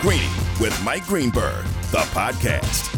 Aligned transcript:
Greeny 0.00 0.30
with 0.58 0.74
Mike 0.82 1.04
Greenberg, 1.04 1.62
the 1.90 1.98
podcast. 2.14 2.88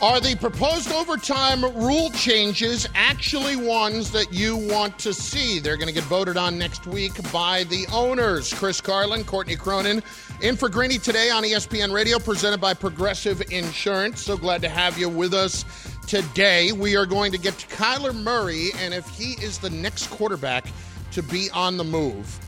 Are 0.00 0.18
the 0.18 0.34
proposed 0.34 0.90
overtime 0.90 1.62
rule 1.62 2.08
changes 2.08 2.88
actually 2.94 3.54
ones 3.56 4.10
that 4.12 4.32
you 4.32 4.56
want 4.56 4.98
to 5.00 5.12
see? 5.12 5.58
They're 5.58 5.76
going 5.76 5.88
to 5.88 5.94
get 5.94 6.04
voted 6.04 6.38
on 6.38 6.56
next 6.56 6.86
week 6.86 7.12
by 7.30 7.64
the 7.64 7.86
owners. 7.92 8.50
Chris 8.54 8.80
Carlin, 8.80 9.24
Courtney 9.24 9.56
Cronin, 9.56 10.02
in 10.40 10.56
for 10.56 10.70
Greeny 10.70 10.96
today 10.96 11.28
on 11.28 11.42
ESPN 11.42 11.92
Radio, 11.92 12.18
presented 12.18 12.62
by 12.62 12.72
Progressive 12.72 13.42
Insurance. 13.52 14.22
So 14.22 14.38
glad 14.38 14.62
to 14.62 14.70
have 14.70 14.96
you 14.96 15.10
with 15.10 15.34
us 15.34 15.66
today. 16.06 16.72
We 16.72 16.96
are 16.96 17.04
going 17.04 17.30
to 17.32 17.38
get 17.38 17.58
to 17.58 17.66
Kyler 17.66 18.14
Murray 18.14 18.70
and 18.78 18.94
if 18.94 19.06
he 19.10 19.32
is 19.44 19.58
the 19.58 19.68
next 19.68 20.06
quarterback 20.06 20.64
to 21.10 21.22
be 21.22 21.50
on 21.50 21.76
the 21.76 21.84
move 21.84 22.38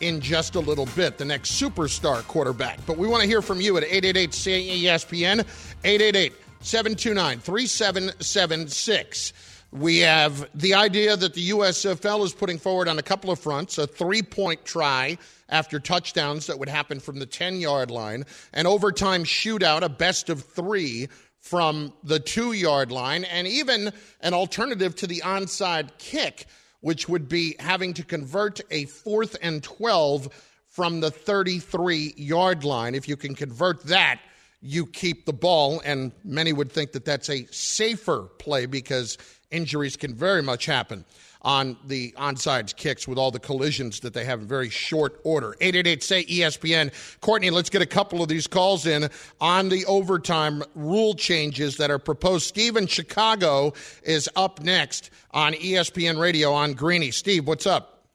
in 0.00 0.20
just 0.20 0.54
a 0.54 0.60
little 0.60 0.86
bit, 0.96 1.18
the 1.18 1.24
next 1.24 1.60
superstar 1.60 2.26
quarterback. 2.26 2.78
But 2.86 2.98
we 2.98 3.08
want 3.08 3.22
to 3.22 3.28
hear 3.28 3.42
from 3.42 3.60
you 3.60 3.76
at 3.76 3.84
888 3.84 4.30
ESPN, 4.30 5.40
888 5.84 6.32
729 6.60 7.38
3776. 7.40 9.32
We 9.72 9.98
have 9.98 10.48
the 10.54 10.74
idea 10.74 11.16
that 11.16 11.34
the 11.34 11.50
USFL 11.50 12.24
is 12.24 12.32
putting 12.32 12.58
forward 12.58 12.86
on 12.86 12.98
a 12.98 13.02
couple 13.02 13.30
of 13.30 13.40
fronts 13.40 13.76
a 13.78 13.86
three 13.88 14.22
point 14.22 14.64
try 14.64 15.18
after 15.48 15.80
touchdowns 15.80 16.46
that 16.46 16.58
would 16.58 16.68
happen 16.68 17.00
from 17.00 17.18
the 17.18 17.26
10 17.26 17.60
yard 17.60 17.90
line, 17.90 18.24
an 18.52 18.66
overtime 18.66 19.24
shootout, 19.24 19.82
a 19.82 19.88
best 19.88 20.30
of 20.30 20.44
three 20.44 21.08
from 21.40 21.92
the 22.04 22.20
two 22.20 22.52
yard 22.52 22.90
line, 22.90 23.24
and 23.24 23.46
even 23.46 23.92
an 24.22 24.32
alternative 24.32 24.94
to 24.96 25.06
the 25.06 25.20
onside 25.24 25.90
kick 25.98 26.46
which 26.84 27.08
would 27.08 27.30
be 27.30 27.56
having 27.58 27.94
to 27.94 28.04
convert 28.04 28.60
a 28.70 28.84
fourth 28.84 29.38
and 29.40 29.62
12 29.62 30.28
from 30.68 31.00
the 31.00 31.10
33 31.10 32.12
yard 32.18 32.62
line. 32.62 32.94
If 32.94 33.08
you 33.08 33.16
can 33.16 33.34
convert 33.34 33.84
that, 33.84 34.20
you 34.60 34.84
keep 34.84 35.24
the 35.24 35.32
ball. 35.32 35.80
And 35.82 36.12
many 36.24 36.52
would 36.52 36.70
think 36.70 36.92
that 36.92 37.06
that's 37.06 37.30
a 37.30 37.46
safer 37.46 38.28
play 38.38 38.66
because 38.66 39.16
injuries 39.50 39.96
can 39.96 40.14
very 40.14 40.42
much 40.42 40.66
happen 40.66 41.06
on 41.44 41.76
the 41.86 42.12
onside 42.12 42.74
kicks 42.76 43.06
with 43.06 43.18
all 43.18 43.30
the 43.30 43.38
collisions 43.38 44.00
that 44.00 44.14
they 44.14 44.24
have 44.24 44.40
in 44.40 44.48
very 44.48 44.70
short 44.70 45.20
order. 45.24 45.54
888 45.60 46.02
say 46.02 46.24
ESPN. 46.24 46.92
Courtney, 47.20 47.50
let's 47.50 47.70
get 47.70 47.82
a 47.82 47.86
couple 47.86 48.22
of 48.22 48.28
these 48.28 48.46
calls 48.46 48.86
in 48.86 49.08
on 49.40 49.68
the 49.68 49.84
overtime 49.86 50.62
rule 50.74 51.14
changes 51.14 51.76
that 51.76 51.90
are 51.90 51.98
proposed. 51.98 52.46
Steve 52.46 52.76
in 52.76 52.86
Chicago 52.86 53.72
is 54.02 54.28
up 54.36 54.60
next 54.60 55.10
on 55.32 55.52
ESPN 55.52 56.18
Radio 56.18 56.52
on 56.52 56.72
Greeny. 56.72 57.10
Steve, 57.10 57.46
what's 57.46 57.66
up? 57.66 58.06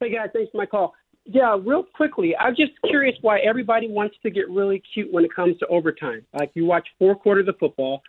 Hey 0.00 0.12
guys, 0.12 0.30
thanks 0.32 0.50
for 0.50 0.58
my 0.58 0.66
call. 0.66 0.94
Yeah, 1.24 1.56
real 1.64 1.84
quickly, 1.84 2.36
I'm 2.36 2.56
just 2.56 2.72
curious 2.88 3.16
why 3.20 3.38
everybody 3.38 3.88
wants 3.88 4.16
to 4.24 4.30
get 4.30 4.50
really 4.50 4.82
cute 4.92 5.12
when 5.12 5.24
it 5.24 5.32
comes 5.32 5.56
to 5.58 5.66
overtime. 5.68 6.26
Like 6.36 6.50
you 6.54 6.64
watch 6.66 6.88
four 6.98 7.14
quarters 7.14 7.46
of 7.46 7.56
football, 7.60 8.02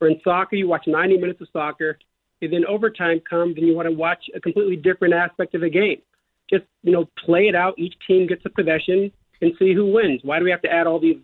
or 0.00 0.08
in 0.08 0.20
soccer, 0.22 0.56
you 0.56 0.68
watch 0.68 0.84
90 0.86 1.16
minutes 1.16 1.40
of 1.40 1.48
soccer 1.52 1.98
and 2.42 2.52
then 2.52 2.64
overtime 2.66 3.20
comes 3.20 3.56
and 3.56 3.66
you 3.66 3.74
want 3.74 3.88
to 3.88 3.94
watch 3.94 4.24
a 4.34 4.40
completely 4.40 4.76
different 4.76 5.14
aspect 5.14 5.54
of 5.54 5.60
the 5.60 5.70
game. 5.70 6.00
Just, 6.48 6.64
you 6.82 6.92
know, 6.92 7.08
play 7.24 7.48
it 7.48 7.54
out. 7.54 7.78
Each 7.78 7.94
team 8.06 8.26
gets 8.26 8.44
a 8.44 8.50
possession 8.50 9.12
and 9.40 9.52
see 9.58 9.74
who 9.74 9.92
wins. 9.92 10.20
Why 10.22 10.38
do 10.38 10.44
we 10.44 10.50
have 10.50 10.62
to 10.62 10.72
add 10.72 10.86
all 10.86 10.98
these 10.98 11.16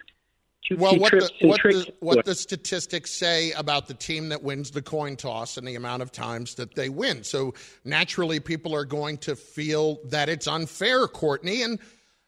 well, 0.77 0.99
what, 0.99 1.13
the, 1.13 1.31
what, 1.43 1.63
the, 1.63 1.95
what 2.01 2.25
the, 2.25 2.35
statistics 2.35 3.13
say 3.13 3.53
about 3.53 3.87
the 3.87 3.95
team 3.95 4.31
that 4.31 4.43
wins 4.43 4.73
the 4.73 4.83
coin 4.83 5.15
toss 5.15 5.59
and 5.59 5.69
the 5.69 5.77
amount 5.77 6.03
of 6.03 6.11
times 6.11 6.57
that 6.57 6.75
they 6.75 6.89
win. 6.89 7.23
So 7.23 7.55
naturally, 7.85 8.41
people 8.41 8.75
are 8.75 8.85
going 8.85 9.19
to 9.19 9.37
feel 9.37 10.01
that 10.07 10.29
it's 10.29 10.49
unfair, 10.49 11.07
Courtney, 11.07 11.63
and 11.63 11.79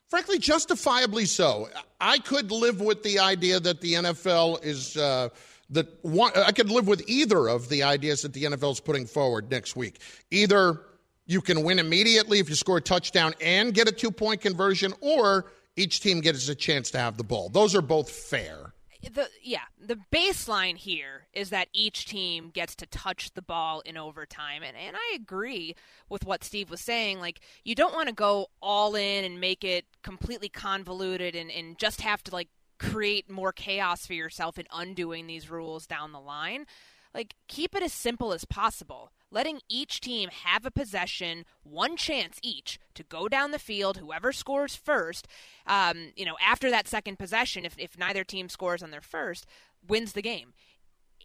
frankly, 0.09 0.39
justifiably 0.39 1.25
so. 1.25 1.69
I 2.01 2.19
could 2.19 2.53
live 2.53 2.81
with 2.81 3.03
the 3.03 3.19
idea 3.19 3.59
that 3.59 3.81
the 3.81 3.95
NFL 3.95 4.65
is. 4.65 4.97
Uh, 4.97 5.31
that 5.71 6.03
one, 6.03 6.33
I 6.35 6.53
could 6.53 6.71
live 6.71 6.87
with 6.87 7.03
either 7.09 7.49
of 7.49 7.69
the 7.69 7.83
ideas 7.83 8.23
that 8.23 8.33
the 8.33 8.45
NFL 8.45 8.73
is 8.73 8.81
putting 8.81 9.07
forward 9.07 9.51
next 9.51 9.77
week. 9.77 10.01
Either 10.31 10.81
you 11.27 11.41
can 11.41 11.63
win 11.63 11.79
immediately 11.79 12.39
if 12.39 12.49
you 12.49 12.55
score 12.55 12.79
a 12.79 12.81
touchdown 12.81 13.35
and 13.41 13.75
get 13.75 13.89
a 13.89 13.93
two 13.93 14.11
point 14.11 14.41
conversion, 14.41 14.95
or 15.01 15.53
each 15.77 16.01
team 16.01 16.21
gets 16.21 16.49
a 16.49 16.55
chance 16.55 16.91
to 16.93 16.99
have 16.99 17.17
the 17.17 17.25
ball. 17.25 17.49
Those 17.51 17.75
are 17.75 17.83
both 17.83 18.11
fair. 18.11 18.73
The, 19.01 19.29
yeah, 19.43 19.63
the 19.81 19.97
baseline 20.11 20.77
here 20.77 21.29
is 21.33 21.51
that 21.51 21.69
each 21.73 22.07
team 22.07 22.51
gets 22.53 22.75
to 22.77 22.87
touch 22.87 23.33
the 23.35 23.43
ball 23.43 23.81
in 23.85 23.97
overtime. 23.97 24.63
And, 24.65 24.77
and 24.77 24.97
I 24.97 25.15
agree 25.15 25.77
with 26.09 26.25
what 26.25 26.43
Steve 26.43 26.69
was 26.69 26.81
saying. 26.81 27.21
Like, 27.21 27.39
you 27.65 27.77
don't 27.77 27.95
want 27.95 28.09
to 28.09 28.15
go 28.15 28.49
all 28.61 28.97
in 28.97 29.25
and 29.25 29.41
make 29.41 29.63
it 29.63 29.85
completely 30.03 30.49
convoluted 30.49 31.37
and, 31.37 31.49
and 31.49 31.79
just 31.79 32.01
have 32.01 32.25
to, 32.25 32.33
like, 32.33 32.49
create 32.79 33.31
more 33.31 33.53
chaos 33.53 34.07
for 34.07 34.15
yourself 34.15 34.59
in 34.59 34.67
undoing 34.73 35.27
these 35.27 35.51
rules 35.51 35.87
down 35.87 36.13
the 36.13 36.21
line. 36.21 36.67
Like, 37.15 37.35
keep 37.49 37.75
it 37.75 37.83
as 37.83 37.93
simple 37.93 38.33
as 38.33 38.45
possible. 38.45 39.13
Letting 39.31 39.61
each 39.69 40.01
team 40.01 40.31
have 40.45 40.65
a 40.65 40.71
possession, 40.71 41.45
one 41.63 41.97
chance 41.97 42.39
each 42.43 42.79
to 42.95 43.03
go 43.03 43.29
down 43.29 43.51
the 43.51 43.59
field. 43.59 43.99
Whoever 43.99 44.33
scores 44.33 44.77
first, 44.77 45.27
um, 45.67 46.13
you 46.17 46.25
know, 46.25 46.37
after 46.45 46.71
that 46.71 46.89
second 46.89 47.19
possession, 47.19 47.65
if, 47.65 47.75
if 47.79 47.99
neither 47.99 48.25
team 48.25 48.49
scores 48.49 48.83
on 48.83 48.91
their 48.91 49.03
first, 49.03 49.47
wins 49.87 50.13
the 50.13 50.23
game. 50.23 50.55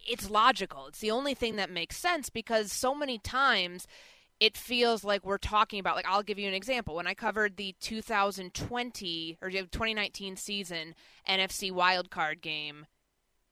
It's 0.06 0.28
logical. 0.28 0.86
It's 0.86 1.00
the 1.00 1.10
only 1.10 1.34
thing 1.34 1.56
that 1.56 1.70
makes 1.70 1.96
sense 1.96 2.28
because 2.28 2.72
so 2.72 2.94
many 2.94 3.18
times 3.18 3.86
it 4.44 4.58
feels 4.58 5.04
like 5.04 5.24
we're 5.24 5.38
talking 5.38 5.80
about 5.80 5.96
like 5.96 6.06
I'll 6.06 6.22
give 6.22 6.38
you 6.38 6.46
an 6.46 6.52
example. 6.52 6.96
When 6.96 7.06
I 7.06 7.14
covered 7.14 7.56
the 7.56 7.74
2020 7.80 9.38
or 9.40 9.50
2019 9.50 10.36
season 10.36 10.94
NFC 11.26 11.72
wildcard 11.72 12.42
game, 12.42 12.84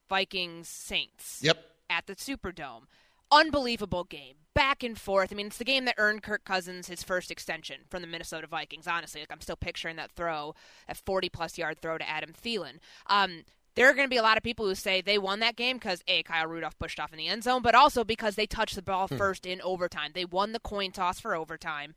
Vikings 0.07 0.67
Saints. 0.67 1.39
Yep. 1.41 1.57
At 1.89 2.05
the 2.05 2.15
Superdome. 2.15 2.83
Unbelievable 3.31 4.03
game. 4.03 4.35
Back 4.53 4.83
and 4.83 4.95
forth. 4.95 5.31
I 5.31 5.35
mean, 5.35 5.47
it's 5.47 5.57
the 5.57 5.65
game 5.65 5.85
that 5.85 5.95
earned 5.97 6.21
Kirk 6.21 6.45
Cousins 6.45 6.87
his 6.87 7.01
first 7.01 7.31
extension 7.31 7.77
from 7.89 8.03
the 8.03 8.07
Minnesota 8.07 8.45
Vikings, 8.45 8.85
honestly. 8.85 9.21
Like 9.21 9.31
I'm 9.31 9.41
still 9.41 9.55
picturing 9.55 9.95
that 9.95 10.11
throw, 10.11 10.53
that 10.87 10.97
40 10.97 11.29
plus 11.29 11.57
yard 11.57 11.79
throw 11.81 11.97
to 11.97 12.07
Adam 12.07 12.33
Thielen. 12.33 12.77
Um, 13.07 13.45
there 13.75 13.89
are 13.89 13.93
going 13.93 14.05
to 14.05 14.09
be 14.09 14.17
a 14.17 14.23
lot 14.23 14.37
of 14.37 14.43
people 14.43 14.65
who 14.65 14.75
say 14.75 15.01
they 15.01 15.17
won 15.17 15.39
that 15.39 15.55
game 15.55 15.77
because 15.77 16.03
a 16.07 16.23
Kyle 16.23 16.47
Rudolph 16.47 16.77
pushed 16.77 16.99
off 16.99 17.11
in 17.11 17.17
the 17.17 17.27
end 17.27 17.43
zone, 17.43 17.61
but 17.61 17.75
also 17.75 18.03
because 18.03 18.35
they 18.35 18.45
touched 18.45 18.75
the 18.75 18.81
ball 18.81 19.07
hmm. 19.07 19.17
first 19.17 19.45
in 19.45 19.61
overtime. 19.61 20.11
They 20.13 20.25
won 20.25 20.51
the 20.51 20.59
coin 20.59 20.91
toss 20.91 21.19
for 21.19 21.35
overtime, 21.35 21.95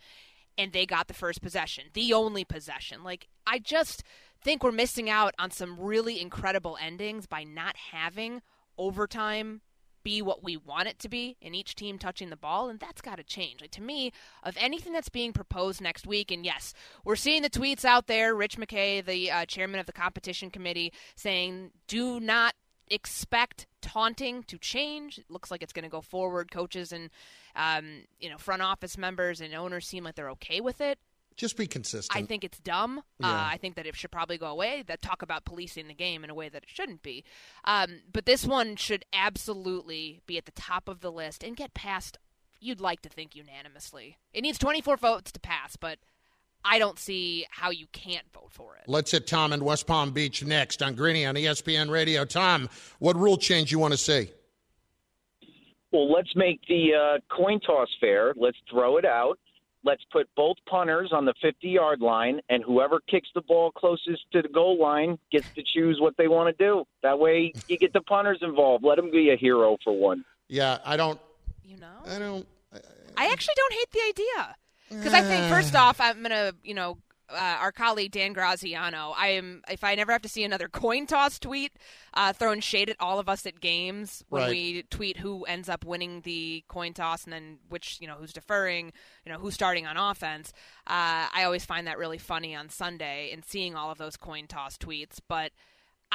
and 0.56 0.72
they 0.72 0.86
got 0.86 1.08
the 1.08 1.14
first 1.14 1.42
possession, 1.42 1.84
the 1.92 2.12
only 2.12 2.44
possession. 2.44 3.04
Like 3.04 3.28
I 3.46 3.58
just 3.58 4.02
think 4.42 4.62
we're 4.62 4.72
missing 4.72 5.10
out 5.10 5.34
on 5.38 5.50
some 5.50 5.78
really 5.78 6.20
incredible 6.20 6.78
endings 6.80 7.26
by 7.26 7.44
not 7.44 7.76
having 7.92 8.42
overtime 8.78 9.60
be 10.06 10.22
what 10.22 10.44
we 10.44 10.56
want 10.56 10.86
it 10.86 11.00
to 11.00 11.08
be 11.08 11.36
in 11.40 11.52
each 11.52 11.74
team 11.74 11.98
touching 11.98 12.30
the 12.30 12.36
ball, 12.36 12.68
and 12.68 12.78
that's 12.78 13.02
got 13.02 13.16
to 13.16 13.24
change. 13.24 13.60
Like, 13.60 13.72
to 13.72 13.82
me, 13.82 14.12
of 14.44 14.56
anything 14.56 14.92
that's 14.92 15.08
being 15.08 15.32
proposed 15.32 15.80
next 15.80 16.06
week, 16.06 16.30
and 16.30 16.44
yes, 16.44 16.72
we're 17.04 17.16
seeing 17.16 17.42
the 17.42 17.50
tweets 17.50 17.84
out 17.84 18.06
there. 18.06 18.32
Rich 18.32 18.56
McKay, 18.56 19.04
the 19.04 19.32
uh, 19.32 19.46
chairman 19.46 19.80
of 19.80 19.86
the 19.86 19.92
competition 19.92 20.48
committee, 20.48 20.92
saying, 21.16 21.72
"Do 21.88 22.20
not 22.20 22.54
expect 22.86 23.66
taunting 23.82 24.44
to 24.44 24.58
change. 24.58 25.18
It 25.18 25.24
looks 25.28 25.50
like 25.50 25.60
it's 25.60 25.72
going 25.72 25.82
to 25.82 25.88
go 25.88 26.00
forward. 26.00 26.52
Coaches 26.52 26.92
and 26.92 27.10
um, 27.56 28.04
you 28.20 28.30
know 28.30 28.38
front 28.38 28.62
office 28.62 28.96
members 28.96 29.40
and 29.40 29.52
owners 29.54 29.88
seem 29.88 30.04
like 30.04 30.14
they're 30.14 30.30
okay 30.30 30.60
with 30.60 30.80
it. 30.80 31.00
Just 31.36 31.58
be 31.58 31.66
consistent. 31.66 32.18
I 32.18 32.24
think 32.24 32.44
it's 32.44 32.58
dumb. 32.58 32.98
Uh, 32.98 33.02
yeah. 33.20 33.28
Uh, 33.28 33.48
I 33.52 33.58
think 33.58 33.74
that 33.76 33.86
it 33.86 33.94
should 33.94 34.10
probably 34.10 34.38
go 34.38 34.46
away. 34.46 34.82
That 34.86 35.02
talk 35.02 35.20
about 35.22 35.44
policing 35.44 35.86
the 35.86 35.94
game 35.94 36.24
in 36.24 36.30
a 36.30 36.34
way 36.34 36.48
that 36.48 36.62
it 36.62 36.68
shouldn't 36.68 37.02
be. 37.02 37.24
Um, 37.64 38.00
but 38.10 38.24
this 38.24 38.46
one 38.46 38.76
should 38.76 39.04
absolutely 39.12 40.22
be 40.26 40.38
at 40.38 40.46
the 40.46 40.52
top 40.52 40.88
of 40.88 41.00
the 41.00 41.12
list 41.12 41.44
and 41.44 41.54
get 41.54 41.74
passed. 41.74 42.18
You'd 42.58 42.80
like 42.80 43.02
to 43.02 43.10
think 43.10 43.36
unanimously. 43.36 44.16
It 44.32 44.40
needs 44.40 44.58
24 44.58 44.96
votes 44.96 45.30
to 45.32 45.40
pass, 45.40 45.76
but 45.76 45.98
I 46.64 46.78
don't 46.78 46.98
see 46.98 47.46
how 47.50 47.70
you 47.70 47.86
can't 47.92 48.24
vote 48.32 48.50
for 48.50 48.76
it. 48.76 48.84
Let's 48.86 49.10
hit 49.10 49.26
Tom 49.26 49.52
in 49.52 49.62
West 49.62 49.86
Palm 49.86 50.12
Beach 50.12 50.42
next 50.42 50.82
on 50.82 50.94
Greeny 50.94 51.26
on 51.26 51.34
ESPN 51.34 51.90
Radio. 51.90 52.24
Tom, 52.24 52.70
what 52.98 53.14
rule 53.14 53.36
change 53.36 53.70
you 53.70 53.78
want 53.78 53.92
to 53.92 53.98
see? 53.98 54.30
Well, 55.92 56.10
let's 56.10 56.34
make 56.34 56.60
the 56.66 56.94
uh, 56.94 57.34
coin 57.34 57.60
toss 57.60 57.88
fair. 58.00 58.32
Let's 58.36 58.56
throw 58.70 58.96
it 58.96 59.04
out 59.04 59.38
let's 59.86 60.02
put 60.12 60.28
both 60.36 60.56
punters 60.68 61.12
on 61.12 61.24
the 61.24 61.32
50 61.40 61.68
yard 61.68 62.00
line, 62.00 62.40
and 62.50 62.62
whoever 62.62 63.00
kicks 63.08 63.28
the 63.34 63.40
ball 63.40 63.70
closest 63.70 64.30
to 64.32 64.42
the 64.42 64.48
goal 64.48 64.78
line 64.78 65.18
gets 65.32 65.46
to 65.54 65.62
choose 65.62 65.98
what 66.00 66.16
they 66.18 66.28
want 66.28 66.54
to 66.54 66.64
do. 66.64 66.84
That 67.02 67.18
way, 67.18 67.52
you 67.68 67.78
get 67.78 67.92
the 67.92 68.02
punters 68.02 68.40
involved. 68.42 68.84
Let 68.84 68.96
them 68.96 69.10
be 69.10 69.30
a 69.30 69.36
hero 69.36 69.78
for 69.82 69.96
one. 69.96 70.24
Yeah, 70.48 70.78
I 70.84 70.96
don't. 70.96 71.20
You 71.64 71.78
know, 71.78 71.86
I 72.06 72.18
don't. 72.18 72.46
I 73.16 73.28
actually 73.28 73.54
don't 73.56 73.72
hate 73.72 73.90
the 73.92 74.00
idea 74.08 74.56
because 74.90 75.14
I 75.14 75.22
think 75.22 75.52
first 75.52 75.74
off, 75.74 76.00
I'm 76.00 76.22
gonna 76.22 76.52
you 76.62 76.74
know 76.74 76.98
uh, 77.30 77.56
our 77.60 77.72
colleague 77.72 78.12
Dan 78.12 78.32
Graziano. 78.32 79.12
I 79.16 79.28
am 79.28 79.62
if 79.70 79.82
I 79.84 79.94
never 79.94 80.12
have 80.12 80.22
to 80.22 80.28
see 80.28 80.44
another 80.44 80.68
coin 80.72 81.06
toss 81.06 81.38
tweet 81.38 81.72
uh, 82.14 82.32
throwing 82.32 82.60
shade 82.60 82.88
at 82.90 82.96
all 83.00 83.18
of 83.18 83.28
us 83.28 83.46
at 83.46 83.60
games 83.60 84.24
when 84.28 84.42
Right. 84.42 84.50
we 84.50 84.82
tweet 84.90 85.16
who 85.18 85.44
ends 85.44 85.68
up 85.68 85.84
winning 85.84 86.20
the 86.22 86.64
coin 86.68 86.92
toss 86.92 87.24
and 87.24 87.32
then 87.32 87.58
which 87.68 87.98
you 88.00 88.06
know 88.06 88.14
who's 88.14 88.32
deferring, 88.32 88.92
you 89.24 89.32
know 89.32 89.38
who's 89.38 89.54
starting 89.54 89.86
on 89.86 89.96
offense. 89.96 90.52
Uh, 90.86 91.26
I 91.34 91.42
always 91.44 91.64
find 91.64 91.86
that 91.86 91.98
really 91.98 92.18
funny 92.18 92.54
on 92.54 92.68
Sunday 92.68 93.30
and 93.32 93.44
seeing 93.44 93.74
all 93.74 93.90
of 93.90 93.98
those 93.98 94.16
coin 94.16 94.46
toss 94.46 94.76
tweets, 94.78 95.18
but. 95.28 95.52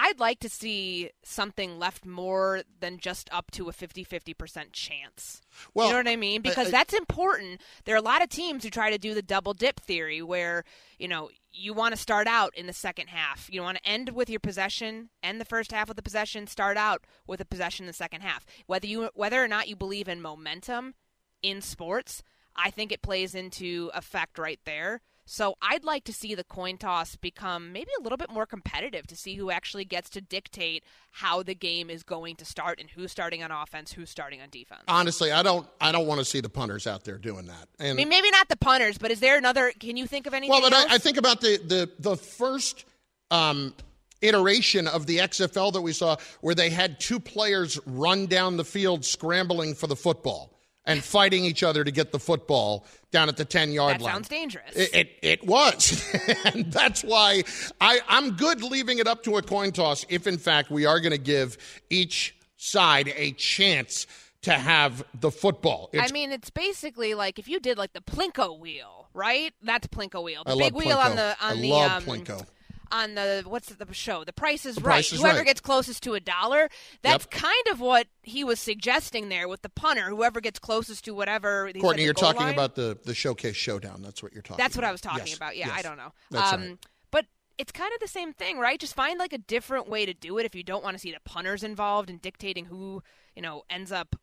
I'd 0.04 0.20
like 0.20 0.40
to 0.40 0.50
see 0.50 1.12
something 1.24 1.78
left 1.78 2.06
more 2.08 2.64
than 2.80 2.98
just 2.98 3.30
up 3.32 3.52
to 3.52 3.70
a 3.70 3.72
50-50% 3.72 4.72
chance. 4.74 5.42
Well, 5.76 5.86
you 5.88 5.92
know 5.94 6.00
what 6.00 6.08
I 6.08 6.16
mean? 6.16 6.42
Uh, 6.42 6.50
because 6.50 6.68
I- 6.70 6.72
that's 6.72 6.94
important. 6.96 7.62
There 7.86 7.94
are 7.94 8.00
a 8.00 8.02
lot 8.02 8.24
of 8.24 8.30
teams 8.30 8.64
who 8.64 8.72
try 8.72 8.90
to 8.90 8.98
do 8.98 9.14
the 9.14 9.22
double 9.22 9.54
dip 9.54 9.80
theory 9.80 10.22
where, 10.22 10.64
you 10.98 11.08
know, 11.08 11.30
you 11.54 11.74
want 11.74 11.94
to 11.94 12.02
start 12.02 12.28
out 12.28 12.56
in 12.58 12.66
the 12.66 12.74
second 12.74 13.08
half. 13.10 13.48
You 13.52 13.62
want 13.62 13.78
to 13.78 13.88
end 13.88 14.10
with 14.10 14.30
your 14.30 14.40
possession, 14.40 15.10
end 15.22 15.40
the 15.40 15.46
first 15.46 15.72
half 15.72 15.88
with 15.88 15.98
the 15.98 16.04
possession, 16.04 16.48
start 16.48 16.78
out 16.78 17.04
with 17.28 17.40
a 17.42 17.46
possession 17.46 17.84
in 17.84 17.88
the 17.88 17.94
second 17.94 18.22
half. 18.22 18.46
Whether 18.66 18.88
you 18.88 19.10
whether 19.14 19.44
or 19.44 19.48
not 19.48 19.68
you 19.68 19.76
believe 19.76 20.08
in 20.08 20.22
momentum 20.22 20.96
in 21.44 21.62
sports, 21.62 22.24
I 22.56 22.72
think 22.72 22.92
it 22.92 23.02
plays 23.02 23.36
into 23.36 23.92
effect 23.94 24.40
right 24.40 24.60
there. 24.66 25.02
So 25.32 25.56
I'd 25.62 25.86
like 25.86 26.04
to 26.04 26.14
see 26.14 26.36
the 26.36 26.44
coin 26.44 26.76
toss 26.76 27.16
become 27.16 27.72
maybe 27.72 27.90
a 27.98 28.04
little 28.04 28.18
bit 28.18 28.30
more 28.30 28.46
competitive 28.46 29.08
to 29.08 29.16
see 29.16 29.36
who 29.36 29.50
actually 29.50 29.86
gets 29.86 30.10
to 30.10 30.20
dictate 30.20 30.84
how 31.10 31.42
the 31.42 31.56
game 31.56 31.90
is 31.90 32.04
going 32.04 32.36
to 32.36 32.44
start 32.44 32.82
and 32.82 32.90
who's 32.90 33.14
starting 33.14 33.42
on 33.42 33.50
offense, 33.50 33.94
who's 33.94 34.10
starting 34.10 34.42
on 34.42 34.50
defense. 34.50 34.82
Honestly, 34.90 35.32
I 35.32 35.42
don't. 35.42 35.66
I 35.80 35.94
don't 35.94 36.06
want 36.06 36.20
to 36.20 36.26
see 36.26 36.42
the 36.42 36.50
punters 36.50 36.86
out 36.86 37.06
there 37.06 37.18
doing 37.18 37.46
that. 37.46 37.70
And 37.80 37.92
I 37.92 37.94
mean, 37.94 38.10
maybe 38.10 38.30
not 38.30 38.50
the 38.50 38.58
punters, 38.58 38.98
but 38.98 39.10
is 39.10 39.22
there 39.22 39.38
another? 39.38 39.72
Can 39.80 39.96
you 39.96 40.06
think 40.06 40.28
of 40.28 40.34
anything? 40.34 40.52
well, 40.52 40.70
but? 40.70 40.74
I, 40.74 40.96
I 40.96 40.98
think 40.98 41.16
about 41.16 41.40
the 41.40 41.62
the 41.66 41.90
the 41.98 42.18
first. 42.18 42.84
Um, 43.32 43.74
iteration 44.22 44.88
of 44.88 45.08
the 45.08 45.18
XFL 45.18 45.74
that 45.74 45.82
we 45.82 45.94
saw 45.94 46.16
where 46.42 46.54
they 46.54 46.70
had 46.70 47.00
two 47.00 47.20
players 47.20 47.80
run 47.88 48.28
down 48.28 48.56
the 48.56 48.64
field 48.64 49.04
scrambling 49.04 49.74
for 49.74 49.88
the 49.88 49.96
football 49.96 50.61
and 50.86 51.04
fighting 51.04 51.46
each 51.46 51.64
other 51.64 51.84
to 51.84 51.92
get 51.92 52.12
the 52.12 52.20
football 52.20 52.86
down 53.12 53.30
at 53.30 53.38
the 53.38 53.46
10 53.46 53.72
yard 53.72 53.96
that 53.96 54.02
line. 54.02 54.14
sounds 54.14 54.30
dangerous. 54.30 54.76
It, 54.76 54.96
it, 54.96 55.10
it 55.22 55.46
was. 55.46 56.04
and 56.46 56.72
that's 56.72 57.04
why 57.04 57.44
I, 57.80 58.00
I'm 58.08 58.32
good 58.32 58.64
leaving 58.64 59.00
it 59.00 59.08
up 59.08 59.24
to 59.24 59.38
a 59.38 59.42
coin 59.42 59.72
toss 59.72 60.06
if, 60.10 60.28
in 60.28 60.38
fact, 60.38 60.72
we 60.72 60.86
are 60.86 61.00
going 61.00 61.12
to 61.12 61.18
give 61.18 61.58
each 61.90 62.36
side 62.58 63.12
a 63.16 63.32
chance 63.34 64.08
to 64.44 64.54
have 64.54 65.04
the 65.20 65.32
football. 65.32 65.90
It's, 65.94 66.10
I 66.10 66.14
mean, 66.14 66.32
it's 66.32 66.50
basically 66.50 67.14
like 67.14 67.38
if 67.38 67.48
you 67.48 67.60
did 67.60 67.78
like 67.78 67.94
the 67.94 68.02
Plinko 68.02 68.60
wheel, 68.60 69.08
right? 69.14 69.54
That's 69.62 69.88
Plinko 69.88 70.24
wheel. 70.24 70.44
The 70.44 70.54
I 70.54 70.58
big 70.58 70.74
wheel 70.74 70.98
Plinko. 70.98 71.06
on 71.06 71.16
the 71.16 71.36
on 71.42 71.58
I 71.58 71.62
the 71.62 71.70
love 71.70 71.92
um, 71.92 72.04
Plinko. 72.04 72.46
On 72.92 73.16
the 73.16 73.44
what's 73.46 73.70
the 73.70 73.94
show? 73.94 74.24
The 74.24 74.34
Price 74.34 74.66
is 74.66 74.78
Right. 74.78 74.84
Price 74.84 75.12
is 75.14 75.22
Whoever 75.22 75.38
Right. 75.40 75.46
gets 75.48 75.62
closest 75.62 76.04
to 76.04 76.14
a 76.14 76.20
dollar. 76.20 76.70
That's 77.02 77.26
kind 77.26 77.68
of 77.72 77.80
what 77.80 78.08
he 78.24 78.44
was 78.44 78.60
suggesting 78.60 79.30
there 79.30 79.48
with 79.48 79.62
the 79.62 79.70
punter. 79.70 80.10
Whoever 80.10 80.42
gets 80.42 80.60
closest 80.60 81.06
to 81.06 81.14
whatever. 81.14 81.72
Courtney, 81.80 82.02
the 82.02 82.06
you're 82.06 82.14
talking 82.14 82.42
line. 82.42 82.54
about 82.54 82.76
the, 82.76 82.98
the 83.04 83.14
showcase 83.14 83.56
showdown. 83.56 84.02
That's 84.02 84.22
what 84.22 84.34
you're 84.34 84.42
talking 84.42 84.58
That's 84.58 84.76
about. 84.76 84.84
what 84.84 84.90
I 84.90 84.92
was 84.92 85.02
talking 85.02 85.28
Yes, 85.28 85.38
about. 85.38 85.58
Yeah, 85.58 85.68
yes. 85.68 85.80
I 85.80 85.82
don't 85.82 85.98
know. 85.98 86.12
That's 86.30 86.54
um, 86.54 86.62
right. 86.62 86.78
But 87.12 87.26
it's 87.58 87.72
kind 87.72 87.94
of 87.94 88.00
the 88.00 88.08
same 88.08 88.34
thing, 88.34 88.58
right? 88.58 88.80
Just 88.80 88.96
find 88.96 89.18
like 89.20 89.34
a 89.34 89.38
different 89.38 89.88
way 89.88 90.06
to 90.06 90.14
do 90.14 90.38
it 90.38 90.46
if 90.46 90.56
you 90.56 90.64
don't 90.64 90.84
want 90.84 90.96
to 90.96 91.00
see 91.00 91.12
the 91.12 91.20
punters 91.24 91.64
involved 91.64 92.10
in 92.10 92.18
dictating 92.18 92.66
who, 92.66 93.02
you 93.36 93.42
know, 93.42 93.64
ends 93.70 93.92
up 93.92 94.16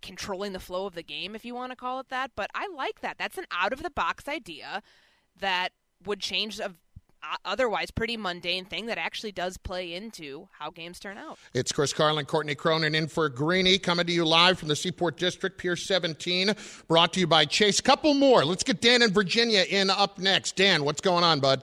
controlling 0.00 0.52
the 0.52 0.60
flow 0.60 0.86
of 0.86 0.94
the 0.94 1.02
game, 1.02 1.34
if 1.34 1.44
you 1.44 1.54
want 1.54 1.70
to 1.70 1.76
call 1.76 2.00
it 2.00 2.08
that. 2.10 2.32
But 2.36 2.50
I 2.54 2.68
like 2.68 3.00
that. 3.00 3.16
That's 3.18 3.38
an 3.38 3.46
out 3.52 3.72
of 3.72 3.82
the 3.82 3.90
box 3.90 4.28
idea 4.28 4.82
that 5.38 5.70
would 6.04 6.20
change 6.20 6.58
a 6.58 6.66
uh, 6.66 6.68
Uh, 7.22 7.36
otherwise 7.44 7.90
pretty 7.90 8.16
mundane 8.16 8.64
thing 8.64 8.86
that 8.86 8.98
actually 8.98 9.30
does 9.30 9.56
play 9.56 9.94
into 9.94 10.48
how 10.58 10.70
games 10.70 10.98
turn 10.98 11.16
out. 11.16 11.38
It's 11.54 11.70
Chris 11.70 11.92
Carlin, 11.92 12.24
Courtney 12.26 12.54
Cronin 12.56 12.94
in 12.96 13.06
for 13.06 13.28
Greeny, 13.28 13.78
coming 13.78 14.06
to 14.06 14.12
you 14.12 14.24
live 14.24 14.58
from 14.58 14.68
the 14.68 14.74
Seaport 14.76 15.16
District, 15.18 15.56
Pier 15.56 15.76
17, 15.76 16.54
brought 16.88 17.12
to 17.12 17.20
you 17.20 17.28
by 17.28 17.44
Chase. 17.44 17.80
Couple 17.80 18.14
more. 18.14 18.44
Let's 18.44 18.64
get 18.64 18.80
Dan 18.80 19.02
in 19.02 19.12
Virginia 19.12 19.64
in 19.70 19.88
up 19.88 20.18
next. 20.18 20.56
Dan, 20.56 20.84
what's 20.84 21.00
going 21.00 21.22
on, 21.22 21.38
bud? 21.38 21.62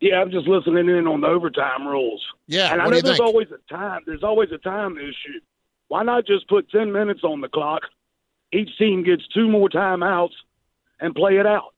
Yeah, 0.00 0.20
I'm 0.20 0.30
just 0.30 0.46
listening 0.46 0.88
in 0.88 1.06
on 1.06 1.20
the 1.20 1.26
overtime 1.26 1.86
rules. 1.86 2.24
Yeah, 2.46 2.72
and 2.72 2.80
I 2.80 2.84
what 2.84 2.90
know 2.90 2.90
do 2.90 2.96
you 2.98 3.02
there's 3.02 3.16
think? 3.18 3.26
always 3.28 3.48
a 3.50 3.72
time. 3.72 4.02
There's 4.06 4.22
always 4.22 4.50
a 4.52 4.58
time 4.58 4.96
issue. 4.96 5.40
Why 5.88 6.04
not 6.04 6.24
just 6.26 6.48
put 6.48 6.70
ten 6.70 6.92
minutes 6.92 7.20
on 7.24 7.40
the 7.40 7.48
clock? 7.48 7.82
Each 8.52 8.70
team 8.78 9.02
gets 9.04 9.26
two 9.34 9.48
more 9.48 9.68
timeouts 9.68 10.32
and 11.00 11.14
play 11.14 11.36
it 11.36 11.46
out. 11.46 11.74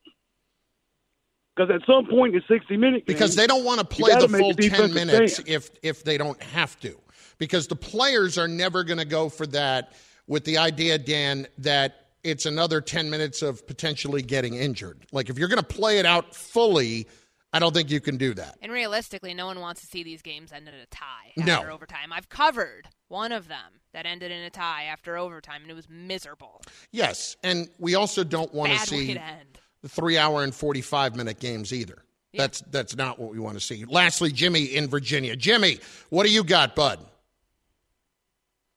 Because 1.55 1.71
at 1.71 1.81
some 1.87 2.07
point 2.07 2.35
in 2.35 2.43
60 2.49 2.77
minutes, 2.77 3.05
Because 3.07 3.37
they 3.37 3.47
don't 3.47 3.65
want 3.65 3.81
to 3.81 3.87
play 3.87 4.15
the 4.15 4.29
make 4.29 4.41
full 4.41 4.51
a 4.51 4.55
10 4.55 4.95
minutes 4.95 5.35
stand. 5.35 5.49
if 5.49 5.71
if 5.83 6.05
they 6.05 6.17
don't 6.17 6.43
have 6.43 6.79
to. 6.81 6.99
Because 7.39 7.67
the 7.67 7.77
players 7.77 8.39
are 8.39 8.49
never 8.49 8.85
going 8.85 8.99
to 8.99 9.05
go 9.05 9.29
for 9.29 9.47
that 9.49 9.93
with 10.27 10.45
the 10.45 10.59
idea, 10.59 10.97
Dan, 10.99 11.47
that 11.59 12.07
it's 12.23 12.47
another 12.47 12.81
10 12.81 13.11
minutes 13.11 13.43
of 13.43 13.67
potentially 13.67 14.23
getting 14.23 14.55
injured. 14.55 15.05
Like 15.13 15.29
if 15.29 15.39
you're 15.39 15.49
going 15.49 15.63
to 15.63 15.75
play 15.75 15.99
it 15.99 16.07
out 16.07 16.35
fully, 16.35 17.07
I 17.53 17.59
don't 17.59 17.75
think 17.75 17.91
you 17.91 18.01
can 18.01 18.17
do 18.17 18.33
that. 18.35 18.57
And 18.63 18.73
realistically, 18.73 19.35
no 19.35 19.45
one 19.47 19.61
wants 19.61 19.81
to 19.83 19.87
see 19.87 20.03
these 20.03 20.23
games 20.23 20.53
end 20.53 20.69
in 20.69 20.75
a 20.75 20.87
tie 20.87 21.33
No. 21.37 21.55
after 21.55 21.71
overtime. 21.71 22.13
I've 22.13 22.29
covered 22.31 22.89
one 23.09 23.33
of 23.33 23.49
them 23.49 23.81
that 23.93 24.07
ended 24.07 24.31
in 24.31 24.43
a 24.43 24.51
tie 24.51 24.85
after 24.85 25.19
overtime, 25.19 25.63
and 25.63 25.71
it 25.71 25.75
was 25.75 25.89
miserable. 25.91 26.63
Yes, 26.93 27.37
and 27.43 27.69
we 27.79 27.95
also 27.95 28.25
don't 28.25 28.55
want 28.55 28.71
to 28.73 28.79
Bad 28.79 28.91
way 28.91 29.07
see 29.07 29.15
to 29.15 29.23
end. 29.23 29.59
The 29.83 29.89
three 29.89 30.17
hour 30.17 30.43
and 30.43 30.55
45 30.55 31.17
minute 31.17 31.41
games 31.41 31.73
either. 31.73 32.03
That's 32.35 32.61
that's 32.71 32.97
not 32.97 33.19
what 33.19 33.31
we 33.31 33.39
want 33.39 33.59
to 33.59 33.61
see. 33.61 33.85
Lastly, 33.85 34.33
Jimmy 34.33 34.65
in 34.65 34.89
Virginia. 34.89 35.37
Jimmy, 35.37 35.81
what 36.09 36.27
do 36.27 36.33
you 36.33 36.43
got, 36.43 36.75
bud? 36.75 36.99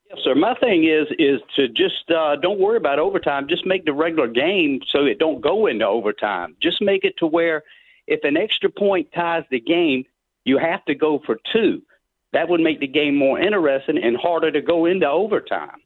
Yes, 0.10 0.20
sir. 0.24 0.36
My 0.36 0.56
thing 0.56 0.84
is 0.84 1.08
is 1.18 1.40
to 1.56 1.70
just 1.70 2.12
uh, 2.12 2.36
don't 2.36 2.60
worry 2.60 2.78
about 2.78 3.00
overtime. 3.00 3.48
Just 3.48 3.66
make 3.66 3.86
the 3.86 3.94
regular 3.94 4.28
game 4.28 4.82
so 4.92 5.06
it 5.06 5.20
don't 5.20 5.40
go 5.40 5.68
into 5.68 5.86
overtime. 5.86 6.58
Just 6.62 6.82
make 6.82 7.06
it 7.06 7.16
to 7.20 7.28
where 7.28 7.64
if 8.08 8.24
an 8.24 8.36
extra 8.36 8.70
point 8.70 9.08
ties 9.14 9.46
the 9.50 9.60
game, 9.60 10.04
you 10.44 10.58
have 10.58 10.84
to 10.86 10.96
go 10.96 11.22
for 11.26 11.40
two. 11.54 11.82
That 12.34 12.50
would 12.50 12.60
make 12.60 12.82
the 12.82 12.88
game 12.88 13.16
more 13.16 13.40
interesting 13.40 13.98
and 14.04 14.18
harder 14.18 14.52
to 14.52 14.62
go 14.62 14.86
into 14.86 15.08
overtime. 15.08 15.80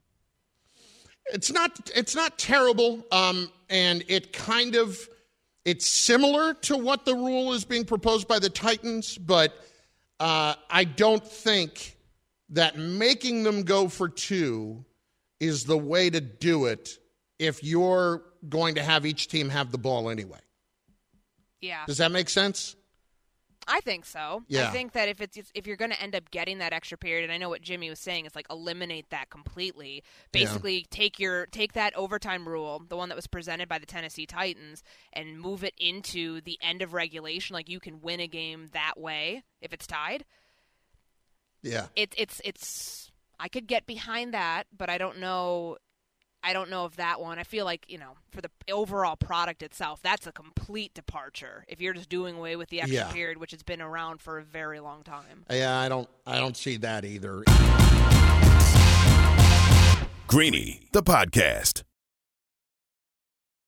It's 1.31 1.51
not 1.51 1.89
it's 1.95 2.15
not 2.15 2.37
terrible, 2.37 3.05
um, 3.11 3.51
and 3.69 4.03
it 4.07 4.33
kind 4.33 4.75
of 4.75 4.97
it's 5.65 5.87
similar 5.87 6.53
to 6.55 6.77
what 6.77 7.05
the 7.05 7.13
rule 7.13 7.53
is 7.53 7.65
being 7.65 7.85
proposed 7.85 8.27
by 8.27 8.39
the 8.39 8.49
Titans, 8.49 9.17
but 9.17 9.53
uh, 10.19 10.55
I 10.69 10.83
don't 10.83 11.25
think 11.25 11.95
that 12.49 12.77
making 12.77 13.43
them 13.43 13.63
go 13.63 13.87
for 13.87 14.09
two 14.09 14.83
is 15.39 15.65
the 15.65 15.77
way 15.77 16.09
to 16.09 16.19
do 16.19 16.65
it 16.65 16.97
if 17.37 17.63
you're 17.63 18.23
going 18.47 18.75
to 18.75 18.83
have 18.83 19.05
each 19.05 19.27
team 19.27 19.49
have 19.49 19.71
the 19.71 19.77
ball 19.77 20.09
anyway. 20.09 20.39
Yeah, 21.61 21.85
Does 21.85 21.97
that 21.97 22.11
make 22.11 22.29
sense? 22.29 22.75
I 23.71 23.81
think 23.81 24.05
so. 24.05 24.43
Yeah. 24.47 24.67
I 24.67 24.71
think 24.71 24.93
that 24.93 25.07
if 25.07 25.21
it's 25.21 25.37
if 25.53 25.67
you're 25.67 25.77
going 25.77 25.91
to 25.91 26.01
end 26.01 26.15
up 26.15 26.31
getting 26.31 26.57
that 26.57 26.73
extra 26.73 26.97
period, 26.97 27.23
and 27.23 27.31
I 27.31 27.37
know 27.37 27.49
what 27.49 27.61
Jimmy 27.61 27.89
was 27.89 27.99
saying 27.99 28.25
is 28.25 28.35
like 28.35 28.47
eliminate 28.49 29.11
that 29.11 29.29
completely. 29.29 30.03
Basically, 30.31 30.87
take 30.89 31.19
your 31.19 31.45
take 31.45 31.73
that 31.73 31.95
overtime 31.95 32.49
rule, 32.49 32.83
the 32.89 32.97
one 32.97 33.09
that 33.09 33.15
was 33.15 33.27
presented 33.27 33.69
by 33.69 33.77
the 33.77 33.85
Tennessee 33.85 34.25
Titans, 34.25 34.83
and 35.13 35.39
move 35.39 35.63
it 35.63 35.75
into 35.77 36.41
the 36.41 36.57
end 36.61 36.81
of 36.81 36.93
regulation. 36.93 37.53
Like 37.53 37.69
you 37.69 37.79
can 37.79 38.01
win 38.01 38.19
a 38.19 38.27
game 38.27 38.69
that 38.73 38.99
way 38.99 39.43
if 39.61 39.71
it's 39.71 39.85
tied. 39.85 40.25
Yeah. 41.61 41.87
It's 41.95 42.15
it's 42.17 42.41
it's. 42.43 43.11
I 43.39 43.47
could 43.47 43.67
get 43.67 43.85
behind 43.85 44.33
that, 44.33 44.63
but 44.75 44.89
I 44.89 44.97
don't 44.97 45.19
know. 45.19 45.77
I 46.43 46.53
don't 46.53 46.69
know 46.69 46.85
if 46.85 46.95
that 46.95 47.19
one. 47.19 47.37
I 47.37 47.43
feel 47.43 47.65
like 47.65 47.85
you 47.89 47.97
know, 47.97 48.13
for 48.31 48.41
the 48.41 48.49
overall 48.71 49.15
product 49.15 49.61
itself, 49.61 50.01
that's 50.01 50.25
a 50.25 50.31
complete 50.31 50.93
departure. 50.93 51.65
If 51.67 51.81
you're 51.81 51.93
just 51.93 52.09
doing 52.09 52.35
away 52.37 52.55
with 52.55 52.69
the 52.69 52.79
extra 52.81 52.95
Yeah. 52.95 53.11
period, 53.11 53.37
which 53.37 53.51
has 53.51 53.61
been 53.63 53.81
around 53.81 54.21
for 54.21 54.37
a 54.39 54.43
very 54.43 54.79
long 54.79 55.03
time. 55.03 55.45
Yeah, 55.49 55.77
I 55.79 55.89
don't 55.89 56.09
I 56.25 56.37
don't 56.39 56.55
see 56.55 56.77
that 56.77 57.03
either. 57.05 57.43
Greeny, 60.27 60.81
the 60.91 61.01
podcast. 61.03 61.81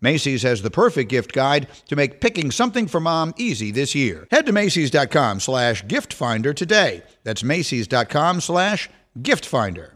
Macy's 0.00 0.42
has 0.42 0.62
the 0.62 0.70
perfect 0.70 1.10
gift 1.10 1.32
guide 1.32 1.66
to 1.88 1.96
make 1.96 2.20
picking 2.20 2.50
something 2.50 2.86
for 2.86 3.00
mom 3.00 3.34
easy 3.36 3.70
this 3.70 3.94
year. 3.94 4.28
Head 4.30 4.46
to 4.46 4.52
Macy's.com 4.52 5.40
slash 5.40 5.86
gift 5.86 6.12
finder 6.12 6.54
today. 6.54 7.02
That's 7.24 7.42
Macy's.com 7.42 8.40
slash 8.40 8.88
gift 9.20 9.44
finder. 9.44 9.94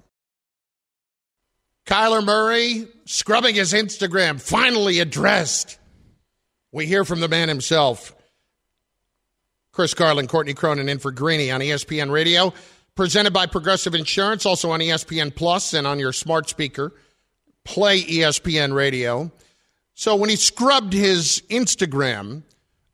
Kyler 1.86 2.24
Murray 2.24 2.86
scrubbing 3.04 3.54
his 3.54 3.72
Instagram, 3.72 4.40
finally 4.40 5.00
addressed. 5.00 5.78
We 6.72 6.86
hear 6.86 7.04
from 7.04 7.20
the 7.20 7.28
man 7.28 7.48
himself. 7.48 8.14
Chris 9.72 9.94
Carlin, 9.94 10.26
Courtney 10.26 10.54
Cronin 10.54 10.88
in 10.88 10.98
for 10.98 11.10
Greeny 11.10 11.50
on 11.50 11.60
ESPN 11.60 12.10
Radio, 12.10 12.52
presented 12.94 13.32
by 13.32 13.46
Progressive 13.46 13.94
Insurance, 13.94 14.44
also 14.46 14.70
on 14.70 14.80
ESPN 14.80 15.34
Plus 15.34 15.74
and 15.74 15.86
on 15.86 15.98
your 15.98 16.12
smart 16.12 16.48
speaker. 16.48 16.92
Play 17.64 18.02
ESPN 18.02 18.74
Radio. 18.74 19.32
So 19.94 20.16
when 20.16 20.30
he 20.30 20.36
scrubbed 20.36 20.92
his 20.92 21.42
Instagram 21.48 22.42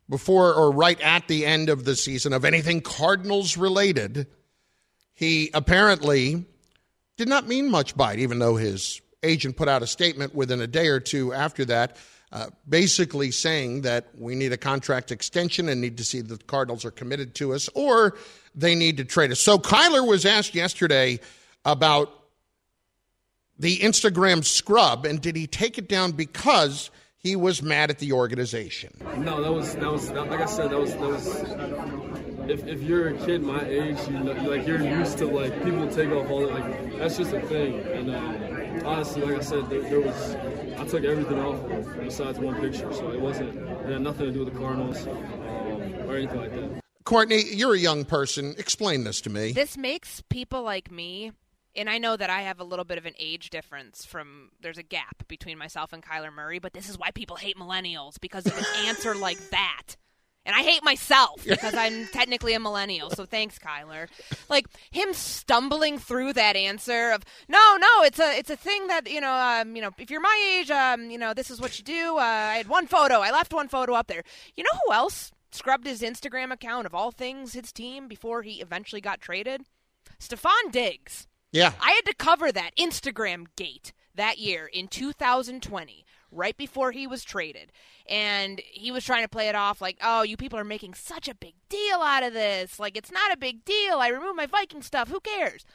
before 0.09 0.53
or 0.53 0.71
right 0.71 0.99
at 1.01 1.27
the 1.27 1.45
end 1.45 1.69
of 1.69 1.85
the 1.85 1.95
season 1.95 2.33
of 2.33 2.43
anything 2.43 2.81
Cardinals 2.81 3.57
related, 3.57 4.27
he 5.13 5.49
apparently 5.53 6.45
did 7.17 7.27
not 7.27 7.47
mean 7.47 7.69
much 7.69 7.95
by 7.95 8.13
it, 8.13 8.19
even 8.19 8.39
though 8.39 8.55
his 8.55 9.01
agent 9.23 9.57
put 9.57 9.67
out 9.67 9.83
a 9.83 9.87
statement 9.87 10.33
within 10.33 10.61
a 10.61 10.67
day 10.67 10.87
or 10.87 10.99
two 10.99 11.33
after 11.33 11.65
that, 11.65 11.97
uh, 12.31 12.47
basically 12.67 13.31
saying 13.31 13.81
that 13.81 14.07
we 14.17 14.35
need 14.35 14.53
a 14.53 14.57
contract 14.57 15.11
extension 15.11 15.67
and 15.69 15.81
need 15.81 15.97
to 15.97 16.03
see 16.03 16.21
that 16.21 16.39
the 16.39 16.45
Cardinals 16.45 16.85
are 16.85 16.91
committed 16.91 17.35
to 17.35 17.53
us 17.53 17.69
or 17.75 18.15
they 18.55 18.75
need 18.75 18.97
to 18.97 19.05
trade 19.05 19.31
us. 19.31 19.39
So 19.39 19.57
Kyler 19.57 20.07
was 20.07 20.25
asked 20.25 20.55
yesterday 20.55 21.19
about 21.65 22.18
the 23.59 23.77
Instagram 23.79 24.43
scrub, 24.43 25.05
and 25.05 25.21
did 25.21 25.35
he 25.35 25.45
take 25.45 25.77
it 25.77 25.87
down 25.87 26.13
because 26.13 26.89
he 27.17 27.35
was 27.35 27.61
mad 27.61 27.89
at 27.89 27.99
the 27.99 28.13
organization? 28.13 28.93
No, 29.17 29.43
that 29.43 29.51
was 29.51 29.75
that 29.75 29.91
was 29.91 30.09
like 30.09 30.39
I 30.39 30.45
said, 30.45 30.71
that 30.71 30.79
was 30.79 30.93
that 30.93 31.01
was. 31.01 31.27
If, 32.49 32.65
if 32.65 32.81
you're 32.81 33.09
a 33.09 33.13
kid 33.25 33.43
my 33.43 33.63
age, 33.63 33.99
you 34.07 34.19
know, 34.19 34.31
like 34.31 34.65
you're 34.65 34.81
used 34.81 35.19
to 35.19 35.27
like 35.27 35.63
people 35.63 35.87
take 35.87 36.09
off 36.09 36.31
all 36.31 36.47
that. 36.47 36.53
Like 36.53 36.97
that's 36.97 37.17
just 37.17 37.31
a 37.31 37.41
thing. 37.41 37.79
And 37.81 38.15
um, 38.15 38.87
honestly, 38.87 39.21
like 39.21 39.35
I 39.35 39.41
said, 39.41 39.69
there, 39.69 39.81
there, 39.81 39.99
was 39.99 40.35
I 40.79 40.85
took 40.85 41.03
everything 41.03 41.37
off 41.37 41.63
of 41.63 41.71
it 41.71 42.03
besides 42.05 42.39
one 42.39 42.59
picture, 42.59 42.91
so 42.91 43.11
it 43.11 43.21
wasn't 43.21 43.55
it 43.55 43.91
had 43.91 44.01
nothing 44.01 44.25
to 44.25 44.31
do 44.31 44.45
with 44.45 44.53
the 44.53 44.59
Cardinals 44.59 45.05
um, 45.05 46.09
or 46.09 46.15
anything 46.15 46.39
like 46.39 46.51
that. 46.55 46.81
Courtney, 47.03 47.43
you're 47.53 47.75
a 47.75 47.79
young 47.79 48.03
person. 48.03 48.55
Explain 48.57 49.03
this 49.03 49.21
to 49.21 49.29
me. 49.29 49.51
This 49.51 49.77
makes 49.77 50.23
people 50.29 50.63
like 50.63 50.89
me 50.89 51.33
and 51.79 51.89
I 51.89 51.97
know 51.97 52.17
that 52.17 52.29
I 52.29 52.41
have 52.41 52.59
a 52.59 52.65
little 52.65 52.83
bit 52.83 52.97
of 52.97 53.05
an 53.05 53.13
age 53.17 53.49
difference 53.49 54.03
from 54.05 54.51
there's 54.61 54.77
a 54.77 54.83
gap 54.83 55.25
between 55.29 55.57
myself 55.57 55.93
and 55.93 56.03
Kyler 56.03 56.31
Murray, 56.33 56.59
but 56.59 56.73
this 56.73 56.89
is 56.89 56.99
why 56.99 57.11
people 57.11 57.37
hate 57.37 57.57
millennials 57.57 58.19
because 58.19 58.45
of 58.45 58.57
an 58.57 58.65
answer 58.85 59.15
like 59.15 59.39
that. 59.51 59.95
And 60.45 60.55
I 60.55 60.61
hate 60.61 60.83
myself 60.83 61.45
because 61.45 61.73
I'm 61.75 62.07
technically 62.13 62.53
a 62.53 62.59
millennial. 62.59 63.09
So 63.11 63.25
thanks, 63.25 63.57
Kyler. 63.57 64.07
Like 64.49 64.67
him 64.91 65.13
stumbling 65.13 65.99
through 65.99 66.33
that 66.33 66.57
answer 66.57 67.11
of 67.11 67.23
no, 67.47 67.77
no, 67.79 68.03
it's 68.03 68.19
a 68.19 68.37
it's 68.37 68.49
a 68.49 68.57
thing 68.57 68.87
that 68.87 69.09
you 69.09 69.21
know, 69.21 69.31
um, 69.31 69.75
you 69.75 69.81
know, 69.81 69.91
if 69.97 70.11
you're 70.11 70.19
my 70.19 70.57
age, 70.59 70.71
um, 70.71 71.09
you 71.09 71.17
know, 71.17 71.33
this 71.33 71.49
is 71.49 71.61
what 71.61 71.77
you 71.77 71.85
do. 71.85 72.17
Uh, 72.17 72.21
I 72.21 72.57
had 72.57 72.67
one 72.67 72.87
photo. 72.87 73.19
I 73.19 73.31
left 73.31 73.53
one 73.53 73.69
photo 73.69 73.93
up 73.93 74.07
there. 74.07 74.23
You 74.57 74.63
know 74.63 74.79
who 74.85 74.93
else 74.93 75.31
scrubbed 75.51 75.87
his 75.87 76.01
Instagram 76.01 76.51
account 76.51 76.85
of 76.85 76.93
all 76.93 77.11
things 77.11 77.53
his 77.53 77.71
team 77.71 78.07
before 78.07 78.41
he 78.41 78.59
eventually 78.59 79.01
got 79.01 79.21
traded? 79.21 79.63
Stefon 80.19 80.71
Diggs. 80.71 81.27
Yeah. 81.51 81.73
I 81.81 81.91
had 81.91 82.05
to 82.05 82.13
cover 82.15 82.51
that 82.51 82.75
Instagram 82.77 83.47
gate 83.55 83.93
that 84.15 84.37
year 84.37 84.65
in 84.65 84.87
2020, 84.87 86.05
right 86.31 86.57
before 86.57 86.91
he 86.91 87.07
was 87.07 87.23
traded. 87.23 87.71
And 88.07 88.61
he 88.71 88.91
was 88.91 89.05
trying 89.05 89.23
to 89.23 89.29
play 89.29 89.47
it 89.47 89.55
off 89.55 89.81
like, 89.81 89.97
oh, 90.01 90.23
you 90.23 90.35
people 90.37 90.59
are 90.59 90.63
making 90.63 90.93
such 90.93 91.27
a 91.27 91.35
big 91.35 91.53
deal 91.69 91.99
out 92.01 92.23
of 92.23 92.33
this. 92.33 92.79
Like, 92.79 92.97
it's 92.97 93.11
not 93.11 93.31
a 93.31 93.37
big 93.37 93.63
deal. 93.65 93.95
I 93.99 94.09
removed 94.09 94.35
my 94.35 94.45
Viking 94.45 94.81
stuff. 94.81 95.09
Who 95.09 95.19
cares? 95.19 95.65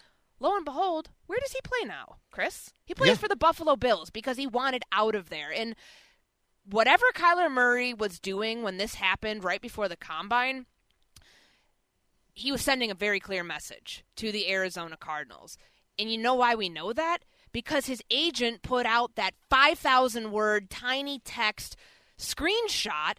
Lo 0.41 0.55
and 0.57 0.65
behold, 0.65 1.11
where 1.27 1.39
does 1.41 1.53
he 1.53 1.61
play 1.63 1.87
now, 1.87 2.17
Chris? 2.31 2.71
He 2.85 2.93
plays 2.95 3.11
Yeah. 3.11 3.15
for 3.15 3.29
the 3.29 3.37
Buffalo 3.37 3.77
Bills 3.77 4.11
because 4.11 4.37
he 4.37 4.47
wanted 4.47 4.83
out 4.93 5.15
of 5.15 5.31
there. 5.31 5.51
And 5.53 5.75
whatever 6.65 7.05
Kyler 7.15 7.51
Murray 7.51 7.95
was 7.95 8.19
doing 8.19 8.63
when 8.63 8.77
this 8.77 8.97
happened 8.97 9.45
right 9.45 9.61
before 9.63 9.89
the 9.89 9.97
combine, 9.97 10.67
he 12.35 12.51
was 12.51 12.61
sending 12.63 12.91
a 12.91 12.95
very 12.95 13.21
clear 13.21 13.45
message 13.45 14.05
to 14.17 14.33
the 14.33 14.51
Arizona 14.51 14.97
Cardinals. 14.97 15.57
And 15.99 16.11
you 16.11 16.19
know 16.19 16.35
why 16.35 16.55
we 16.55 16.69
know 16.69 16.93
that? 16.93 17.19
Because 17.53 17.87
his 17.87 18.03
agent 18.11 18.63
put 18.63 18.85
out 18.85 19.15
that 19.15 19.35
5,000 19.49 20.33
word 20.33 20.69
tiny 20.69 21.21
text 21.21 21.77
screenshot 22.19 23.15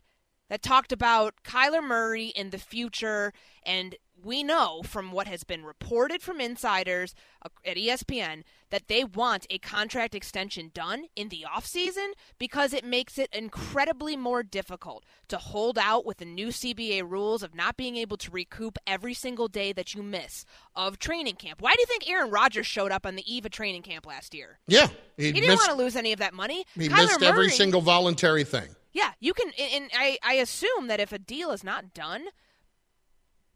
that 0.50 0.62
talked 0.62 0.92
about 0.92 1.36
Kyler 1.44 1.82
Murray 1.82 2.28
in 2.28 2.50
the 2.50 2.58
future. 2.58 3.32
And 3.64 3.96
we 4.26 4.44
know 4.44 4.82
from 4.84 5.12
what 5.12 5.28
has 5.28 5.44
been 5.44 5.64
reported 5.64 6.22
from 6.22 6.42
insiders 6.42 7.14
uh, 7.44 7.50
at 7.66 7.78
ESPN 7.78 8.42
that 8.72 8.88
they 8.88 9.04
want 9.04 9.46
a 9.50 9.60
contract 9.60 10.16
extension 10.16 10.72
done 10.74 11.06
in 11.16 11.30
the 11.30 11.46
offseason 11.48 12.10
because 12.40 12.74
it 12.74 12.84
makes 12.84 13.20
it 13.20 13.30
incredibly 13.32 14.18
more 14.18 14.42
difficult 14.42 15.06
to 15.28 15.38
hold 15.38 15.78
out 15.78 16.06
with 16.06 16.18
the 16.18 16.26
new 16.26 16.48
CBA 16.48 17.10
rules 17.10 17.44
of 17.44 17.54
not 17.54 17.78
being 17.78 17.96
able 17.98 18.18
to 18.18 18.32
recoup 18.32 18.78
every 18.88 19.14
single 19.14 19.48
day 19.48 19.72
that 19.72 19.94
you 19.94 20.02
miss 20.02 20.44
of 20.76 20.98
training 20.98 21.36
camp. 21.36 21.62
Why 21.62 21.74
do 21.76 21.80
you 21.82 21.86
think 21.86 22.10
Aaron 22.10 22.32
Rodgers 22.32 22.66
showed 22.66 22.92
up 22.92 23.06
on 23.06 23.16
the 23.16 23.34
eve 23.34 23.46
of 23.46 23.52
training 23.52 23.84
camp 23.84 24.06
last 24.08 24.34
year? 24.34 24.58
Yeah. 24.68 24.88
He 25.18 25.32
didn't 25.32 25.48
missed, 25.50 25.62
want 25.68 25.78
to 25.78 25.84
lose 25.84 25.96
any 25.96 26.12
of 26.14 26.20
that 26.20 26.34
money. 26.34 26.66
he 26.74 26.90
Kyler 26.90 26.98
missed 27.06 27.22
every 27.24 27.46
Murray- 27.46 27.50
single 27.52 27.82
voluntary 27.82 28.44
thing. 28.44 28.70
yeah, 28.92 29.12
you 29.20 29.34
can, 29.34 29.52
and 29.60 29.90
I, 29.96 30.18
I 30.24 30.34
assume 30.36 30.88
that 30.88 31.00
if 31.00 31.12
a 31.14 31.20
deal 31.20 31.52
is 31.52 31.64
not 31.64 31.94
done 31.94 32.26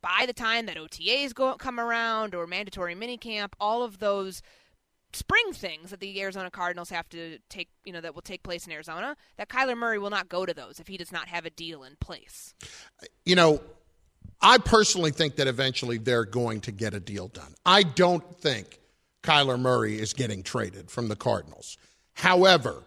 by 0.01 0.25
the 0.25 0.33
time 0.33 0.65
that 0.67 0.77
OTAs 0.77 1.33
go 1.33 1.55
come 1.55 1.79
around 1.79 2.35
or 2.35 2.47
mandatory 2.47 2.95
minicamp, 2.95 3.49
all 3.59 3.83
of 3.83 3.99
those 3.99 4.41
spring 5.13 5.53
things 5.53 5.89
that 5.89 5.99
the 5.99 6.21
Arizona 6.21 6.51
Cardinals 6.51 6.89
have 6.89 7.09
to 7.09 7.39
take, 7.49 7.69
you 7.83 7.91
know, 7.91 8.01
that 8.01 8.13
will 8.13 8.21
take 8.21 8.43
place 8.43 8.67
in 8.67 8.73
Arizona, 8.73 9.15
that 9.37 9.49
Kyler 9.49 9.77
Murray 9.77 9.97
will 9.97 10.11
not 10.11 10.29
go 10.29 10.45
to 10.45 10.53
those 10.53 10.79
if 10.79 10.87
he 10.87 10.97
does 10.97 11.11
not 11.11 11.27
have 11.27 11.45
a 11.45 11.49
deal 11.49 11.83
in 11.83 11.95
place. 11.99 12.53
You 13.25 13.35
know, 13.35 13.61
I 14.41 14.57
personally 14.57 15.11
think 15.11 15.35
that 15.37 15.47
eventually 15.47 15.97
they're 15.97 16.25
going 16.25 16.61
to 16.61 16.71
get 16.71 16.93
a 16.93 16.99
deal 16.99 17.27
done. 17.27 17.55
I 17.65 17.83
don't 17.83 18.39
think 18.39 18.79
Kyler 19.23 19.59
Murray 19.59 19.99
is 19.99 20.13
getting 20.13 20.43
traded 20.43 20.89
from 20.89 21.07
the 21.07 21.15
Cardinals. 21.15 21.77
However, 22.13 22.83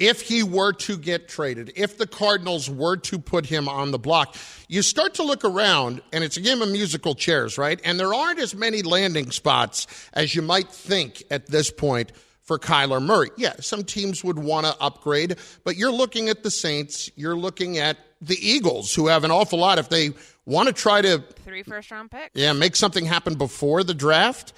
if 0.00 0.22
he 0.22 0.42
were 0.42 0.72
to 0.72 0.96
get 0.96 1.28
traded, 1.28 1.72
if 1.76 1.98
the 1.98 2.06
Cardinals 2.06 2.68
were 2.68 2.96
to 2.96 3.18
put 3.18 3.46
him 3.46 3.68
on 3.68 3.90
the 3.92 3.98
block, 3.98 4.34
you 4.66 4.82
start 4.82 5.14
to 5.14 5.22
look 5.22 5.44
around, 5.44 6.00
and 6.12 6.24
it's 6.24 6.36
a 6.36 6.40
game 6.40 6.62
of 6.62 6.70
musical 6.70 7.14
chairs, 7.14 7.58
right? 7.58 7.78
And 7.84 8.00
there 8.00 8.12
aren't 8.12 8.40
as 8.40 8.54
many 8.54 8.82
landing 8.82 9.30
spots 9.30 9.86
as 10.14 10.34
you 10.34 10.42
might 10.42 10.68
think 10.68 11.22
at 11.30 11.46
this 11.46 11.70
point 11.70 12.10
for 12.42 12.58
Kyler 12.58 13.00
Murray. 13.00 13.28
Yeah, 13.36 13.52
some 13.60 13.84
teams 13.84 14.24
would 14.24 14.38
want 14.38 14.66
to 14.66 14.74
upgrade, 14.80 15.36
but 15.62 15.76
you're 15.76 15.92
looking 15.92 16.28
at 16.30 16.42
the 16.42 16.50
Saints, 16.50 17.10
you're 17.14 17.36
looking 17.36 17.78
at 17.78 17.98
the 18.22 18.36
Eagles, 18.40 18.94
who 18.94 19.06
have 19.08 19.22
an 19.24 19.30
awful 19.30 19.58
lot. 19.58 19.78
If 19.78 19.90
they 19.90 20.10
want 20.46 20.66
to 20.68 20.72
try 20.72 21.02
to 21.02 21.18
Three 21.44 21.62
first 21.62 21.90
round 21.90 22.10
picks. 22.10 22.30
yeah, 22.34 22.52
make 22.54 22.74
something 22.74 23.04
happen 23.04 23.34
before 23.34 23.84
the 23.84 23.94
draft. 23.94 24.52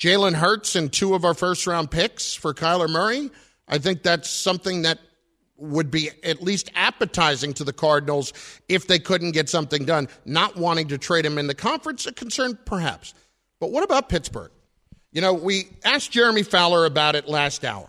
Jalen 0.00 0.34
Hurts 0.34 0.74
and 0.74 0.92
two 0.92 1.14
of 1.14 1.24
our 1.24 1.34
first 1.34 1.66
round 1.66 1.90
picks 1.90 2.34
for 2.34 2.52
Kyler 2.52 2.88
Murray. 2.88 3.30
I 3.68 3.78
think 3.78 4.02
that's 4.02 4.30
something 4.30 4.82
that 4.82 4.98
would 5.58 5.90
be 5.90 6.10
at 6.22 6.42
least 6.42 6.70
appetizing 6.74 7.54
to 7.54 7.64
the 7.64 7.72
Cardinals 7.72 8.32
if 8.68 8.86
they 8.86 8.98
couldn't 8.98 9.32
get 9.32 9.48
something 9.48 9.84
done. 9.84 10.08
Not 10.24 10.56
wanting 10.56 10.88
to 10.88 10.98
trade 10.98 11.24
him 11.24 11.38
in 11.38 11.46
the 11.46 11.54
conference, 11.54 12.06
a 12.06 12.12
concern 12.12 12.58
perhaps. 12.66 13.14
But 13.58 13.70
what 13.70 13.82
about 13.82 14.08
Pittsburgh? 14.08 14.50
You 15.12 15.22
know, 15.22 15.32
we 15.32 15.68
asked 15.84 16.10
Jeremy 16.10 16.42
Fowler 16.42 16.84
about 16.84 17.16
it 17.16 17.26
last 17.26 17.64
hour, 17.64 17.88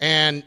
and 0.00 0.44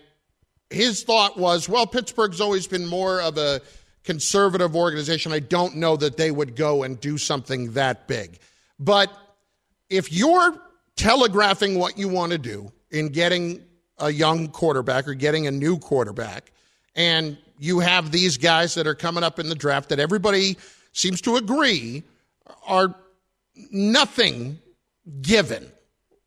his 0.69 1.03
thought 1.03 1.37
was, 1.37 1.69
well, 1.69 1.87
Pittsburgh's 1.87 2.41
always 2.41 2.67
been 2.67 2.85
more 2.85 3.21
of 3.21 3.37
a 3.37 3.61
conservative 4.03 4.75
organization. 4.75 5.31
I 5.31 5.39
don't 5.39 5.77
know 5.77 5.95
that 5.95 6.17
they 6.17 6.31
would 6.31 6.55
go 6.55 6.83
and 6.83 6.99
do 6.99 7.17
something 7.17 7.73
that 7.73 8.07
big. 8.07 8.39
But 8.79 9.11
if 9.89 10.11
you're 10.11 10.59
telegraphing 10.95 11.79
what 11.79 11.97
you 11.97 12.07
want 12.07 12.31
to 12.33 12.37
do 12.37 12.71
in 12.91 13.09
getting 13.09 13.63
a 13.99 14.09
young 14.09 14.47
quarterback 14.49 15.07
or 15.07 15.13
getting 15.13 15.47
a 15.47 15.51
new 15.51 15.77
quarterback, 15.77 16.51
and 16.95 17.37
you 17.57 17.79
have 17.79 18.11
these 18.11 18.37
guys 18.37 18.73
that 18.75 18.87
are 18.87 18.95
coming 18.95 19.23
up 19.23 19.39
in 19.39 19.49
the 19.49 19.55
draft 19.55 19.89
that 19.89 19.99
everybody 19.99 20.57
seems 20.93 21.21
to 21.21 21.35
agree 21.35 22.03
are 22.67 22.95
nothing 23.71 24.59
given 25.21 25.71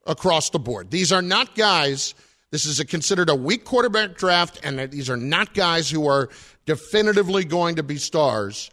across 0.07 0.51
the 0.51 0.59
board. 0.59 0.91
These 0.91 1.13
are 1.13 1.23
not 1.23 1.55
guys. 1.55 2.15
This 2.51 2.67
is 2.67 2.81
a, 2.81 2.85
considered 2.85 3.31
a 3.31 3.35
weak 3.35 3.65
quarterback 3.65 4.17
draft, 4.17 4.61
and 4.63 4.79
these 4.91 5.09
are 5.09 5.17
not 5.17 5.55
guys 5.55 5.91
who 5.91 6.07
are 6.07 6.29
definitively 6.67 7.45
going 7.45 7.77
to 7.77 7.83
be 7.83 7.97
stars. 7.97 8.71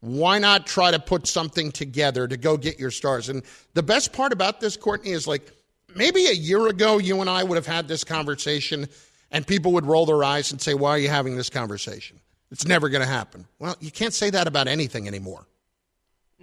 Why 0.00 0.38
not 0.38 0.66
try 0.66 0.90
to 0.90 0.98
put 0.98 1.26
something 1.26 1.70
together 1.70 2.26
to 2.26 2.36
go 2.36 2.56
get 2.56 2.78
your 2.78 2.90
stars? 2.90 3.28
And 3.28 3.42
the 3.74 3.82
best 3.82 4.12
part 4.12 4.32
about 4.32 4.60
this, 4.60 4.76
Courtney, 4.76 5.12
is 5.12 5.26
like 5.26 5.52
maybe 5.94 6.26
a 6.26 6.32
year 6.32 6.66
ago, 6.68 6.98
you 6.98 7.20
and 7.20 7.28
I 7.28 7.44
would 7.44 7.56
have 7.56 7.66
had 7.66 7.88
this 7.88 8.04
conversation, 8.04 8.88
and 9.30 9.46
people 9.46 9.72
would 9.72 9.86
roll 9.86 10.06
their 10.06 10.22
eyes 10.22 10.50
and 10.52 10.60
say, 10.60 10.74
Why 10.74 10.90
are 10.90 10.98
you 10.98 11.08
having 11.08 11.36
this 11.36 11.50
conversation? 11.50 12.20
It's 12.50 12.66
never 12.66 12.88
going 12.88 13.00
to 13.00 13.08
happen. 13.08 13.46
Well, 13.58 13.76
you 13.80 13.90
can't 13.90 14.12
say 14.12 14.28
that 14.30 14.46
about 14.46 14.68
anything 14.68 15.08
anymore. 15.08 15.46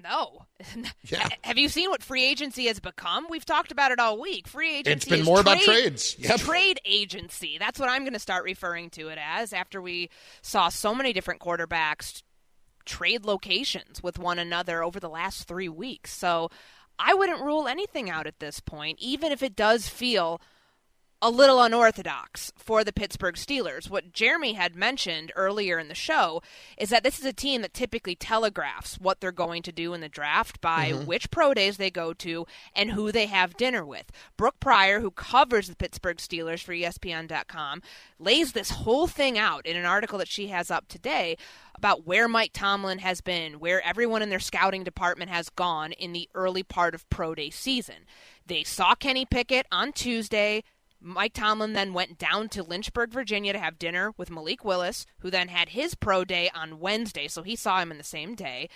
No. 0.02 0.46
Yeah. 1.06 1.28
Have 1.44 1.58
you 1.58 1.70
seen 1.70 1.90
what 1.90 2.04
free 2.04 2.24
agency 2.26 2.66
has 2.66 2.80
become? 2.80 3.26
We've 3.30 3.46
talked 3.46 3.72
about 3.72 3.92
it 3.92 4.00
all 4.00 4.20
week. 4.20 4.48
Free 4.48 4.76
agency. 4.76 4.92
It's 4.92 5.06
been 5.06 5.24
more 5.24 5.42
trade, 5.42 5.54
about 5.54 5.64
trades. 5.64 6.16
Yep. 6.20 6.40
Trade 6.42 6.80
agency. 6.86 7.58
That's 7.58 7.80
what 7.80 7.90
I'm 7.90 8.04
going 8.04 8.14
to 8.14 8.20
start 8.20 8.44
referring 8.44 8.90
to 8.92 9.08
it 9.08 9.18
as 9.20 9.54
after 9.54 9.82
we 9.82 10.10
saw 10.42 10.68
so 10.70 10.94
many 10.94 11.14
different 11.14 11.40
quarterbacks 11.40 12.22
trade 12.86 13.24
locations 13.24 14.04
with 14.04 14.20
one 14.20 14.38
another 14.38 14.84
over 14.84 15.00
the 15.00 15.10
last 15.10 15.48
three 15.48 15.70
weeks. 15.70 16.12
So 16.12 16.50
I 17.00 17.14
wouldn't 17.14 17.42
rule 17.42 17.68
anything 17.68 18.10
out 18.10 18.28
at 18.28 18.40
this 18.40 18.60
point, 18.60 19.00
even 19.00 19.32
if 19.32 19.42
it 19.42 19.56
does 19.56 19.88
feel 19.88 20.42
a 21.22 21.30
little 21.30 21.62
unorthodox 21.62 22.54
for 22.56 22.84
the 22.84 22.94
Pittsburgh 22.94 23.36
Steelers. 23.36 23.90
What 23.90 24.14
Jeremy 24.14 24.54
had 24.54 24.74
mentioned 24.76 25.34
earlier 25.36 25.78
in 25.78 25.90
the 25.90 25.96
show 25.96 26.42
is 26.78 26.90
that 26.90 27.04
this 27.04 27.20
is 27.20 27.26
a 27.26 27.34
team 27.34 27.62
that 27.62 27.74
typically 27.74 28.16
telegraphs 28.16 28.96
what 29.00 29.20
they're 29.20 29.34
going 29.34 29.62
to 29.64 29.72
do 29.74 29.94
in 29.94 30.00
the 30.00 30.08
draft 30.08 30.62
by 30.62 30.92
Mhm. 30.94 31.06
which 31.06 31.30
pro 31.30 31.54
days 31.54 31.76
they 31.76 31.92
go 31.92 32.14
to 32.14 32.48
and 32.74 32.92
who 32.92 33.12
they 33.12 33.26
have 33.26 33.58
dinner 33.58 33.86
with. 33.86 34.12
Brooke 34.38 34.62
Pryor, 34.62 35.02
who 35.02 35.12
covers 35.12 35.68
the 35.68 35.76
Pittsburgh 35.76 36.18
Steelers 36.18 36.64
for 36.64 36.72
ESPN.com, 36.74 37.82
lays 38.18 38.54
this 38.54 38.70
whole 38.70 39.08
thing 39.08 39.38
out 39.38 39.66
in 39.66 39.76
an 39.76 39.86
article 39.86 40.20
that 40.20 40.28
she 40.30 40.48
has 40.48 40.72
up 40.72 40.88
today 40.88 41.36
about 41.76 42.06
where 42.06 42.30
Mike 42.30 42.52
Tomlin 42.54 43.00
has 43.00 43.20
been, 43.20 43.60
where 43.60 43.82
everyone 43.86 44.22
in 44.22 44.30
their 44.30 44.40
scouting 44.40 44.86
department 44.86 45.32
has 45.32 45.50
gone 45.50 45.92
in 45.92 46.14
the 46.14 46.30
early 46.34 46.64
part 46.64 46.96
of 46.96 47.10
pro 47.10 47.36
day 47.36 47.50
season. 47.50 48.06
They 48.46 48.64
saw 48.64 48.96
Kenny 48.96 49.26
Pickett 49.26 49.66
on 49.72 49.92
Tuesday. 49.94 50.64
Mike 51.02 51.34
Tomlin 51.34 51.74
then 51.74 51.94
went 51.94 52.18
down 52.18 52.50
to 52.50 52.64
Lynchburg, 52.64 53.12
Virginia 53.12 53.54
to 53.54 53.60
have 53.60 53.80
dinner 53.80 54.14
with 54.18 54.30
Malik 54.30 54.66
Willis, 54.66 55.06
who 55.20 55.30
then 55.30 55.48
had 55.48 55.70
his 55.70 55.96
pro 55.96 56.26
day 56.26 56.50
on 56.54 56.80
Wednesday, 56.80 57.28
so 57.28 57.42
he 57.42 57.56
saw 57.56 57.80
him 57.80 57.92
in 57.92 57.98
the 57.98 58.04
same 58.04 58.36
day. 58.36 58.70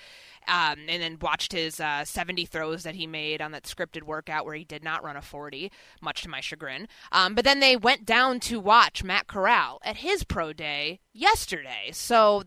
Um, 0.45 0.79
and 0.89 1.01
then 1.01 1.17
watched 1.21 1.53
his 1.53 1.79
uh, 1.79 2.03
70 2.03 2.45
throws 2.45 2.83
that 2.83 2.95
he 2.95 3.07
made 3.07 3.41
on 3.41 3.53
that 3.53 3.63
scripted 3.63 4.03
workout 4.03 4.45
where 4.45 4.55
he 4.55 4.65
did 4.65 4.83
not 4.83 5.01
run 5.01 5.15
a 5.15 5.21
40, 5.21 5.71
much 6.01 6.23
to 6.23 6.29
my 6.29 6.41
chagrin. 6.41 6.89
Um, 7.13 7.33
but 7.33 7.45
then 7.45 7.61
they 7.61 7.77
went 7.77 8.05
down 8.05 8.41
to 8.41 8.59
watch 8.59 9.05
Matt 9.05 9.27
Corral 9.27 9.79
at 9.85 9.97
his 9.97 10.25
pro 10.25 10.51
day 10.51 10.99
yesterday. 11.13 11.91
So 11.93 12.43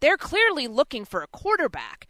they're 0.00 0.16
clearly 0.16 0.66
looking 0.66 1.04
for 1.04 1.22
a 1.22 1.28
quarterback. 1.28 2.08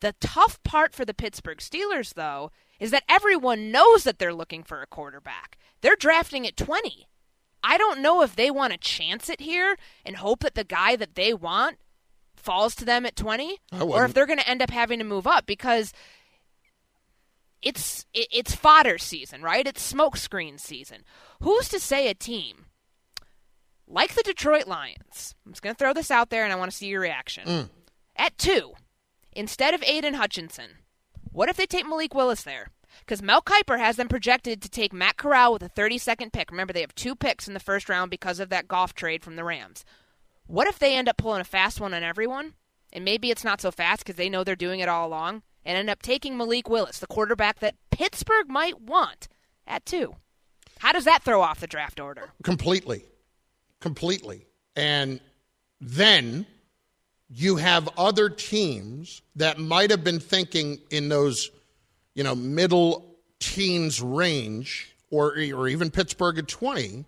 The 0.00 0.14
tough 0.20 0.60
part 0.64 0.92
for 0.92 1.04
the 1.04 1.14
Pittsburgh 1.14 1.58
Steelers, 1.58 2.14
though, 2.14 2.50
is 2.84 2.90
that 2.90 3.02
everyone 3.08 3.70
knows 3.72 4.04
that 4.04 4.18
they're 4.18 4.34
looking 4.34 4.62
for 4.62 4.82
a 4.82 4.86
quarterback. 4.86 5.56
They're 5.80 5.96
drafting 5.96 6.46
at 6.46 6.56
20. 6.56 7.08
I 7.62 7.78
don't 7.78 8.02
know 8.02 8.20
if 8.22 8.36
they 8.36 8.50
want 8.50 8.72
to 8.72 8.78
chance 8.78 9.30
it 9.30 9.40
here 9.40 9.76
and 10.04 10.16
hope 10.16 10.40
that 10.40 10.54
the 10.54 10.64
guy 10.64 10.96
that 10.96 11.14
they 11.14 11.32
want 11.32 11.78
falls 12.36 12.74
to 12.74 12.84
them 12.84 13.06
at 13.06 13.16
20 13.16 13.58
or 13.80 14.04
if 14.04 14.12
they're 14.12 14.26
going 14.26 14.38
to 14.38 14.48
end 14.48 14.60
up 14.60 14.70
having 14.70 14.98
to 14.98 15.04
move 15.04 15.26
up 15.26 15.46
because 15.46 15.92
it's 17.62 18.04
it- 18.12 18.28
it's 18.30 18.54
fodder 18.54 18.98
season, 18.98 19.40
right? 19.40 19.66
It's 19.66 19.92
smokescreen 19.92 20.60
season. 20.60 21.04
Who's 21.40 21.68
to 21.70 21.80
say 21.80 22.08
a 22.08 22.14
team 22.14 22.66
like 23.86 24.14
the 24.14 24.22
Detroit 24.22 24.66
Lions? 24.66 25.34
I'm 25.46 25.52
just 25.52 25.62
going 25.62 25.74
to 25.74 25.78
throw 25.78 25.94
this 25.94 26.10
out 26.10 26.28
there 26.30 26.44
and 26.44 26.52
I 26.52 26.56
want 26.56 26.70
to 26.70 26.76
see 26.76 26.88
your 26.88 27.00
reaction. 27.00 27.48
Mm. 27.48 27.68
At 28.16 28.36
2, 28.36 28.74
instead 29.32 29.72
of 29.74 29.82
Aidan 29.84 30.14
Hutchinson, 30.14 30.70
what 31.34 31.48
if 31.48 31.56
they 31.56 31.66
take 31.66 31.86
Malik 31.86 32.14
Willis 32.14 32.42
there? 32.42 32.68
Because 33.00 33.20
Mel 33.20 33.42
Kiper 33.42 33.78
has 33.78 33.96
them 33.96 34.06
projected 34.08 34.62
to 34.62 34.68
take 34.68 34.92
Matt 34.92 35.16
Corral 35.16 35.52
with 35.52 35.62
a 35.62 35.68
32nd 35.68 36.32
pick. 36.32 36.50
Remember, 36.50 36.72
they 36.72 36.80
have 36.80 36.94
two 36.94 37.16
picks 37.16 37.48
in 37.48 37.54
the 37.54 37.60
first 37.60 37.88
round 37.88 38.08
because 38.10 38.38
of 38.38 38.50
that 38.50 38.68
Goff 38.68 38.94
trade 38.94 39.24
from 39.24 39.34
the 39.34 39.42
Rams. 39.42 39.84
What 40.46 40.68
if 40.68 40.78
they 40.78 40.94
end 40.94 41.08
up 41.08 41.16
pulling 41.16 41.40
a 41.40 41.44
fast 41.44 41.80
one 41.80 41.92
on 41.92 42.04
everyone? 42.04 42.54
And 42.92 43.04
maybe 43.04 43.32
it's 43.32 43.42
not 43.42 43.60
so 43.60 43.72
fast 43.72 44.04
because 44.04 44.14
they 44.16 44.28
know 44.30 44.44
they're 44.44 44.54
doing 44.54 44.78
it 44.78 44.88
all 44.88 45.08
along 45.08 45.42
and 45.64 45.76
end 45.76 45.90
up 45.90 46.02
taking 46.02 46.36
Malik 46.36 46.68
Willis, 46.68 47.00
the 47.00 47.06
quarterback 47.08 47.58
that 47.58 47.74
Pittsburgh 47.90 48.48
might 48.48 48.80
want, 48.80 49.26
at 49.66 49.84
two. 49.84 50.14
How 50.78 50.92
does 50.92 51.04
that 51.04 51.24
throw 51.24 51.40
off 51.40 51.58
the 51.60 51.66
draft 51.66 51.98
order? 51.98 52.30
completely 52.44 53.04
completely 53.80 54.46
and 54.76 55.20
then 55.80 56.46
you 57.28 57.56
have 57.56 57.88
other 57.96 58.28
teams 58.28 59.22
that 59.36 59.58
might 59.58 59.90
have 59.90 60.04
been 60.04 60.20
thinking 60.20 60.78
in 60.90 61.08
those 61.08 61.50
you 62.14 62.22
know 62.24 62.34
middle 62.34 63.16
teens 63.40 64.00
range 64.00 64.94
or 65.10 65.34
or 65.54 65.68
even 65.68 65.90
Pittsburgh 65.90 66.38
at 66.38 66.48
20 66.48 67.04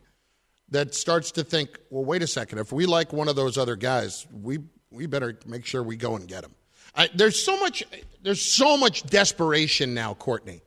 that 0.71 0.95
starts 0.95 1.31
to 1.33 1.45
think 1.45 1.79
well 1.91 2.05
wait 2.05 2.23
a 2.23 2.27
second 2.27 2.59
if 2.59 2.73
we 2.73 2.87
like 2.87 3.13
one 3.13 3.29
of 3.29 3.37
those 3.37 3.57
other 3.59 3.77
guys 3.77 4.27
we 4.33 4.59
we 4.91 5.07
better 5.07 5.39
make 5.47 5.65
sure 5.65 5.83
we 5.83 5.97
go 5.97 6.17
and 6.17 6.27
get 6.29 6.45
him 6.45 6.55
I, 6.95 7.09
there's 7.15 7.43
so 7.43 7.59
much 7.61 7.85
there's 8.23 8.43
so 8.43 8.77
much 8.77 9.05
desperation 9.05 9.95
now 9.95 10.15
Courtney 10.15 10.63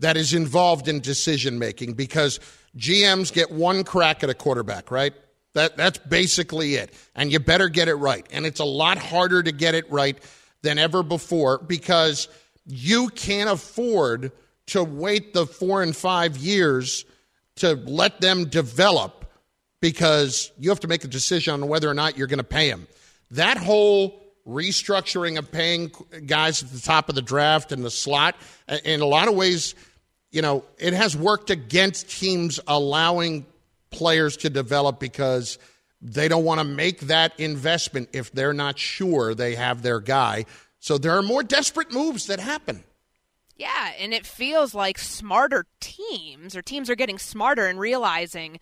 that 0.00 0.16
is 0.16 0.34
involved 0.34 0.88
in 0.88 1.00
decision 1.00 1.58
making 1.58 1.94
because 1.94 2.40
GMs 2.76 3.32
get 3.32 3.50
one 3.50 3.84
crack 3.84 4.24
at 4.24 4.30
a 4.30 4.34
quarterback, 4.34 4.90
right? 4.90 5.14
That 5.54 5.76
that's 5.76 5.98
basically 5.98 6.74
it. 6.74 6.92
And 7.14 7.32
you 7.32 7.38
better 7.38 7.68
get 7.68 7.88
it 7.88 7.94
right. 7.94 8.26
And 8.30 8.44
it's 8.44 8.60
a 8.60 8.64
lot 8.64 8.98
harder 8.98 9.42
to 9.42 9.52
get 9.52 9.74
it 9.74 9.90
right 9.90 10.18
than 10.62 10.78
ever 10.78 11.02
before 11.02 11.58
because 11.58 12.28
you 12.66 13.08
can't 13.08 13.50
afford 13.50 14.32
to 14.66 14.82
wait 14.82 15.34
the 15.34 15.46
4 15.46 15.82
and 15.82 15.94
5 15.94 16.36
years 16.38 17.04
to 17.56 17.74
let 17.74 18.20
them 18.20 18.48
develop 18.48 19.30
because 19.80 20.50
you 20.58 20.70
have 20.70 20.80
to 20.80 20.88
make 20.88 21.04
a 21.04 21.08
decision 21.08 21.54
on 21.54 21.68
whether 21.68 21.88
or 21.88 21.94
not 21.94 22.16
you're 22.16 22.26
going 22.26 22.38
to 22.38 22.44
pay 22.44 22.70
them. 22.70 22.88
That 23.30 23.58
whole 23.58 24.22
restructuring 24.46 25.38
of 25.38 25.52
paying 25.52 25.92
guys 26.26 26.62
at 26.62 26.70
the 26.70 26.80
top 26.80 27.08
of 27.08 27.14
the 27.14 27.22
draft 27.22 27.70
and 27.72 27.84
the 27.84 27.90
slot, 27.90 28.36
in 28.84 29.00
a 29.00 29.06
lot 29.06 29.28
of 29.28 29.34
ways, 29.34 29.74
you 30.30 30.42
know, 30.42 30.64
it 30.78 30.94
has 30.94 31.16
worked 31.16 31.50
against 31.50 32.10
teams 32.10 32.58
allowing 32.66 33.46
players 33.94 34.36
to 34.38 34.50
develop 34.50 35.00
because 35.00 35.58
they 36.00 36.28
don't 36.28 36.44
want 36.44 36.60
to 36.60 36.64
make 36.64 37.00
that 37.02 37.38
investment 37.38 38.10
if 38.12 38.30
they're 38.32 38.52
not 38.52 38.78
sure 38.78 39.34
they 39.34 39.54
have 39.54 39.82
their 39.82 40.00
guy. 40.00 40.44
So 40.78 40.98
there 40.98 41.16
are 41.16 41.22
more 41.22 41.42
desperate 41.42 41.92
moves 41.92 42.26
that 42.26 42.40
happen. 42.40 42.84
Yeah, 43.56 43.92
and 43.98 44.12
it 44.12 44.26
feels 44.26 44.74
like 44.74 44.98
smarter 44.98 45.64
teams 45.80 46.56
or 46.56 46.62
teams 46.62 46.90
are 46.90 46.96
getting 46.96 47.18
smarter 47.18 47.66
and 47.66 47.78
realizing 47.78 48.58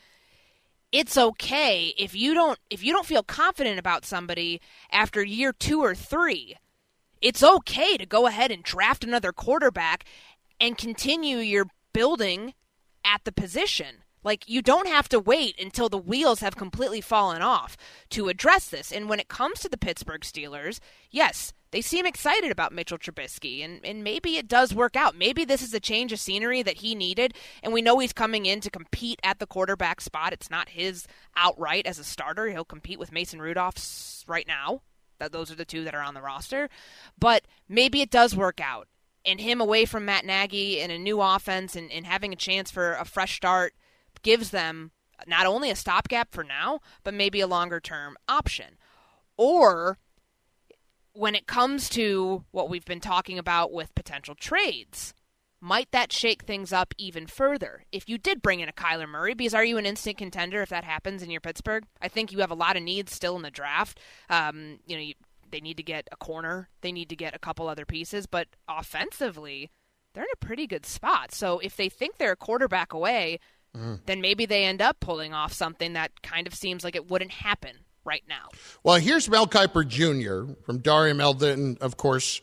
it's 0.93 1.17
okay 1.17 1.95
if 1.97 2.15
you 2.15 2.35
don't 2.35 2.59
if 2.69 2.85
you 2.85 2.93
don't 2.93 3.07
feel 3.07 3.23
confident 3.23 3.79
about 3.79 4.05
somebody 4.05 4.61
after 4.91 5.25
year 5.25 5.53
2 5.53 5.81
or 5.81 5.95
3. 5.95 6.57
It's 7.23 7.43
okay 7.43 7.97
to 7.97 8.05
go 8.05 8.27
ahead 8.27 8.51
and 8.51 8.63
draft 8.63 9.03
another 9.03 9.33
quarterback 9.33 10.05
and 10.61 10.77
continue 10.77 11.39
your 11.39 11.67
building 11.93 12.53
at 13.05 13.25
the 13.25 13.33
position. 13.33 14.02
Like, 14.25 14.49
you 14.49 14.63
don't 14.63 14.89
have 14.89 15.09
to 15.11 15.21
wait 15.21 15.61
until 15.61 15.89
the 15.89 15.99
wheels 15.99 16.41
have 16.41 16.57
completely 16.57 17.01
fallen 17.01 17.43
off 17.43 17.77
to 18.11 18.29
address 18.29 18.69
this. 18.69 18.93
And 18.93 19.09
when 19.09 19.21
it 19.21 19.29
comes 19.29 19.61
to 19.61 19.69
the 19.69 19.77
Pittsburgh 19.77 20.23
Steelers, 20.23 20.79
yes, 21.11 21.53
they 21.73 21.81
seem 21.81 22.05
excited 22.05 22.53
about 22.53 22.73
Mitchell 22.73 22.99
Trubisky, 22.99 23.65
and, 23.65 23.81
and 23.83 24.05
maybe 24.05 24.37
it 24.37 24.47
does 24.47 24.75
work 24.75 24.95
out. 24.95 25.17
Maybe 25.17 25.45
this 25.45 25.63
is 25.63 25.73
a 25.73 25.81
change 25.81 26.13
of 26.13 26.21
scenery 26.21 26.63
that 26.63 26.79
he 26.79 26.95
needed, 26.95 27.35
and 27.63 27.73
we 27.73 27.81
know 27.81 27.99
he's 27.99 28.13
coming 28.13 28.45
in 28.45 28.61
to 28.61 28.71
compete 28.71 29.19
at 29.25 29.39
the 29.39 29.47
quarterback 29.47 30.03
spot. 30.03 30.35
It's 30.35 30.51
not 30.51 30.69
his 30.69 31.07
outright 31.35 31.87
as 31.87 31.99
a 31.99 32.05
starter. 32.05 32.51
He'll 32.51 32.65
compete 32.65 32.99
with 32.99 33.11
Mason 33.11 33.41
Rudolph 33.41 34.23
right 34.29 34.47
now. 34.47 34.83
That 35.19 35.33
those 35.33 35.51
are 35.51 35.57
the 35.57 35.65
two 35.65 35.83
that 35.85 35.95
are 35.95 36.03
on 36.03 36.15
the 36.15 36.21
roster. 36.21 36.69
But 37.19 37.45
maybe 37.69 38.03
it 38.03 38.11
does 38.11 38.37
work 38.37 38.61
out. 38.61 38.87
And 39.25 39.41
him 39.41 39.61
away 39.61 39.87
from 39.87 40.05
Matt 40.05 40.27
Nagy 40.27 40.81
and 40.81 40.93
a 40.93 40.99
new 40.99 41.23
offense 41.23 41.75
and, 41.75 41.91
and 41.91 42.05
having 42.05 42.33
a 42.33 42.37
chance 42.37 42.71
for 42.71 42.95
a 42.95 43.05
fresh 43.05 43.37
start 43.37 43.73
gives 44.23 44.51
them 44.51 44.93
not 45.27 45.47
only 45.47 45.71
a 45.71 45.77
stopgap 45.77 46.33
for 46.33 46.45
now, 46.45 46.81
but 47.05 47.15
maybe 47.15 47.41
a 47.41 47.47
longer 47.47 47.81
term 47.81 48.17
option. 48.29 48.77
Or 49.37 49.99
when 51.13 51.35
it 51.35 51.47
comes 51.47 51.89
to 51.91 52.45
what 52.51 52.69
we've 52.69 52.85
been 52.85 53.01
talking 53.01 53.39
about 53.39 53.73
with 53.73 53.95
potential 53.95 54.35
trades, 54.35 55.15
might 55.61 55.93
that 55.93 56.13
shake 56.13 56.43
things 56.43 56.73
up 56.73 56.93
even 56.99 57.27
further 57.27 57.85
if 57.93 58.09
you 58.09 58.19
did 58.19 58.43
bring 58.43 58.61
in 58.61 58.69
a 58.69 58.73
Kyler 58.73 59.09
Murray? 59.09 59.35
Because 59.35 59.55
are 59.55 59.65
you 59.65 59.79
an 59.79 59.87
instant 59.87 60.19
contender 60.19 60.61
if 60.63 60.71
that 60.71 60.85
happens 60.85 61.23
in 61.23 61.31
your 61.31 61.41
Pittsburgh? 61.41 61.85
I 62.01 62.09
think 62.09 62.33
you 62.33 62.41
have 62.41 62.51
a 62.51 62.57
lot 62.57 62.77
of 62.77 62.83
needs 62.83 63.15
still 63.15 63.37
in 63.37 63.43
the 63.43 63.51
draft. 63.51 64.01
Um, 64.29 64.81
you 64.87 64.97
know, 64.97 65.03
you, 65.03 65.15
they 65.51 65.61
need 65.61 65.77
to 65.77 65.83
get 65.83 66.09
a 66.11 66.17
corner, 66.17 66.69
they 66.81 66.91
need 66.91 67.09
to 67.11 67.17
get 67.17 67.37
a 67.37 67.39
couple 67.39 67.69
other 67.69 67.85
pieces, 67.85 68.27
but 68.27 68.49
offensively, 68.69 69.71
they're 70.15 70.25
in 70.25 70.31
a 70.33 70.45
pretty 70.45 70.67
good 70.67 70.85
spot. 70.85 71.33
So 71.33 71.59
if 71.61 71.77
they 71.77 71.89
think 71.89 72.17
they're 72.17 72.33
a 72.33 72.37
quarterback 72.37 72.93
away, 72.93 73.39
mm. 73.77 74.01
then 74.07 74.21
maybe 74.21 74.47
they 74.47 74.65
end 74.65 74.83
up 74.83 75.01
pulling 75.01 75.33
off 75.33 75.53
something 75.53 75.95
that 75.95 76.23
kind 76.23 76.47
of 76.47 76.55
seems 76.55 76.85
like 76.85 76.97
it 76.97 77.11
wouldn't 77.11 77.33
happen 77.33 77.77
right 78.05 78.25
now. 78.29 78.49
Well, 78.83 78.97
here's 78.97 79.29
Mel 79.29 79.47
Kiper 79.47 79.87
Jr. 79.87 80.53
from 80.65 80.79
Dari 80.79 81.13
Meldon, 81.13 81.79
of 81.81 81.97
course, 81.97 82.41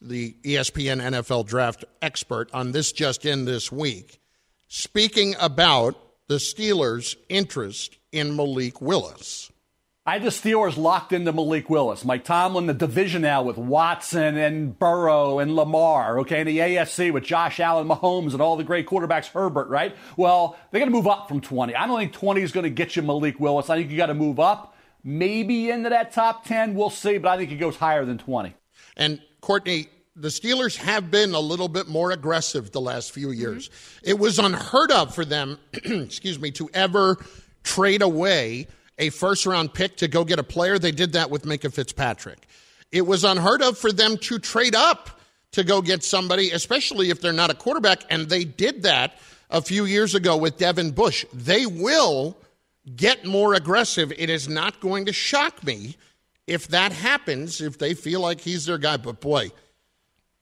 the 0.00 0.36
ESPN 0.44 1.00
NFL 1.00 1.46
draft 1.46 1.84
expert 2.02 2.50
on 2.52 2.72
this 2.72 2.92
just 2.92 3.24
in 3.24 3.44
this 3.44 3.72
week, 3.72 4.20
speaking 4.68 5.34
about 5.40 5.96
the 6.28 6.36
Steelers' 6.36 7.16
interest 7.28 7.98
in 8.12 8.36
Malik 8.36 8.80
Willis. 8.80 9.50
I 10.08 10.12
had 10.14 10.22
the 10.22 10.30
Steelers 10.30 10.78
locked 10.78 11.12
into 11.12 11.34
Malik 11.34 11.68
Willis. 11.68 12.02
Mike 12.02 12.24
Tomlin, 12.24 12.64
the 12.64 12.72
division 12.72 13.20
now 13.20 13.42
with 13.42 13.58
Watson 13.58 14.38
and 14.38 14.78
Burrow 14.78 15.38
and 15.38 15.54
Lamar, 15.54 16.20
okay, 16.20 16.40
and 16.40 16.48
the 16.48 16.56
AFC 16.56 17.12
with 17.12 17.24
Josh 17.24 17.60
Allen, 17.60 17.86
Mahomes, 17.86 18.32
and 18.32 18.40
all 18.40 18.56
the 18.56 18.64
great 18.64 18.86
quarterbacks, 18.86 19.26
Herbert, 19.26 19.68
right? 19.68 19.94
Well, 20.16 20.56
they're 20.70 20.80
going 20.80 20.90
to 20.90 20.96
move 20.96 21.06
up 21.06 21.28
from 21.28 21.42
20. 21.42 21.74
I 21.74 21.86
don't 21.86 21.98
think 21.98 22.14
20 22.14 22.40
is 22.40 22.52
going 22.52 22.64
to 22.64 22.70
get 22.70 22.96
you 22.96 23.02
Malik 23.02 23.38
Willis. 23.38 23.68
I 23.68 23.76
think 23.76 23.90
you 23.90 23.98
got 23.98 24.06
to 24.06 24.14
move 24.14 24.40
up, 24.40 24.74
maybe 25.04 25.68
into 25.68 25.90
that 25.90 26.12
top 26.12 26.46
10. 26.46 26.74
We'll 26.74 26.88
see, 26.88 27.18
but 27.18 27.28
I 27.28 27.36
think 27.36 27.52
it 27.52 27.56
goes 27.56 27.76
higher 27.76 28.06
than 28.06 28.16
20. 28.16 28.54
And 28.96 29.20
Courtney, 29.42 29.88
the 30.16 30.28
Steelers 30.28 30.76
have 30.76 31.10
been 31.10 31.34
a 31.34 31.40
little 31.40 31.68
bit 31.68 31.86
more 31.86 32.12
aggressive 32.12 32.70
the 32.70 32.80
last 32.80 33.12
few 33.12 33.30
years. 33.30 33.68
Mm-hmm. 33.68 34.08
It 34.08 34.18
was 34.18 34.38
unheard 34.38 34.90
of 34.90 35.14
for 35.14 35.26
them, 35.26 35.58
excuse 35.74 36.38
me, 36.38 36.50
to 36.52 36.70
ever 36.72 37.18
trade 37.62 38.00
away 38.00 38.68
a 38.98 39.10
first 39.10 39.46
round 39.46 39.74
pick 39.74 39.96
to 39.98 40.08
go 40.08 40.24
get 40.24 40.38
a 40.38 40.44
player. 40.44 40.78
They 40.78 40.92
did 40.92 41.12
that 41.12 41.30
with 41.30 41.44
Minkah 41.44 41.72
Fitzpatrick. 41.72 42.46
It 42.90 43.06
was 43.06 43.24
unheard 43.24 43.62
of 43.62 43.78
for 43.78 43.92
them 43.92 44.16
to 44.18 44.38
trade 44.38 44.74
up 44.74 45.20
to 45.52 45.64
go 45.64 45.80
get 45.80 46.02
somebody, 46.02 46.50
especially 46.50 47.10
if 47.10 47.20
they're 47.20 47.32
not 47.32 47.50
a 47.50 47.54
quarterback. 47.54 48.04
And 48.10 48.28
they 48.28 48.44
did 48.44 48.82
that 48.82 49.18
a 49.50 49.62
few 49.62 49.84
years 49.84 50.14
ago 50.14 50.36
with 50.36 50.58
Devin 50.58 50.92
Bush. 50.92 51.24
They 51.32 51.66
will 51.66 52.36
get 52.96 53.24
more 53.24 53.54
aggressive. 53.54 54.12
It 54.16 54.30
is 54.30 54.48
not 54.48 54.80
going 54.80 55.06
to 55.06 55.12
shock 55.12 55.64
me 55.64 55.96
if 56.46 56.68
that 56.68 56.92
happens, 56.92 57.60
if 57.60 57.78
they 57.78 57.94
feel 57.94 58.20
like 58.20 58.40
he's 58.40 58.66
their 58.66 58.78
guy. 58.78 58.96
But 58.96 59.20
boy, 59.20 59.50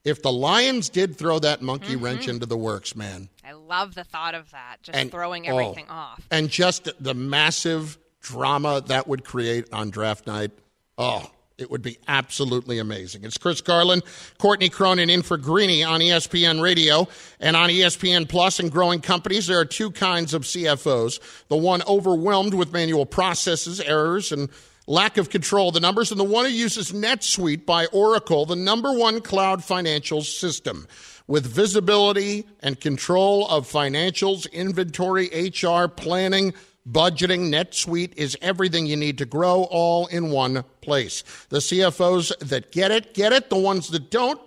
if 0.03 0.21
the 0.21 0.31
Lions 0.31 0.89
did 0.89 1.17
throw 1.17 1.39
that 1.39 1.61
monkey 1.61 1.95
mm-hmm. 1.95 2.05
wrench 2.05 2.27
into 2.27 2.45
the 2.45 2.57
works, 2.57 2.95
man. 2.95 3.27
I 3.45 3.51
love 3.51 3.93
the 3.93 4.05
thought 4.05 4.35
of 4.35 4.49
that, 4.51 4.77
just 4.81 4.97
and, 4.97 5.11
throwing 5.11 5.47
everything 5.47 5.85
oh, 5.89 5.93
off. 5.93 6.27
And 6.31 6.49
just 6.49 6.89
the 7.01 7.13
massive 7.13 7.97
drama 8.27 8.81
that 8.87 9.07
would 9.07 9.23
create 9.23 9.71
on 9.71 9.89
draft 9.89 10.27
night. 10.27 10.51
Oh, 10.97 11.31
it 11.57 11.71
would 11.71 11.81
be 11.81 11.97
absolutely 12.07 12.77
amazing. 12.77 13.23
It's 13.23 13.37
Chris 13.37 13.61
Carlin, 13.61 14.01
Courtney 14.37 14.69
Cronin 14.69 15.09
in 15.09 15.21
for 15.21 15.37
Greeny 15.37 15.83
on 15.83 16.01
ESPN 16.01 16.61
Radio 16.61 17.07
and 17.39 17.55
on 17.55 17.69
ESPN 17.69 18.27
Plus 18.27 18.59
and 18.59 18.71
growing 18.71 18.99
companies. 18.99 19.47
There 19.47 19.59
are 19.59 19.65
two 19.65 19.91
kinds 19.91 20.33
of 20.33 20.43
CFOs. 20.43 21.19
The 21.47 21.57
one 21.57 21.81
overwhelmed 21.87 22.53
with 22.53 22.73
manual 22.73 23.05
processes, 23.05 23.79
errors, 23.79 24.31
and 24.31 24.49
lack 24.87 25.17
of 25.17 25.29
control 25.29 25.69
of 25.69 25.73
the 25.73 25.79
numbers, 25.79 26.11
and 26.11 26.19
the 26.19 26.25
one 26.25 26.45
who 26.45 26.51
uses 26.51 26.91
NetSuite 26.91 27.65
by 27.65 27.87
Oracle, 27.87 28.45
the 28.45 28.55
number 28.55 28.93
one 28.93 29.21
cloud 29.21 29.63
financial 29.63 30.21
system 30.21 30.87
with 31.27 31.45
visibility 31.45 32.45
and 32.61 32.79
control 32.79 33.47
of 33.47 33.69
financials, 33.69 34.51
inventory, 34.51 35.27
HR, 35.27 35.87
planning, 35.87 36.53
Budgeting 36.89 37.49
NetSuite 37.49 38.13
is 38.15 38.37
everything 38.41 38.85
you 38.85 38.95
need 38.95 39.17
to 39.17 39.25
grow 39.25 39.63
all 39.63 40.07
in 40.07 40.29
one 40.29 40.63
place. 40.81 41.23
The 41.49 41.57
CFOs 41.57 42.37
that 42.39 42.71
get 42.71 42.91
it, 42.91 43.13
get 43.13 43.33
it. 43.33 43.49
The 43.49 43.57
ones 43.57 43.89
that 43.89 44.09
don't, 44.09 44.39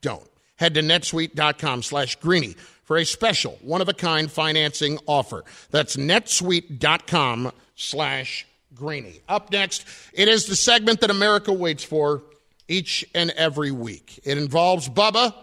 don't. 0.00 0.28
Head 0.56 0.74
to 0.74 0.80
netsuite.com 0.80 1.82
slash 1.82 2.16
greeny 2.16 2.54
for 2.84 2.96
a 2.96 3.04
special 3.04 3.58
one-of-a-kind 3.62 4.30
financing 4.30 4.98
offer. 5.06 5.44
That's 5.70 5.96
netsuite.com 5.96 7.52
slash 7.74 8.46
greeny. 8.74 9.20
Up 9.28 9.50
next, 9.52 9.84
it 10.14 10.28
is 10.28 10.46
the 10.46 10.56
segment 10.56 11.00
that 11.00 11.10
America 11.10 11.52
waits 11.52 11.84
for 11.84 12.22
each 12.68 13.04
and 13.14 13.30
every 13.32 13.70
week. 13.70 14.20
It 14.24 14.38
involves 14.38 14.88
Bubba. 14.88 15.34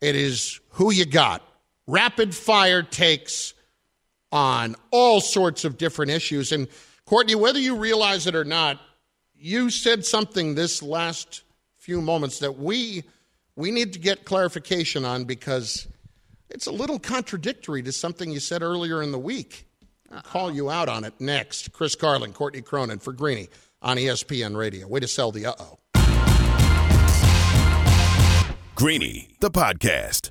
It 0.00 0.14
is 0.14 0.60
who 0.70 0.92
you 0.92 1.06
got. 1.06 1.42
Rapid 1.86 2.34
fire 2.34 2.82
takes 2.82 3.54
on 4.32 4.76
all 4.90 5.20
sorts 5.20 5.64
of 5.64 5.78
different 5.78 6.10
issues. 6.10 6.52
And 6.52 6.68
Courtney, 7.06 7.34
whether 7.34 7.58
you 7.58 7.76
realize 7.76 8.26
it 8.26 8.34
or 8.34 8.44
not, 8.44 8.80
you 9.34 9.70
said 9.70 10.04
something 10.04 10.54
this 10.54 10.82
last 10.82 11.42
few 11.76 12.00
moments 12.00 12.40
that 12.40 12.58
we 12.58 13.04
we 13.56 13.70
need 13.70 13.92
to 13.92 13.98
get 13.98 14.24
clarification 14.24 15.04
on 15.04 15.24
because 15.24 15.88
it's 16.50 16.66
a 16.66 16.72
little 16.72 16.98
contradictory 16.98 17.82
to 17.82 17.92
something 17.92 18.30
you 18.30 18.40
said 18.40 18.62
earlier 18.62 19.02
in 19.02 19.10
the 19.10 19.18
week. 19.18 19.66
I'll 20.10 20.22
call 20.22 20.52
you 20.52 20.70
out 20.70 20.88
on 20.88 21.04
it 21.04 21.14
next. 21.20 21.72
Chris 21.72 21.94
Carlin, 21.94 22.32
Courtney 22.32 22.62
Cronin 22.62 22.98
for 22.98 23.12
Greeny 23.12 23.48
on 23.82 23.96
ESPN 23.96 24.56
Radio. 24.56 24.86
Way 24.86 25.00
to 25.00 25.08
sell 25.08 25.32
the 25.32 25.46
uh 25.46 25.54
oh. 25.58 25.78
Greeny, 28.74 29.34
the 29.40 29.50
podcast. 29.50 30.30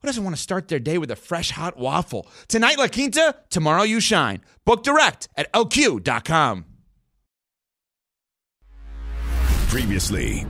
who 0.00 0.08
doesn't 0.08 0.22
want 0.24 0.36
to 0.36 0.42
start 0.42 0.68
their 0.68 0.78
day 0.78 0.98
with 0.98 1.10
a 1.10 1.16
fresh 1.16 1.50
hot 1.50 1.76
waffle? 1.76 2.26
Tonight, 2.48 2.78
La 2.78 2.88
Quinta, 2.88 3.34
tomorrow, 3.50 3.82
you 3.82 4.00
shine. 4.00 4.40
Book 4.64 4.82
direct 4.82 5.28
at 5.36 5.52
lq.com. 5.52 6.64
Previously 9.68 10.46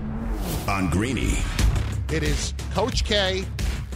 on 0.68 0.90
Greeny. 0.90 1.34
It 2.12 2.22
is 2.22 2.54
Coach 2.72 3.04
K 3.04 3.44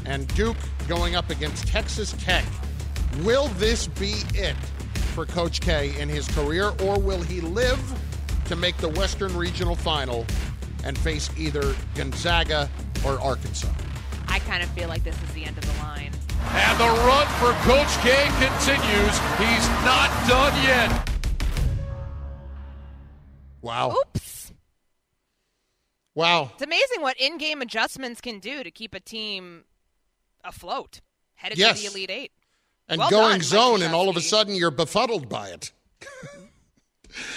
and 0.05 0.27
Duke 0.35 0.57
going 0.89 1.15
up 1.15 1.31
against 1.31 1.69
Texas 1.69 2.15
Tech. 2.19 2.45
Will 3.23 3.49
this 3.49 3.87
be 3.87 4.15
it 4.35 4.57
for 5.15 5.27
Coach 5.27 5.61
K 5.61 5.99
in 6.01 6.09
his 6.09 6.27
career, 6.29 6.73
or 6.83 6.99
will 6.99 7.23
he 7.23 7.41
live 7.41 7.81
to 8.47 8.57
make 8.57 8.77
the 8.79 8.89
Western 8.89 9.37
Regional 9.37 9.77
Final 9.77 10.27
and 10.85 10.97
face 10.99 11.31
either 11.39 11.75
Gonzaga 11.95 12.69
or 13.05 13.21
Arkansas. 13.21 13.69
I 14.33 14.39
kind 14.41 14.63
of 14.63 14.71
feel 14.71 14.89
like 14.89 15.05
this 15.05 15.15
is 15.23 15.31
the 15.35 15.45
end 15.45 15.59
of 15.59 15.65
the 15.67 15.83
line. 15.83 16.11
And 16.55 16.79
the 16.79 16.85
run 17.05 17.27
for 17.39 17.53
Coach 17.69 17.93
K 18.01 18.27
continues. 18.41 19.17
He's 19.39 19.69
not 19.85 20.09
done 20.27 20.55
yet. 20.65 21.09
Wow. 23.61 23.95
Oops. 24.01 24.53
Wow. 26.15 26.51
It's 26.55 26.63
amazing 26.63 27.01
what 27.03 27.17
in-game 27.21 27.63
adjustments 27.63 28.21
can 28.21 28.39
do 28.39 28.63
to 28.63 28.71
keep 28.71 28.95
a 28.95 29.01
team 29.01 29.65
afloat, 30.45 31.01
headed 31.35 31.59
Yes. 31.59 31.77
to 31.83 31.89
the 31.89 31.93
Elite 31.93 32.11
Eight. 32.11 32.33
And 32.89 32.99
Well 32.99 33.11
going 33.11 33.33
done, 33.39 33.43
zone, 33.43 33.83
and 33.83 33.95
all 33.95 34.09
of 34.09 34.17
a 34.17 34.21
sudden 34.21 34.55
you're 34.55 34.71
befuddled 34.71 35.29
by 35.29 35.49
it. 35.51 35.73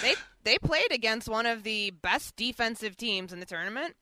They 0.00 0.14
they 0.44 0.56
played 0.56 0.90
against 0.90 1.28
one 1.28 1.44
of 1.44 1.62
the 1.62 1.90
best 1.90 2.34
defensive 2.34 2.96
teams 2.96 3.30
in 3.30 3.40
the 3.40 3.46
tournament, 3.46 3.94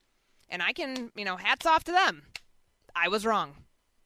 and 0.49 0.63
I 0.63 0.73
can, 0.73 1.11
you 1.17 1.25
know, 1.25 1.37
hats 1.37 1.67
off 1.67 1.83
to 1.85 1.91
them. 1.93 2.23
I 2.97 3.09
was 3.09 3.27
wrong. 3.27 3.55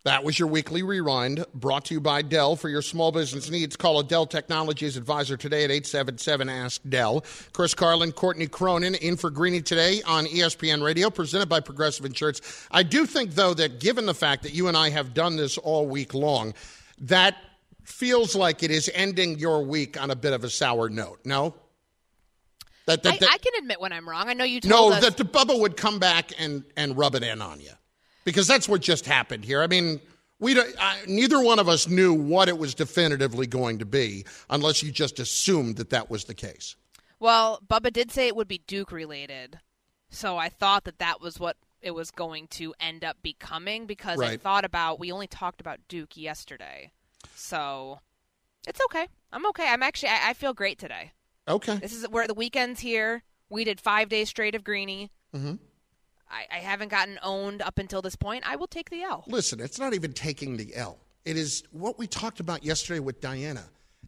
That 0.05 0.25
was 0.25 0.39
your 0.39 0.49
weekly 0.49 0.83
rewind 0.83 1.45
brought 1.53 1.85
to 1.87 1.95
you 1.95 2.01
by 2.01 2.23
Dell. 2.23 2.57
For 2.57 2.69
your 2.69 2.83
small 2.83 3.13
business 3.13 3.51
needs, 3.51 3.77
call 3.77 3.99
a 3.99 4.05
Dell 4.05 4.27
Technologies 4.27 4.97
advisor 4.97 5.37
today 5.37 5.65
at 5.65 5.71
877 5.71 6.49
Ask 6.49 6.81
Dell. 6.89 7.25
Chris 7.53 7.75
Carlin, 7.75 8.13
Courtney 8.13 8.47
Cronin 8.47 8.95
in 8.95 9.17
for 9.17 9.29
Greeny 9.29 9.61
today 9.61 10.01
on 10.07 10.25
ESPN 10.27 10.83
Radio, 10.83 11.11
presented 11.11 11.49
by 11.49 11.61
Progressive 11.61 12.07
Insurance. 12.07 12.41
I 12.71 12.85
do 12.85 13.07
think, 13.07 13.33
though, 13.35 13.55
that 13.55 13.81
given 13.81 14.07
the 14.07 14.15
fact 14.15 14.45
that 14.45 14.55
you 14.55 14.69
and 14.69 14.77
I 14.77 14.89
have 14.91 15.15
done 15.15 15.37
this 15.37 15.59
all 15.59 15.87
week 15.87 16.15
long, 16.15 16.55
that 17.01 17.37
feels 17.83 18.35
like 18.37 18.63
it 18.63 18.71
is 18.71 18.91
ending 18.95 19.39
your 19.39 19.63
week 19.65 20.01
on 20.01 20.11
a 20.11 20.17
bit 20.17 20.33
of 20.33 20.45
a 20.45 20.49
sour 20.49 20.89
note. 20.89 21.19
No? 21.25 21.55
That, 22.87 23.03
that, 23.03 23.15
I, 23.15 23.17
that- 23.19 23.31
I 23.31 23.39
can 23.39 23.53
admit 23.59 23.81
when 23.81 23.93
I'm 23.93 24.09
wrong. 24.09 24.29
I 24.29 24.33
know 24.33 24.45
you 24.45 24.61
no, 24.65 24.77
told 24.77 24.93
us. 24.95 25.03
No, 25.03 25.11
that 25.11 25.19
the 25.19 25.25
Bubba 25.25 25.61
would 25.61 25.77
come 25.77 25.99
back 25.99 26.33
and, 26.39 26.65
and 26.77 26.97
rub 26.97 27.15
it 27.15 27.25
in 27.25 27.43
on 27.43 27.61
you. 27.61 27.73
Because 28.29 28.47
that's 28.47 28.69
what 28.69 28.83
just 28.83 29.07
happened 29.07 29.43
here. 29.43 29.63
I 29.63 29.67
mean, 29.67 30.01
we 30.39 30.53
don't, 30.53 30.69
I, 30.79 30.99
neither 31.07 31.41
one 31.41 31.59
of 31.59 31.67
us 31.67 31.89
knew 31.89 32.13
what 32.13 32.49
it 32.51 32.59
was 32.59 32.75
definitively 32.75 33.47
going 33.47 33.79
to 33.79 33.87
be 33.87 34.27
unless 34.51 34.83
you 34.83 34.93
just 34.93 35.19
assumed 35.19 35.77
that 35.77 35.89
that 35.91 36.11
was 36.11 36.25
the 36.25 36.35
case. 36.35 36.77
Well, 37.19 37.59
Bubba 37.67 37.91
did 37.91 38.11
say 38.13 38.27
it 38.29 38.37
would 38.37 38.47
be 38.47 38.61
Duke 38.67 38.93
related, 38.93 39.61
so 40.11 40.37
I 40.37 40.51
thought 40.51 40.85
that 40.85 40.99
that 40.99 41.23
was 41.23 41.41
what 41.41 41.57
it 41.81 41.93
was 41.93 42.11
going 42.11 42.49
to 42.49 42.75
end 42.79 43.03
up 43.03 43.17
becoming 43.23 43.87
because 43.87 44.21
I 44.21 44.37
thought 44.37 44.67
about 44.67 45.01
we 45.01 45.11
only 45.11 45.27
talked 45.27 45.63
about 45.63 45.81
Duke 45.89 46.17
yesterday, 46.17 46.93
so 47.35 48.01
it's 48.69 48.81
okay. 48.91 49.09
I'm 49.33 49.47
okay. 49.47 49.67
I'm 49.69 49.83
actually 49.83 50.11
I, 50.11 50.31
I 50.31 50.33
feel 50.35 50.53
great 50.53 50.79
today. 50.79 51.13
Okay. 51.49 51.77
This 51.77 51.95
is 51.95 52.07
where 52.11 52.27
the 52.27 52.35
weekend's 52.35 52.81
here. 52.81 53.23
We 53.49 53.65
did 53.65 53.81
five 53.81 54.11
days 54.11 54.29
straight 54.29 54.55
of 54.55 54.65
Greeny. 54.65 55.11
hmm 55.35 55.55
I, 56.31 56.47
I 56.57 56.59
haven't 56.59 56.89
gotten 56.89 57.19
owned 57.23 57.63
up 57.63 57.79
until 57.79 58.03
this 58.03 58.17
point. 58.17 58.45
I 58.47 58.57
will 58.57 58.67
take 58.67 58.91
the 58.91 59.03
L. 59.03 59.25
Listen, 59.27 59.61
it's 59.61 59.79
not 59.79 59.95
even 59.95 60.13
taking 60.13 60.57
the 60.57 60.75
L. 60.75 60.99
It 61.25 61.37
is 61.37 61.65
what 61.73 61.99
we 61.99 62.07
talked 62.07 62.41
about 62.41 62.65
yesterday 62.65 63.01
with 63.01 63.21
Diana. 63.21 63.65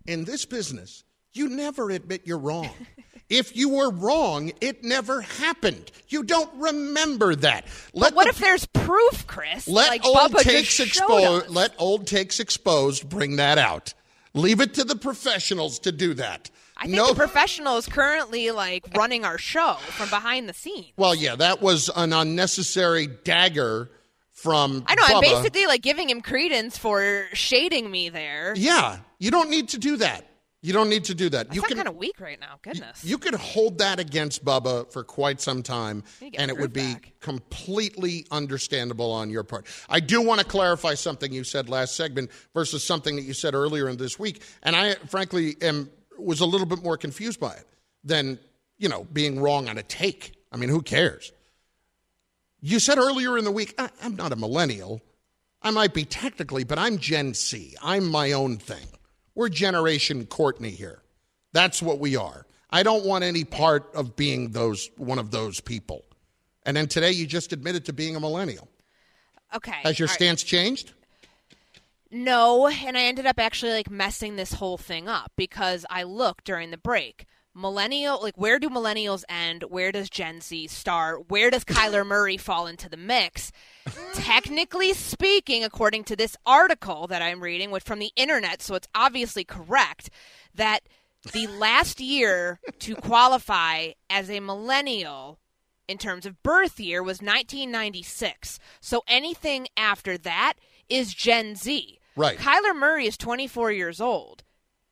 In 0.06 0.24
this 0.24 0.44
business, 0.44 1.04
you 1.32 1.48
never 1.48 1.90
admit 1.90 2.22
you're 2.24 2.38
wrong. 2.38 2.70
if 3.28 3.56
you 3.56 3.68
were 3.68 3.90
wrong, 3.90 4.52
it 4.60 4.82
never 4.82 5.20
happened. 5.20 5.90
You 6.08 6.22
don't 6.22 6.50
remember 6.56 7.34
that. 7.36 7.66
but 7.94 8.14
what 8.14 8.26
if 8.26 8.38
there's 8.38 8.66
proof, 8.66 9.26
Chris? 9.26 9.68
Let 9.68 9.88
like 9.88 10.04
old 10.04 10.16
Bubba 10.16 10.40
takes 10.40 10.80
exposed. 10.80 11.50
Let 11.50 11.72
old 11.78 12.06
takes 12.06 12.40
exposed. 12.40 13.08
Bring 13.08 13.36
that 13.36 13.58
out. 13.58 13.94
Leave 14.34 14.60
it 14.60 14.74
to 14.74 14.84
the 14.84 14.96
professionals 14.96 15.78
to 15.80 15.92
do 15.92 16.14
that. 16.14 16.50
I 16.80 16.84
think 16.84 16.96
no. 16.96 17.08
the 17.08 17.14
professional 17.14 17.76
is 17.76 17.86
currently 17.86 18.50
like 18.52 18.86
running 18.96 19.24
our 19.24 19.36
show 19.36 19.74
from 19.82 20.08
behind 20.08 20.48
the 20.48 20.54
scenes. 20.54 20.92
well, 20.96 21.14
yeah, 21.14 21.36
that 21.36 21.60
was 21.60 21.90
an 21.94 22.14
unnecessary 22.14 23.06
dagger 23.06 23.90
from. 24.32 24.84
I 24.86 24.94
know. 24.94 25.02
I'm 25.06 25.20
basically 25.20 25.66
like 25.66 25.82
giving 25.82 26.08
him 26.08 26.22
credence 26.22 26.78
for 26.78 27.26
shading 27.34 27.90
me 27.90 28.08
there. 28.08 28.54
Yeah, 28.56 28.98
you 29.18 29.30
don't 29.30 29.50
need 29.50 29.68
to 29.70 29.78
do 29.78 29.98
that. 29.98 30.26
You 30.62 30.74
don't 30.74 30.90
need 30.90 31.04
to 31.04 31.14
do 31.14 31.30
that. 31.30 31.54
You 31.54 31.62
can 31.62 31.76
kind 31.76 31.88
of 31.88 31.96
weak 31.96 32.20
right 32.20 32.38
now. 32.38 32.58
Goodness. 32.60 33.02
you 33.02 33.16
could 33.16 33.34
hold 33.34 33.78
that 33.78 33.98
against 33.98 34.44
Bubba 34.44 34.92
for 34.92 35.02
quite 35.02 35.40
some 35.40 35.62
time, 35.62 36.02
Need 36.20 36.26
to 36.26 36.30
get 36.32 36.40
and 36.42 36.50
it 36.50 36.58
would 36.58 36.74
be 36.74 36.96
completely 37.20 38.26
understandable 38.30 39.10
on 39.10 39.30
your 39.30 39.42
part. 39.42 39.66
I 39.88 40.00
do 40.00 40.20
want 40.20 40.40
to 40.40 40.46
clarify 40.46 40.94
something 40.94 41.32
you 41.32 41.44
said 41.44 41.70
last 41.70 41.96
segment 41.96 42.30
versus 42.52 42.84
something 42.84 43.16
that 43.16 43.22
you 43.22 43.32
said 43.32 43.54
earlier 43.54 43.88
in 43.88 43.96
this 43.96 44.18
week, 44.18 44.42
and 44.62 44.76
I 44.76 44.96
frankly 45.06 45.56
am 45.62 45.90
was 46.22 46.40
a 46.40 46.46
little 46.46 46.66
bit 46.66 46.82
more 46.82 46.96
confused 46.96 47.40
by 47.40 47.52
it 47.52 47.66
than 48.04 48.38
you 48.78 48.88
know 48.88 49.04
being 49.12 49.40
wrong 49.40 49.68
on 49.68 49.78
a 49.78 49.82
take. 49.82 50.32
I 50.52 50.56
mean, 50.56 50.68
who 50.68 50.82
cares? 50.82 51.32
You 52.60 52.78
said 52.78 52.98
earlier 52.98 53.38
in 53.38 53.44
the 53.44 53.50
week, 53.50 53.78
I'm 54.02 54.16
not 54.16 54.32
a 54.32 54.36
millennial. 54.36 55.00
I 55.62 55.70
might 55.70 55.94
be 55.94 56.04
technically, 56.04 56.64
but 56.64 56.78
I'm 56.78 56.98
Gen 56.98 57.34
C. 57.34 57.74
I'm 57.82 58.06
my 58.06 58.32
own 58.32 58.58
thing. 58.58 58.86
We're 59.34 59.48
Generation 59.48 60.26
Courtney 60.26 60.70
here. 60.70 61.02
That's 61.52 61.82
what 61.82 61.98
we 61.98 62.16
are. 62.16 62.46
I 62.70 62.82
don't 62.82 63.04
want 63.04 63.24
any 63.24 63.44
part 63.44 63.90
of 63.94 64.16
being 64.16 64.50
those 64.50 64.90
one 64.96 65.18
of 65.18 65.30
those 65.30 65.60
people. 65.60 66.04
And 66.64 66.76
then 66.76 66.86
today 66.86 67.12
you 67.12 67.26
just 67.26 67.52
admitted 67.52 67.86
to 67.86 67.92
being 67.92 68.16
a 68.16 68.20
millennial. 68.20 68.68
Okay. 69.54 69.72
Has 69.82 69.98
your 69.98 70.08
all 70.08 70.12
right. 70.12 70.16
stance 70.16 70.42
changed? 70.42 70.92
No, 72.10 72.66
and 72.66 72.98
I 72.98 73.02
ended 73.02 73.26
up 73.26 73.38
actually 73.38 73.72
like 73.72 73.90
messing 73.90 74.34
this 74.36 74.54
whole 74.54 74.76
thing 74.76 75.08
up 75.08 75.30
because 75.36 75.86
I 75.88 76.02
looked 76.02 76.44
during 76.44 76.70
the 76.70 76.76
break. 76.76 77.26
Millennial, 77.54 78.20
like 78.20 78.36
where 78.36 78.58
do 78.58 78.68
millennials 78.68 79.24
end? 79.28 79.64
Where 79.68 79.92
does 79.92 80.10
Gen 80.10 80.40
Z 80.40 80.68
start? 80.68 81.28
Where 81.28 81.50
does 81.50 81.64
Kyler 81.64 82.06
Murray 82.06 82.36
fall 82.36 82.66
into 82.66 82.88
the 82.88 82.96
mix? 82.96 83.52
Technically 84.14 84.92
speaking, 84.92 85.62
according 85.62 86.04
to 86.04 86.16
this 86.16 86.36
article 86.44 87.06
that 87.08 87.22
I'm 87.22 87.42
reading, 87.42 87.70
which 87.70 87.84
from 87.84 87.98
the 88.00 88.12
internet, 88.16 88.62
so 88.62 88.74
it's 88.74 88.88
obviously 88.94 89.44
correct, 89.44 90.10
that 90.54 90.80
the 91.32 91.46
last 91.46 92.00
year 92.00 92.60
to 92.80 92.94
qualify 92.96 93.90
as 94.08 94.30
a 94.30 94.40
millennial 94.40 95.38
in 95.86 95.98
terms 95.98 96.26
of 96.26 96.42
birth 96.42 96.80
year 96.80 97.02
was 97.02 97.18
1996. 97.18 98.58
So 98.80 99.02
anything 99.06 99.66
after 99.76 100.16
that 100.18 100.54
is 100.88 101.14
Gen 101.14 101.56
Z. 101.56 101.99
Right. 102.20 102.38
Kyler 102.38 102.76
Murray 102.76 103.06
is 103.06 103.16
24 103.16 103.72
years 103.72 104.00
old. 104.00 104.44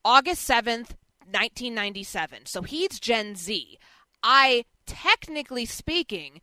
August 0.03 0.49
7th, 0.49 0.95
1997. 1.25 2.47
So 2.47 2.63
he's 2.63 2.99
Gen 2.99 3.35
Z. 3.35 3.77
I, 4.23 4.65
technically 4.87 5.65
speaking, 5.65 6.41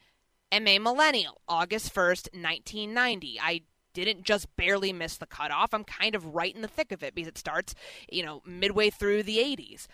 am 0.52 0.68
a 0.68 0.78
millennial. 0.78 1.40
August 1.48 1.92
1st, 1.92 2.28
1990. 2.34 3.40
I 3.40 3.62
didn't 3.94 4.22
just 4.22 4.46
barely 4.56 4.92
miss 4.92 5.16
the 5.16 5.26
cutoff. 5.26 5.74
I'm 5.74 5.82
kind 5.82 6.14
of 6.14 6.34
right 6.34 6.54
in 6.54 6.62
the 6.62 6.68
thick 6.68 6.92
of 6.92 7.02
it 7.02 7.16
because 7.16 7.28
it 7.28 7.38
starts, 7.38 7.74
you 8.08 8.24
know, 8.24 8.42
midway 8.46 8.90
through 8.90 9.24
the 9.24 9.38
80s. 9.38 9.88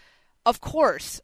Of 0.45 0.61
course, 0.61 1.23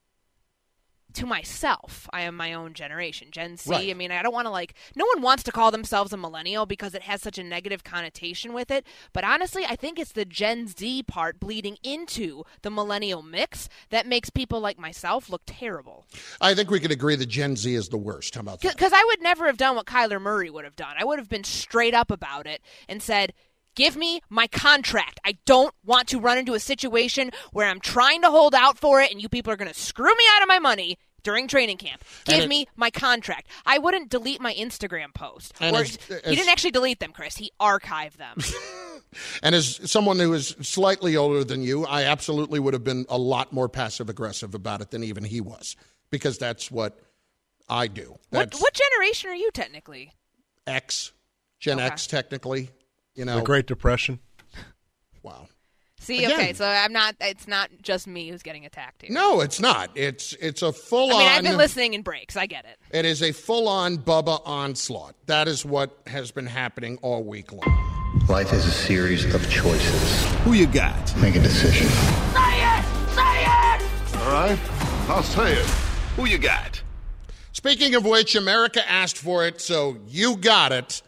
to 1.19 1.27
myself, 1.27 2.09
I 2.13 2.23
am 2.23 2.37
my 2.37 2.53
own 2.53 2.75
generation, 2.75 3.29
Gen 3.31 3.57
Z. 3.57 3.71
Right. 3.71 3.91
I 3.91 3.95
mean, 3.95 4.13
I 4.13 4.23
don't 4.23 4.33
want 4.33 4.47
to 4.47 4.51
like, 4.51 4.75
no 4.95 5.05
one 5.15 5.23
wants 5.23 5.43
to 5.45 5.53
call 5.53 5.71
themselves 5.71 6.13
a 6.13 6.17
millennial 6.17 6.65
because 6.65 6.95
it 6.95 7.03
has 7.03 7.21
such 7.21 7.39
a 7.39 7.43
negative 7.43 7.83
connotation 7.83 8.53
with 8.53 8.71
it. 8.71 8.87
But 9.13 9.25
honestly, 9.25 9.65
I 9.67 9.75
think 9.77 9.99
it's 9.99 10.13
the 10.13 10.25
Gen 10.25 10.69
Z 10.69 11.03
part 11.05 11.41
bleeding 11.41 11.77
into 11.83 12.45
the 12.63 12.71
millennial 12.71 13.23
mix 13.23 13.69
that 13.91 14.07
makes 14.07 14.31
people 14.31 14.61
like 14.61 14.79
myself 14.79 15.29
look 15.29 15.43
terrible. 15.45 16.07
I 16.41 16.55
think 16.55 16.71
we 16.71 16.81
can 16.81 16.93
agree 16.93 17.17
that 17.17 17.27
Gen 17.27 17.57
Z 17.57 17.75
is 17.75 17.89
the 17.89 17.99
worst. 17.99 18.35
How 18.35 18.43
about 18.43 18.61
that? 18.61 18.77
Because 18.77 18.93
I 18.95 19.05
would 19.05 19.21
never 19.21 19.47
have 19.47 19.57
done 19.57 19.75
what 19.75 19.87
Kyler 19.87 20.21
Murray 20.21 20.51
would 20.51 20.65
have 20.65 20.77
done. 20.77 20.95
I 20.99 21.05
would 21.05 21.19
have 21.19 21.29
been 21.29 21.45
straight 21.45 21.95
up 21.95 22.11
about 22.11 22.47
it 22.47 22.63
and 22.89 23.03
said, 23.03 23.33
Give 23.79 23.97
me 23.97 24.21
my 24.29 24.49
contract. 24.49 25.21
I 25.25 25.39
don't 25.47 25.73
want 25.85 26.09
to 26.09 26.19
run 26.19 26.37
into 26.37 26.55
a 26.55 26.59
situation 26.59 27.31
where 27.53 27.69
I'm 27.69 27.79
trying 27.79 28.23
to 28.23 28.31
hold 28.31 28.53
out 28.53 28.77
for 28.77 29.01
it 29.01 29.13
and 29.13 29.23
you 29.23 29.29
people 29.29 29.53
are 29.53 29.57
going 29.57 29.73
to 29.73 29.79
screw 29.79 30.13
me 30.13 30.25
out 30.35 30.43
of 30.43 30.49
my 30.49 30.59
money 30.59 30.99
during 31.23 31.49
training 31.49 31.77
camp. 31.79 32.03
And 32.27 32.37
Give 32.37 32.45
it- 32.45 32.49
me 32.49 32.67
my 32.77 32.91
contract. 32.91 33.49
I 33.67 33.79
wouldn't 33.79 34.09
delete 34.11 34.41
my 34.41 34.55
Instagram 34.55 35.13
post. 35.15 35.53
Or- 35.61 35.81
as- 35.81 35.99
he 36.27 36.37
didn't 36.37 36.49
actually 36.51 36.71
delete 36.73 37.01
them, 37.01 37.13
Chris. 37.13 37.37
He 37.37 37.53
archived 37.61 38.17
them. 38.17 38.39
And 39.43 39.55
as 39.55 39.81
someone 39.91 40.19
who 40.19 40.35
is 40.35 40.55
slightly 40.61 41.17
older 41.17 41.43
than 41.43 41.63
you, 41.63 41.87
I 41.87 42.05
absolutely 42.05 42.61
would 42.61 42.75
have 42.75 42.85
been 42.85 43.07
a 43.09 43.17
lot 43.17 43.55
more 43.55 43.67
passive 43.67 44.11
aggressive 44.11 44.55
about 44.55 44.83
it 44.83 44.91
than 44.91 45.03
even 45.03 45.25
he 45.25 45.41
was, 45.41 45.77
because 46.11 46.37
that's 46.37 46.71
what 46.71 46.99
I 47.71 47.87
do. 47.87 48.19
what, 48.29 48.55
what 48.59 48.75
generation 48.75 49.31
are 49.31 49.35
you 49.35 49.51
technically? 49.53 50.13
X, 50.67 51.13
Gen 51.59 51.79
Okay. 51.79 51.87
X, 51.87 52.07
technically. 52.07 52.69
You 53.15 53.25
know, 53.25 53.37
The 53.37 53.45
Great 53.45 53.67
Depression. 53.67 54.19
Wow. 55.23 55.49
See, 56.01 56.25
Again. 56.25 56.41
okay, 56.41 56.53
so 56.55 56.65
I'm 56.67 56.93
not. 56.93 57.17
It's 57.21 57.47
not 57.49 57.71
just 57.83 58.07
me 58.07 58.29
who's 58.31 58.43
getting 58.43 58.65
attacked 58.65 59.03
here. 59.03 59.11
No, 59.13 59.41
it's 59.41 59.61
not. 59.61 59.91
It's 59.95 60.33
it's 60.41 60.63
a 60.63 60.73
full 60.73 61.11
I 61.11 61.13
on. 61.15 61.19
mean, 61.19 61.29
I've 61.29 61.43
been 61.43 61.57
listening 61.57 61.95
in 61.95 62.03
breaks. 62.03 62.37
I 62.37 62.47
get 62.47 62.65
it. 62.65 62.79
It 62.97 63.05
is 63.05 63.23
a 63.23 63.33
full 63.33 63.69
on 63.69 63.99
Bubba 63.99 64.41
onslaught. 64.47 65.15
That 65.27 65.49
is 65.49 65.65
what 65.65 65.99
has 66.07 66.31
been 66.31 66.47
happening 66.47 66.99
all 67.03 67.25
week 67.25 67.53
long. 67.53 68.23
Life 68.29 68.53
is 68.53 68.65
a 68.65 68.71
series 68.71 69.25
of 69.35 69.49
choices. 69.51 70.25
Who 70.45 70.53
you 70.55 70.67
got? 70.67 71.15
Make 71.19 71.35
a 71.35 71.41
decision. 71.41 71.89
Say 71.89 72.79
it! 72.79 72.85
Say 73.15 73.43
it! 73.43 74.17
All 74.23 74.33
right, 74.33 74.59
I'll 75.09 75.23
say 75.23 75.53
it. 75.55 75.67
Who 76.17 76.27
you 76.27 76.39
got? 76.39 76.81
Speaking 77.53 77.95
of 77.97 78.05
which, 78.07 78.35
America 78.35 78.89
asked 78.89 79.19
for 79.19 79.45
it, 79.47 79.61
so 79.61 79.97
you 80.07 80.37
got 80.37 80.73
it. 80.73 81.03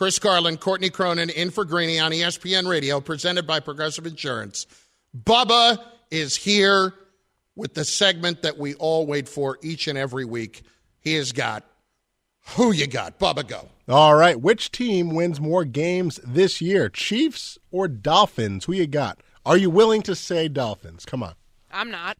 Chris 0.00 0.18
Carlin, 0.18 0.56
Courtney 0.56 0.88
Cronin, 0.88 1.28
in 1.28 1.50
for 1.50 1.66
Greeny 1.66 1.98
on 1.98 2.10
ESPN 2.10 2.66
Radio, 2.66 3.02
presented 3.02 3.46
by 3.46 3.60
Progressive 3.60 4.06
Insurance. 4.06 4.66
Bubba 5.14 5.78
is 6.10 6.34
here 6.34 6.94
with 7.54 7.74
the 7.74 7.84
segment 7.84 8.40
that 8.40 8.56
we 8.56 8.72
all 8.76 9.04
wait 9.04 9.28
for 9.28 9.58
each 9.60 9.88
and 9.88 9.98
every 9.98 10.24
week. 10.24 10.62
He 11.00 11.16
has 11.16 11.32
got 11.32 11.64
who 12.56 12.72
you 12.72 12.86
got. 12.86 13.18
Bubba, 13.18 13.46
go. 13.46 13.68
All 13.90 14.14
right. 14.14 14.40
Which 14.40 14.72
team 14.72 15.14
wins 15.14 15.38
more 15.38 15.66
games 15.66 16.18
this 16.26 16.62
year, 16.62 16.88
Chiefs 16.88 17.58
or 17.70 17.86
Dolphins? 17.86 18.64
Who 18.64 18.72
you 18.72 18.86
got? 18.86 19.20
Are 19.44 19.58
you 19.58 19.68
willing 19.68 20.00
to 20.04 20.14
say 20.14 20.48
Dolphins? 20.48 21.04
Come 21.04 21.22
on. 21.22 21.34
I'm 21.70 21.90
not. 21.90 22.16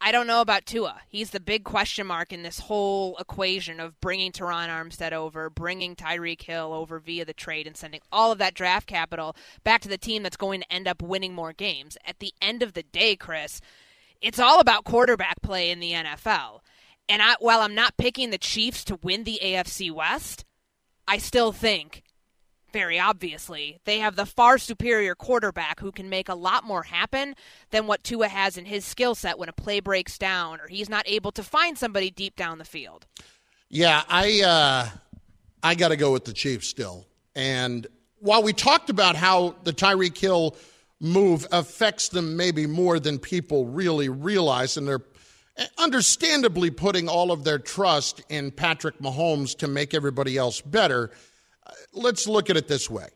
I 0.00 0.12
don't 0.12 0.28
know 0.28 0.40
about 0.40 0.64
Tua. 0.64 1.00
He's 1.08 1.30
the 1.30 1.40
big 1.40 1.64
question 1.64 2.06
mark 2.06 2.32
in 2.32 2.44
this 2.44 2.60
whole 2.60 3.16
equation 3.18 3.80
of 3.80 4.00
bringing 4.00 4.30
Terron 4.30 4.68
Armstead 4.68 5.12
over, 5.12 5.50
bringing 5.50 5.96
Tyreek 5.96 6.42
Hill 6.42 6.72
over 6.72 7.00
via 7.00 7.24
the 7.24 7.32
trade, 7.32 7.66
and 7.66 7.76
sending 7.76 8.00
all 8.12 8.30
of 8.30 8.38
that 8.38 8.54
draft 8.54 8.86
capital 8.86 9.34
back 9.64 9.80
to 9.82 9.88
the 9.88 9.98
team 9.98 10.22
that's 10.22 10.36
going 10.36 10.60
to 10.60 10.72
end 10.72 10.86
up 10.86 11.02
winning 11.02 11.34
more 11.34 11.52
games. 11.52 11.98
At 12.06 12.20
the 12.20 12.32
end 12.40 12.62
of 12.62 12.74
the 12.74 12.84
day, 12.84 13.16
Chris, 13.16 13.60
it's 14.20 14.38
all 14.38 14.60
about 14.60 14.84
quarterback 14.84 15.42
play 15.42 15.70
in 15.70 15.80
the 15.80 15.92
NFL. 15.92 16.60
And 17.08 17.20
I, 17.20 17.34
while 17.40 17.60
I'm 17.60 17.74
not 17.74 17.96
picking 17.96 18.30
the 18.30 18.38
Chiefs 18.38 18.84
to 18.84 19.00
win 19.02 19.24
the 19.24 19.40
AFC 19.42 19.90
West, 19.90 20.44
I 21.08 21.18
still 21.18 21.52
think, 21.52 22.02
very 22.72 22.98
obviously, 22.98 23.78
they 23.84 23.98
have 23.98 24.16
the 24.16 24.26
far 24.26 24.58
superior 24.58 25.14
quarterback 25.14 25.80
who 25.80 25.92
can 25.92 26.08
make 26.08 26.28
a 26.28 26.34
lot 26.34 26.64
more 26.64 26.84
happen 26.84 27.34
than 27.70 27.86
what 27.86 28.04
Tua 28.04 28.28
has 28.28 28.56
in 28.56 28.64
his 28.64 28.84
skill 28.84 29.14
set 29.14 29.38
when 29.38 29.48
a 29.48 29.52
play 29.52 29.80
breaks 29.80 30.18
down 30.18 30.60
or 30.60 30.68
he's 30.68 30.88
not 30.88 31.04
able 31.06 31.32
to 31.32 31.42
find 31.42 31.78
somebody 31.78 32.10
deep 32.10 32.36
down 32.36 32.58
the 32.58 32.64
field. 32.64 33.06
Yeah, 33.68 34.02
I 34.08 34.42
uh, 34.42 34.88
I 35.62 35.74
got 35.74 35.88
to 35.88 35.96
go 35.96 36.12
with 36.12 36.24
the 36.24 36.32
Chiefs 36.32 36.68
still. 36.68 37.06
And 37.34 37.86
while 38.20 38.42
we 38.42 38.52
talked 38.52 38.90
about 38.90 39.16
how 39.16 39.54
the 39.64 39.72
Tyreek 39.72 40.16
Hill 40.16 40.56
move 41.00 41.46
affects 41.52 42.08
them 42.08 42.36
maybe 42.36 42.66
more 42.66 42.98
than 42.98 43.18
people 43.18 43.66
really 43.66 44.08
realize, 44.08 44.76
and 44.76 44.88
they're 44.88 45.04
understandably 45.76 46.70
putting 46.70 47.08
all 47.08 47.32
of 47.32 47.44
their 47.44 47.58
trust 47.58 48.22
in 48.28 48.50
Patrick 48.50 48.98
Mahomes 49.00 49.56
to 49.58 49.68
make 49.68 49.94
everybody 49.94 50.36
else 50.36 50.60
better, 50.60 51.10
let's 51.92 52.26
look 52.26 52.50
at 52.50 52.56
it 52.56 52.68
this 52.68 52.88
way. 52.88 53.08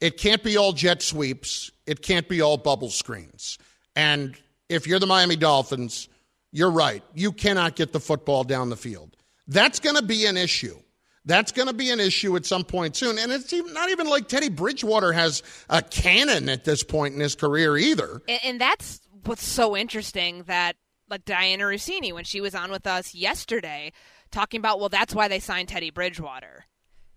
It 0.00 0.18
can't 0.18 0.42
be 0.42 0.56
all 0.56 0.72
jet 0.72 1.02
sweeps. 1.02 1.70
It 1.86 2.02
can't 2.02 2.28
be 2.28 2.40
all 2.40 2.58
bubble 2.58 2.90
screens. 2.90 3.58
And 3.94 4.36
if 4.68 4.86
you're 4.86 4.98
the 4.98 5.06
Miami 5.06 5.36
Dolphins, 5.36 6.08
you're 6.52 6.70
right. 6.70 7.02
You 7.14 7.32
cannot 7.32 7.76
get 7.76 7.92
the 7.92 8.00
football 8.00 8.44
down 8.44 8.68
the 8.68 8.76
field. 8.76 9.16
That's 9.48 9.80
going 9.80 9.96
to 9.96 10.02
be 10.02 10.26
an 10.26 10.36
issue. 10.36 10.76
That's 11.24 11.50
going 11.50 11.68
to 11.68 11.74
be 11.74 11.90
an 11.90 11.98
issue 11.98 12.36
at 12.36 12.46
some 12.46 12.64
point 12.64 12.94
soon. 12.96 13.18
And 13.18 13.32
it's 13.32 13.52
even, 13.52 13.72
not 13.72 13.90
even 13.90 14.06
like 14.06 14.28
Teddy 14.28 14.48
Bridgewater 14.48 15.12
has 15.12 15.42
a 15.68 15.82
cannon 15.82 16.48
at 16.48 16.64
this 16.64 16.82
point 16.84 17.14
in 17.14 17.20
his 17.20 17.34
career 17.34 17.76
either. 17.76 18.22
And, 18.28 18.40
and 18.44 18.60
that's 18.60 19.00
what's 19.24 19.44
so 19.44 19.76
interesting 19.76 20.44
that 20.44 20.76
like 21.08 21.24
Dianna 21.24 21.60
Russini 21.60 22.12
when 22.12 22.24
she 22.24 22.40
was 22.40 22.54
on 22.54 22.70
with 22.70 22.86
us 22.86 23.14
yesterday 23.14 23.92
talking 24.30 24.58
about 24.58 24.80
well 24.80 24.88
that's 24.88 25.14
why 25.14 25.28
they 25.28 25.38
signed 25.40 25.68
Teddy 25.68 25.90
Bridgewater. 25.90 26.66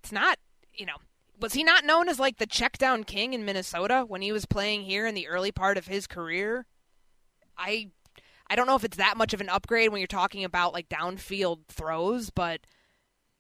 It's 0.04 0.12
not, 0.12 0.38
you 0.80 0.86
know, 0.86 0.96
was 1.40 1.54
he 1.54 1.64
not 1.64 1.86
known 1.86 2.10
as 2.10 2.20
like 2.20 2.38
the 2.38 2.48
check 2.48 2.78
down 2.78 3.04
king 3.04 3.34
in 3.34 3.46
Minnesota 3.46 4.06
when 4.08 4.22
he 4.22 4.32
was 4.32 4.46
playing 4.46 4.84
here 4.84 5.06
in 5.06 5.16
the 5.16 5.28
early 5.28 5.52
part 5.52 5.78
of 5.78 5.88
his 5.88 6.08
career? 6.08 6.66
I 7.58 7.92
I 8.50 8.56
don't 8.56 8.66
know 8.66 8.76
if 8.76 8.84
it's 8.84 8.98
that 8.98 9.18
much 9.18 9.34
of 9.34 9.42
an 9.42 9.50
upgrade 9.50 9.92
when 9.92 10.00
you're 10.00 10.08
talking 10.08 10.44
about 10.44 10.74
like 10.74 10.90
downfield 10.90 11.66
throws, 11.68 12.30
but 12.30 12.62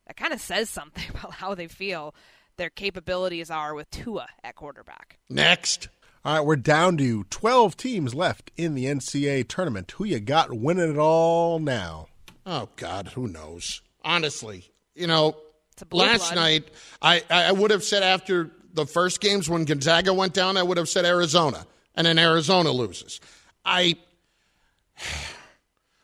that 0.05 0.17
kind 0.17 0.33
of 0.33 0.41
says 0.41 0.69
something 0.69 1.03
about 1.09 1.33
how 1.33 1.55
they 1.55 1.67
feel 1.67 2.13
their 2.57 2.69
capabilities 2.69 3.49
are 3.49 3.73
with 3.73 3.89
Tua 3.89 4.27
at 4.43 4.55
quarterback. 4.55 5.17
Next. 5.29 5.87
All 6.25 6.35
right, 6.35 6.45
we're 6.45 6.57
down 6.57 6.97
to 6.97 7.23
12 7.29 7.77
teams 7.77 8.13
left 8.13 8.51
in 8.57 8.75
the 8.75 8.83
NCAA 8.83 9.47
tournament. 9.47 9.91
Who 9.91 10.03
you 10.03 10.19
got 10.19 10.53
winning 10.53 10.91
it 10.91 10.97
all 10.97 11.59
now? 11.59 12.07
Oh, 12.45 12.67
God, 12.75 13.09
who 13.09 13.25
knows? 13.29 13.81
Honestly, 14.03 14.65
you 14.95 15.07
know, 15.07 15.37
last 15.91 16.31
blood. 16.31 16.35
night, 16.35 16.67
I, 17.01 17.23
I 17.29 17.51
would 17.51 17.71
have 17.71 17.83
said 17.83 18.03
after 18.03 18.51
the 18.73 18.85
first 18.85 19.19
games 19.21 19.49
when 19.49 19.65
Gonzaga 19.65 20.13
went 20.13 20.33
down, 20.33 20.57
I 20.57 20.63
would 20.63 20.77
have 20.77 20.89
said 20.89 21.05
Arizona, 21.05 21.65
and 21.95 22.05
then 22.07 22.17
Arizona 22.19 22.71
loses. 22.71 23.19
I. 23.65 23.95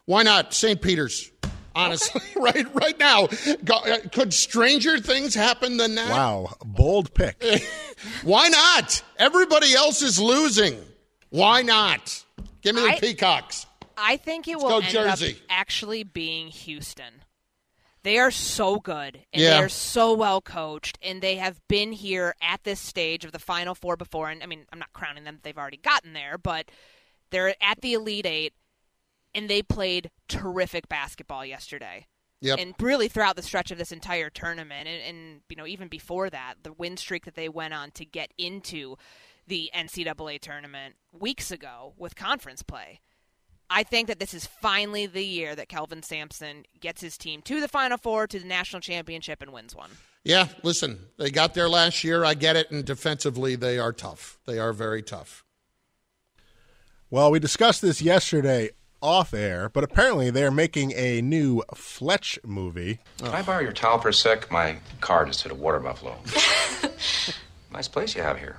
Why 0.06 0.24
not 0.24 0.54
St. 0.54 0.80
Peter's? 0.82 1.32
Honestly, 1.76 2.22
right 2.38 2.74
right 2.76 2.98
now, 3.00 3.28
Go- 3.66 3.76
uh, 3.80 3.98
could 4.12 4.34
stranger 4.34 4.98
things 5.00 5.34
happen 5.34 5.78
than 5.78 5.96
that? 5.96 6.10
Wow, 6.10 6.54
bold 6.64 7.14
pick. 7.14 7.44
Why 8.24 8.48
not? 8.50 9.02
Everybody 9.18 9.74
else 9.74 10.02
is 10.02 10.20
losing. 10.20 10.80
Why 11.32 11.64
not? 11.64 12.24
Give 12.62 12.76
me 12.76 12.82
the 12.82 12.90
I- 12.92 13.00
Peacocks. 13.00 13.66
I 13.98 14.18
think 14.18 14.48
it 14.48 14.52
Let's 14.58 14.64
will 14.64 14.70
go 14.70 14.80
end 14.80 14.90
Jersey. 14.90 15.32
up 15.32 15.38
actually 15.50 16.04
being 16.04 16.48
Houston. 16.48 17.14
They 18.06 18.20
are 18.20 18.30
so 18.30 18.80
good 18.80 19.26
and 19.34 19.41
Yeah. 19.41 19.50
they 19.58 19.63
are 19.63 19.68
so 19.70 20.13
well 20.13 20.39
coached 20.39 21.00
and 21.02 21.24
they 21.24 21.38
have 21.38 21.60
been 21.68 21.91
here 21.91 22.36
at 22.39 22.63
this 22.63 22.80
stage 22.80 23.26
of 23.26 23.32
the 23.32 23.39
final 23.39 23.74
four 23.74 23.98
before 23.98 24.30
and 24.30 24.44
I 24.44 24.46
mean 24.46 24.68
I'm 24.72 24.78
not 24.78 24.94
crowning 24.94 25.24
them 25.24 25.39
they've 25.41 25.58
already 25.58 25.78
gotten 25.78 26.13
there 26.13 26.38
but 26.38 26.70
they're 27.32 27.56
at 27.60 27.82
the 27.82 27.94
elite 27.96 28.28
8 28.28 28.54
and 29.34 29.50
they 29.50 29.63
played 29.63 30.12
terrific 30.28 30.88
basketball 30.88 31.44
yesterday. 31.44 32.06
Yep. 32.41 32.60
And 32.60 32.76
really 32.80 33.08
throughout 33.08 33.38
the 33.38 33.41
stretch 33.41 33.72
of 33.72 33.80
this 33.80 33.91
entire 33.91 34.30
tournament 34.30 34.88
and, 34.88 35.02
and 35.02 35.41
you 35.50 35.56
know 35.56 35.65
even 35.65 35.88
before 35.88 36.30
that 36.30 36.58
the 36.62 36.74
win 36.74 36.98
streak 36.98 37.26
that 37.26 37.34
they 37.34 37.50
went 37.50 37.74
on 37.74 37.89
to 37.91 38.06
get 38.06 38.32
into 38.38 38.98
the 39.48 39.72
NCAA 39.76 40.39
tournament 40.39 40.94
weeks 41.12 41.50
ago 41.50 41.94
with 41.98 42.15
conference 42.15 42.62
play. 42.62 43.00
I 43.69 43.84
think 43.84 44.08
that 44.08 44.19
this 44.19 44.34
is 44.34 44.45
finally 44.45 45.06
the 45.08 45.23
year 45.25 45.56
that 45.56 45.69
Kelvin 45.69 46.04
Sampson 46.04 46.65
gets 46.80 47.01
his 47.01 47.17
team 47.17 47.41
to 47.43 47.60
the 47.60 47.67
Final 47.67 47.97
Four, 47.97 48.28
to 48.28 48.39
the 48.39 48.45
national 48.45 48.80
championship, 48.82 49.41
and 49.41 49.51
wins 49.51 49.75
one. 49.75 49.89
Yeah, 50.23 50.47
listen, 50.63 50.99
they 51.17 51.30
got 51.32 51.54
there 51.54 51.69
last 51.69 52.04
year. 52.04 52.23
I 52.25 52.34
get 52.34 52.56
it. 52.56 52.71
And 52.71 52.84
defensively, 52.86 53.56
they 53.56 53.78
are 53.80 53.93
tough. 53.93 54.39
They 54.45 54.58
are 54.60 54.73
very 54.73 55.01
tough. 55.04 55.43
Well, 57.10 57.32
we 57.32 57.39
discussed 57.39 57.82
this 57.82 58.01
yesterday 58.01 58.71
off 59.01 59.34
air, 59.34 59.69
but 59.69 59.84
apparently 59.84 60.32
they're 60.32 60.49
making 60.51 60.91
a 60.93 61.21
new 61.21 61.62
Fletch 61.75 62.39
movie. 62.43 62.99
Can 63.19 63.28
I 63.28 63.41
borrow 63.43 63.62
your 63.62 63.71
towel 63.71 63.99
for 63.99 64.10
a 64.10 64.13
sec? 64.13 64.49
My 64.51 64.78
car 64.99 65.25
just 65.25 65.43
hit 65.43 65.51
a 65.51 65.56
water 65.56 65.80
buffalo. 65.80 66.17
nice 67.71 67.88
place 67.88 68.15
you 68.15 68.23
have 68.23 68.39
here. 68.39 68.58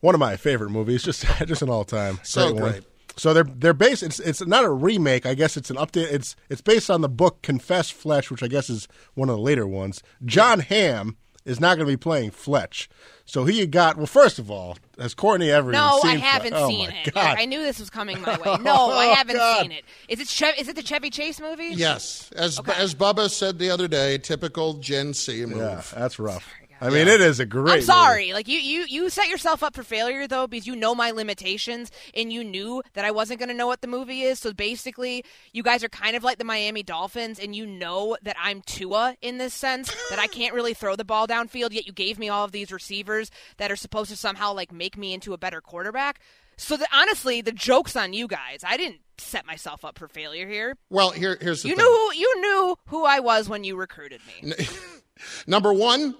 One 0.00 0.14
of 0.14 0.20
my 0.20 0.36
favorite 0.36 0.70
movies, 0.70 1.02
just 1.02 1.24
just 1.46 1.62
an 1.62 1.68
all 1.68 1.84
time 1.84 2.20
So 2.22 2.52
one. 2.52 2.62
great. 2.62 2.82
So 3.16 3.34
they're 3.34 3.44
they're 3.44 3.74
based. 3.74 4.02
It's 4.02 4.18
it's 4.20 4.44
not 4.46 4.64
a 4.64 4.70
remake. 4.70 5.26
I 5.26 5.34
guess 5.34 5.56
it's 5.56 5.70
an 5.70 5.76
update. 5.76 6.10
It's 6.12 6.34
it's 6.48 6.60
based 6.62 6.90
on 6.90 7.00
the 7.02 7.08
book 7.08 7.42
Confess 7.42 7.90
Fletch, 7.90 8.30
which 8.30 8.42
I 8.42 8.48
guess 8.48 8.70
is 8.70 8.88
one 9.14 9.28
of 9.28 9.36
the 9.36 9.42
later 9.42 9.66
ones. 9.66 10.02
Jon 10.24 10.60
Hamm 10.60 11.16
is 11.44 11.58
not 11.60 11.76
going 11.76 11.86
to 11.86 11.92
be 11.92 11.96
playing 11.96 12.30
Fletch. 12.30 12.88
So 13.24 13.44
he 13.44 13.66
got 13.66 13.96
well. 13.96 14.06
First 14.06 14.38
of 14.38 14.50
all, 14.50 14.76
has 14.98 15.12
Courtney 15.14 15.50
ever 15.50 15.72
No, 15.72 15.98
seen 16.02 16.12
I 16.12 16.16
haven't 16.16 16.50
Fletch? 16.50 16.62
Oh, 16.62 16.68
seen 16.68 16.88
my 16.90 16.96
it. 17.04 17.14
God. 17.14 17.38
I 17.38 17.44
knew 17.46 17.62
this 17.62 17.78
was 17.80 17.90
coming 17.90 18.20
my 18.22 18.36
way. 18.38 18.56
No, 18.62 18.90
I 18.90 19.08
Oh, 19.10 19.14
haven't 19.14 19.36
God. 19.36 19.62
seen 19.62 19.72
it. 19.72 19.84
Is 20.08 20.20
it 20.20 20.28
Chev- 20.28 20.54
is 20.58 20.68
it 20.68 20.76
the 20.76 20.82
Chevy 20.82 21.10
Chase 21.10 21.40
movie? 21.40 21.70
Yes, 21.74 22.30
as 22.36 22.58
as 22.76 22.94
Bubba 22.94 23.28
said 23.30 23.58
the 23.58 23.70
other 23.70 23.88
day, 23.88 24.18
typical 24.18 24.74
Gen 24.74 25.12
C 25.14 25.44
move. 25.44 25.58
Yeah, 25.58 25.82
that's 25.94 26.18
rough. 26.18 26.48
I 26.82 26.90
mean, 26.90 27.06
it 27.06 27.20
is 27.20 27.38
a 27.38 27.46
great. 27.46 27.72
I'm 27.74 27.82
sorry. 27.82 28.32
Like 28.32 28.48
you, 28.48 28.58
you, 28.58 28.84
you 28.88 29.08
set 29.08 29.28
yourself 29.28 29.62
up 29.62 29.74
for 29.74 29.84
failure 29.84 30.26
though 30.26 30.48
because 30.48 30.66
you 30.66 30.74
know 30.74 30.94
my 30.96 31.12
limitations 31.12 31.92
and 32.12 32.32
you 32.32 32.42
knew 32.42 32.82
that 32.94 33.04
I 33.04 33.12
wasn't 33.12 33.38
going 33.38 33.50
to 33.50 33.54
know 33.54 33.68
what 33.68 33.82
the 33.82 33.86
movie 33.86 34.22
is. 34.22 34.40
So 34.40 34.52
basically, 34.52 35.24
you 35.52 35.62
guys 35.62 35.84
are 35.84 35.88
kind 35.88 36.16
of 36.16 36.24
like 36.24 36.38
the 36.38 36.44
Miami 36.44 36.82
Dolphins, 36.82 37.38
and 37.38 37.54
you 37.54 37.66
know 37.66 38.16
that 38.22 38.34
I'm 38.42 38.62
Tua 38.62 39.16
in 39.22 39.38
this 39.38 39.54
sense 39.54 39.94
that 40.10 40.18
I 40.18 40.26
can't 40.26 40.54
really 40.54 40.74
throw 40.74 40.96
the 40.96 41.04
ball 41.04 41.28
downfield. 41.28 41.72
Yet 41.72 41.86
you 41.86 41.92
gave 41.92 42.18
me 42.18 42.28
all 42.28 42.44
of 42.44 42.50
these 42.52 42.72
receivers 42.72 43.30
that 43.58 43.70
are 43.70 43.76
supposed 43.76 44.10
to 44.10 44.16
somehow 44.16 44.52
like 44.52 44.72
make 44.72 44.96
me 44.96 45.14
into 45.14 45.32
a 45.34 45.38
better 45.38 45.60
quarterback. 45.60 46.18
So 46.56 46.76
that 46.76 46.88
honestly, 46.92 47.40
the 47.42 47.52
joke's 47.52 47.94
on 47.94 48.12
you 48.12 48.26
guys. 48.26 48.62
I 48.64 48.76
didn't 48.76 49.00
set 49.18 49.46
myself 49.46 49.84
up 49.84 49.98
for 49.98 50.08
failure 50.08 50.48
here. 50.48 50.76
Well, 50.90 51.10
here 51.10 51.38
here's 51.40 51.62
the 51.62 51.68
You 51.68 51.76
thing. 51.76 51.84
knew 51.84 51.90
who 51.90 52.14
you 52.18 52.40
knew 52.40 52.76
who 52.88 53.04
I 53.04 53.20
was 53.20 53.48
when 53.48 53.62
you 53.62 53.76
recruited 53.76 54.20
me. 54.26 54.52
Number 55.46 55.72
one, 55.72 56.14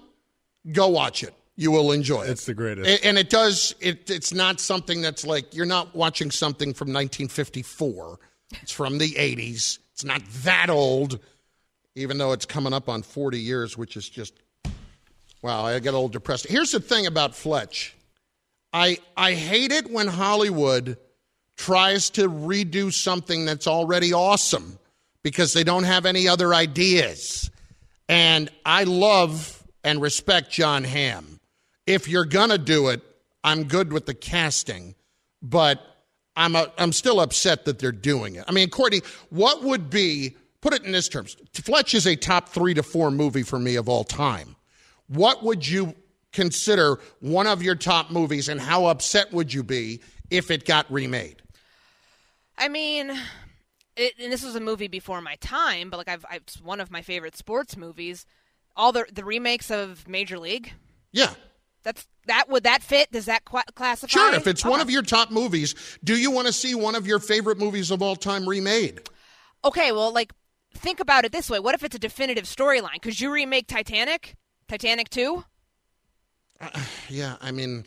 go 0.71 0.87
watch 0.87 1.23
it. 1.23 1.33
You 1.55 1.71
will 1.71 1.91
enjoy 1.91 2.23
it. 2.23 2.31
It's 2.31 2.45
the 2.45 2.53
greatest. 2.53 3.05
And 3.05 3.17
it 3.17 3.29
does. 3.29 3.75
It, 3.79 4.09
it's 4.09 4.33
not 4.33 4.59
something 4.59 5.01
that's 5.01 5.25
like 5.25 5.53
you're 5.53 5.65
not 5.65 5.95
watching 5.95 6.31
something 6.31 6.73
from 6.73 6.87
1954. 6.87 8.19
It's 8.61 8.71
from 8.71 8.97
the 8.97 9.11
80s. 9.11 9.79
It's 9.91 10.03
not 10.03 10.21
that 10.43 10.69
old, 10.69 11.19
even 11.95 12.17
though 12.17 12.31
it's 12.31 12.45
coming 12.45 12.73
up 12.73 12.89
on 12.89 13.03
40 13.03 13.39
years, 13.39 13.77
which 13.77 13.95
is 13.97 14.09
just 14.09 14.33
wow. 15.43 15.65
I 15.65 15.77
get 15.79 15.89
a 15.89 15.97
little 15.97 16.09
depressed. 16.09 16.47
Here's 16.47 16.71
the 16.71 16.79
thing 16.79 17.05
about 17.05 17.35
Fletch. 17.35 17.95
I 18.71 18.97
I 19.15 19.33
hate 19.33 19.71
it 19.71 19.91
when 19.91 20.07
Hollywood 20.07 20.97
tries 21.55 22.09
to 22.11 22.27
redo 22.27 22.91
something 22.91 23.45
that's 23.45 23.67
already 23.67 24.11
awesome 24.11 24.79
because 25.21 25.53
they 25.53 25.63
don't 25.63 25.83
have 25.83 26.07
any 26.07 26.27
other 26.27 26.53
ideas. 26.53 27.51
And 28.09 28.49
I 28.65 28.83
love 28.83 29.62
and 29.83 30.01
respect 30.01 30.51
Jon 30.51 30.83
Hamm. 30.83 31.39
If 31.85 32.07
you're 32.07 32.25
to 32.25 32.57
do 32.57 32.89
it, 32.89 33.01
I'm 33.43 33.65
good 33.65 33.91
with 33.91 34.05
the 34.05 34.13
casting, 34.13 34.95
but 35.41 35.81
I'm, 36.35 36.55
a, 36.55 36.71
I'm 36.77 36.93
still 36.93 37.19
upset 37.19 37.65
that 37.65 37.79
they're 37.79 37.91
doing 37.91 38.35
it. 38.35 38.45
I 38.47 38.51
mean, 38.51 38.69
Courtney, 38.69 39.01
what 39.29 39.63
would 39.63 39.89
be, 39.89 40.35
put 40.61 40.73
it 40.73 40.83
in 40.83 40.91
this 40.93 41.09
terms 41.09 41.35
Fletch 41.53 41.93
is 41.93 42.07
a 42.07 42.15
top 42.15 42.49
three 42.49 42.73
to 42.73 42.83
four 42.83 43.11
movie 43.11 43.43
for 43.43 43.59
me 43.59 43.75
of 43.75 43.89
all 43.89 44.03
time. 44.03 44.55
What 45.07 45.43
would 45.43 45.67
you 45.67 45.93
consider 46.31 46.99
one 47.19 47.47
of 47.47 47.61
your 47.61 47.75
top 47.75 48.11
movies, 48.11 48.49
and 48.49 48.59
how 48.59 48.85
upset 48.85 49.31
would 49.31 49.53
you 49.53 49.63
be 49.63 50.01
if 50.29 50.49
it 50.49 50.65
got 50.65 50.91
remade? 50.91 51.41
I 52.57 52.67
mean, 52.67 53.11
it, 53.95 54.13
and 54.19 54.31
this 54.31 54.43
was 54.43 54.55
a 54.55 54.59
movie 54.59 54.87
before 54.87 55.21
my 55.21 55.35
time, 55.35 55.89
but 55.89 55.97
like 55.97 56.07
I've, 56.07 56.25
I've 56.29 56.41
it's 56.41 56.59
one 56.59 56.79
of 56.79 56.91
my 56.91 57.01
favorite 57.01 57.37
sports 57.37 57.77
movies. 57.77 58.25
All 58.75 58.91
the 58.91 59.05
the 59.11 59.23
remakes 59.23 59.69
of 59.71 60.07
Major 60.07 60.39
League. 60.39 60.73
Yeah. 61.11 61.33
That's 61.83 62.07
that 62.27 62.49
would 62.49 62.63
that 62.63 62.81
fit? 62.81 63.11
Does 63.11 63.25
that 63.25 63.45
qu- 63.45 63.59
classify? 63.75 64.07
Sure, 64.11 64.33
if 64.33 64.47
it's 64.47 64.63
one 64.63 64.79
of 64.79 64.89
your 64.89 65.01
top 65.01 65.31
movies, 65.31 65.75
do 66.03 66.15
you 66.15 66.31
want 66.31 66.47
to 66.47 66.53
see 66.53 66.73
one 66.73 66.95
of 66.95 67.05
your 67.05 67.19
favorite 67.19 67.57
movies 67.57 67.91
of 67.91 68.01
all 68.01 68.15
time 68.15 68.47
remade? 68.47 69.01
Okay, 69.65 69.91
well, 69.91 70.11
like 70.11 70.33
think 70.73 70.99
about 70.99 71.25
it 71.25 71.31
this 71.31 71.49
way: 71.49 71.59
What 71.59 71.75
if 71.75 71.83
it's 71.83 71.95
a 71.95 71.99
definitive 71.99 72.45
storyline? 72.45 73.01
Could 73.01 73.19
you 73.19 73.31
remake 73.31 73.67
Titanic? 73.67 74.35
Titanic 74.67 75.09
two? 75.09 75.43
Uh, 76.61 76.69
yeah, 77.09 77.35
I 77.41 77.51
mean, 77.51 77.85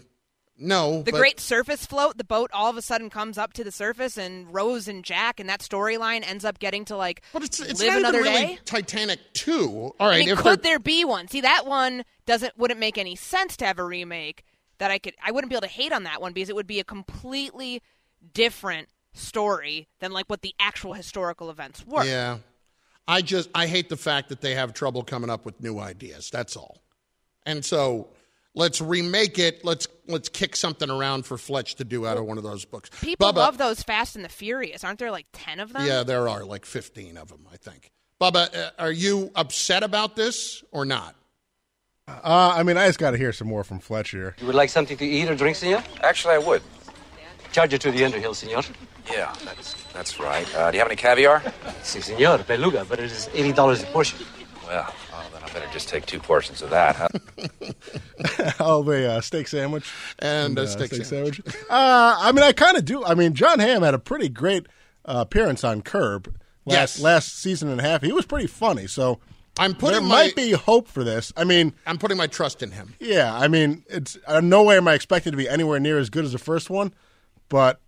no. 0.59 1.03
The 1.03 1.13
but- 1.13 1.19
great 1.19 1.41
surface 1.41 1.87
float, 1.87 2.19
the 2.19 2.25
boat 2.25 2.51
all 2.53 2.71
of 2.71 2.77
a 2.77 2.83
sudden 2.83 3.11
comes 3.11 3.39
up 3.39 3.53
to 3.55 3.65
the 3.65 3.73
surface, 3.73 4.17
and 4.17 4.53
Rose 4.53 4.89
and 4.89 5.05
Jack, 5.05 5.39
and 5.41 5.49
that 5.49 5.61
storyline 5.61 6.27
ends 6.27 6.45
up 6.45 6.59
getting 6.59 6.85
to 6.87 6.97
like 6.97 7.23
It's 7.35 7.61
live 7.61 7.69
not 7.79 7.81
even 7.85 7.97
another 7.99 8.23
really 8.23 8.33
day. 8.47 8.59
Titanic 8.65 9.21
2. 9.35 9.95
All 10.01 10.09
right, 10.09 10.23
I 10.23 10.27
mean, 10.27 10.37
could 10.37 10.45
they're- 10.63 10.73
there 10.73 10.79
be 10.79 11.05
one? 11.05 11.29
See, 11.29 11.41
that 11.43 11.67
one 11.67 12.05
doesn't 12.27 12.57
wouldn't 12.59 12.81
make 12.81 12.99
any 12.99 13.17
sense 13.17 13.57
to 13.59 13.67
have 13.67 13.79
a 13.79 13.85
remake. 13.85 14.45
That 14.79 14.91
I 14.91 14.99
could, 14.99 15.15
I 15.25 15.31
wouldn't 15.33 15.49
be 15.49 15.55
able 15.57 15.67
to 15.67 15.73
hate 15.73 15.93
on 15.93 16.03
that 16.03 16.21
one 16.21 16.33
because 16.35 16.51
it 16.51 16.55
would 16.55 16.67
be 16.67 16.81
a 16.81 16.85
completely 16.85 17.81
different 18.35 18.89
story 19.15 19.89
than 20.01 20.13
like 20.13 20.27
what 20.27 20.43
the 20.43 20.55
actual 20.61 20.93
historical 20.93 21.49
events 21.51 21.85
were. 21.87 22.05
Yeah. 22.05 22.39
I 23.09 23.23
just 23.23 23.49
I 23.55 23.67
hate 23.69 23.89
the 23.89 23.97
fact 23.97 24.29
that 24.31 24.41
they 24.41 24.55
have 24.55 24.75
trouble 24.75 25.03
coming 25.03 25.31
up 25.31 25.45
with 25.47 25.61
new 25.63 25.79
ideas. 25.79 26.29
That's 26.31 26.57
all. 26.57 26.83
And 27.47 27.65
so 27.65 28.09
let's 28.57 28.81
remake 28.81 29.39
it. 29.39 29.65
Let's 29.65 29.87
let's 30.09 30.29
kick 30.29 30.57
something 30.57 30.91
around 30.91 31.25
for 31.25 31.39
Fletch 31.39 31.77
to 31.77 31.85
do 31.85 32.07
out 32.07 32.17
of 32.17 32.25
one 32.25 32.39
of 32.39 32.43
those 32.43 32.65
books. 32.65 32.91
People 33.01 33.29
Bubba, 33.29 33.37
love 33.37 33.59
those 33.59 33.83
Fast 33.85 34.17
and 34.17 34.25
the 34.25 34.29
Furious, 34.29 34.83
aren't 34.83 34.99
there? 34.99 35.13
Like 35.13 35.27
ten 35.33 35.61
of 35.61 35.73
them. 35.73 35.87
Yeah, 35.87 36.03
there 36.03 36.29
are 36.29 36.45
like 36.45 36.65
15 36.65 37.17
of 37.17 37.29
them, 37.29 37.47
I 37.53 37.57
think. 37.57 37.93
Bubba, 38.21 38.55
uh, 38.57 38.71
are 38.79 38.91
you 38.91 39.31
upset 39.37 39.85
about 39.85 40.17
this 40.17 40.65
or 40.73 40.85
not? 40.85 41.15
Uh, 42.09 42.55
I 42.57 42.63
mean, 42.63 42.77
I 42.77 42.87
just 42.87 42.99
got 42.99 43.11
to 43.11 43.19
hear 43.19 43.33
some 43.33 43.49
more 43.49 43.65
from 43.65 43.79
Fletch 43.79 44.11
here. 44.11 44.37
You 44.41 44.47
would 44.47 44.55
like 44.55 44.71
something 44.71 44.97
to 44.97 45.05
eat 45.05 45.29
or 45.29 45.35
drink, 45.35 45.57
senor? 45.57 45.83
Actually, 46.03 46.35
I 46.35 46.39
would. 46.39 46.63
Charge 47.53 47.75
it 47.75 47.81
to 47.83 47.91
the 47.91 48.05
Underhill, 48.05 48.35
senor. 48.35 48.63
Yeah, 49.11 49.35
that's 49.45 49.75
that's 49.93 50.21
right. 50.21 50.47
Uh, 50.55 50.71
do 50.71 50.77
you 50.77 50.81
have 50.81 50.89
any 50.89 50.97
caviar? 50.97 51.43
Si, 51.83 52.01
senor. 52.01 52.39
Beluga, 52.39 52.87
but 52.89 52.99
it 52.99 53.07
is 53.07 53.29
$80 53.35 53.83
a 53.83 53.87
portion. 53.87 54.19
Well, 54.67 54.87
oh, 54.89 54.95
then 55.06 55.06
I 55.06 55.06
better 55.61 55.73
just 55.73 55.89
take 55.89 56.05
two 56.05 56.19
portions 56.21 56.61
of 56.61 56.69
that. 56.71 56.97
Huh? 56.97 57.09
oh, 58.61 58.83
the 58.83 59.13
uh, 59.13 59.21
steak 59.23 59.49
sandwich 59.49 59.91
and, 60.19 60.59
a 60.59 60.69
steak 60.69 60.93
sandwich. 60.95 61.41
uh, 61.47 62.17
I 62.21 62.31
mean, 62.33 62.43
I 62.45 62.53
kind 62.53 62.77
of 62.77 62.85
do. 62.85 63.03
I 63.05 63.15
mean, 63.15 63.33
Jon 63.35 63.59
Hamm 63.59 63.83
had 63.83 63.95
a 63.95 63.99
pretty 63.99 64.29
great 64.29 64.67
uh, 65.07 65.25
appearance 65.27 65.65
on 65.65 65.81
Curb 65.83 66.27
last 66.67 66.97
Yes. 66.97 67.01
last 67.01 67.39
season 67.39 67.71
and 67.71 67.81
a 67.81 67.83
half. 67.83 68.03
He 68.03 68.13
was 68.13 68.27
pretty 68.27 68.47
funny. 68.49 68.87
So 68.87 69.19
I'm 69.59 69.75
putting 69.75 70.01
there 70.01 70.01
my- 70.03 70.25
might 70.27 70.37
be 70.37 70.51
hope 70.53 70.89
for 70.89 71.03
this. 71.03 71.33
I 71.37 71.45
mean, 71.45 71.73
I'm 71.87 71.97
putting 71.97 72.19
my 72.19 72.27
trust 72.27 72.63
in 72.63 72.73
him. 72.73 72.95
yeah. 73.01 73.35
I 73.35 73.49
mean, 73.49 73.85
it's 73.89 74.19
uh, 74.27 74.41
no 74.41 74.63
way 74.63 74.77
am 74.77 74.87
I 74.89 74.95
expecting 74.95 75.31
to 75.33 75.39
be 75.39 75.49
anywhere 75.49 75.81
near 75.81 75.99
as 75.99 76.11
good 76.11 76.25
as 76.27 76.33
the 76.33 76.39
first 76.39 76.69
one, 76.69 76.93
but 77.49 77.81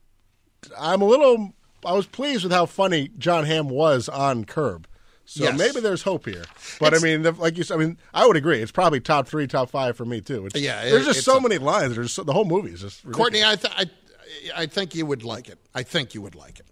I'm 0.79 1.03
a 1.03 1.07
little. 1.07 1.53
I 1.85 1.93
was 1.93 2.07
pleased 2.07 2.43
with 2.45 2.53
how 2.53 2.65
funny 2.67 3.11
Jon 3.19 3.45
Hamm 3.45 3.69
was 3.69 4.09
on 4.09 4.45
Curb. 4.47 4.89
So 5.31 5.45
Yes. 5.45 5.59
maybe 5.59 5.81
there's 5.81 6.01
hope 6.03 6.25
here. 6.25 6.47
But 6.81 6.95
I 6.95 6.99
mean, 7.01 7.21
the, 7.21 7.33
like 7.33 7.59
you 7.59 7.63
said, 7.63 7.75
I 7.75 7.79
mean, 7.79 7.99
I 8.15 8.27
would 8.27 8.37
agree. 8.37 8.63
It's 8.63 8.73
probably 8.73 8.99
top 8.99 9.29
three, 9.29 9.47
top 9.47 9.69
five 9.69 9.95
for 9.95 10.07
me 10.07 10.23
too. 10.23 10.47
It's, 10.47 10.59
Yeah, 10.59 10.81
it- 10.81 10.91
there's 10.91 11.05
just 11.05 11.19
it's 11.19 11.27
so 11.27 11.37
a- 11.37 11.41
many 11.43 11.59
lines. 11.59 11.95
There's 11.95 12.15
so, 12.15 12.23
the 12.25 12.33
whole 12.33 12.47
movie 12.47 12.71
is 12.71 12.81
just 12.81 13.05
ridiculous. 13.05 13.17
Courtney, 13.17 13.45
I, 13.45 13.57
th- 13.57 13.75
I 13.77 14.63
I 14.63 14.67
think 14.67 14.95
you 14.95 15.05
would 15.05 15.25
like 15.25 15.51
it. 15.51 15.59
I 15.75 15.83
think 15.83 16.15
you 16.15 16.23
would 16.23 16.35
like 16.35 16.61
it. 16.61 16.67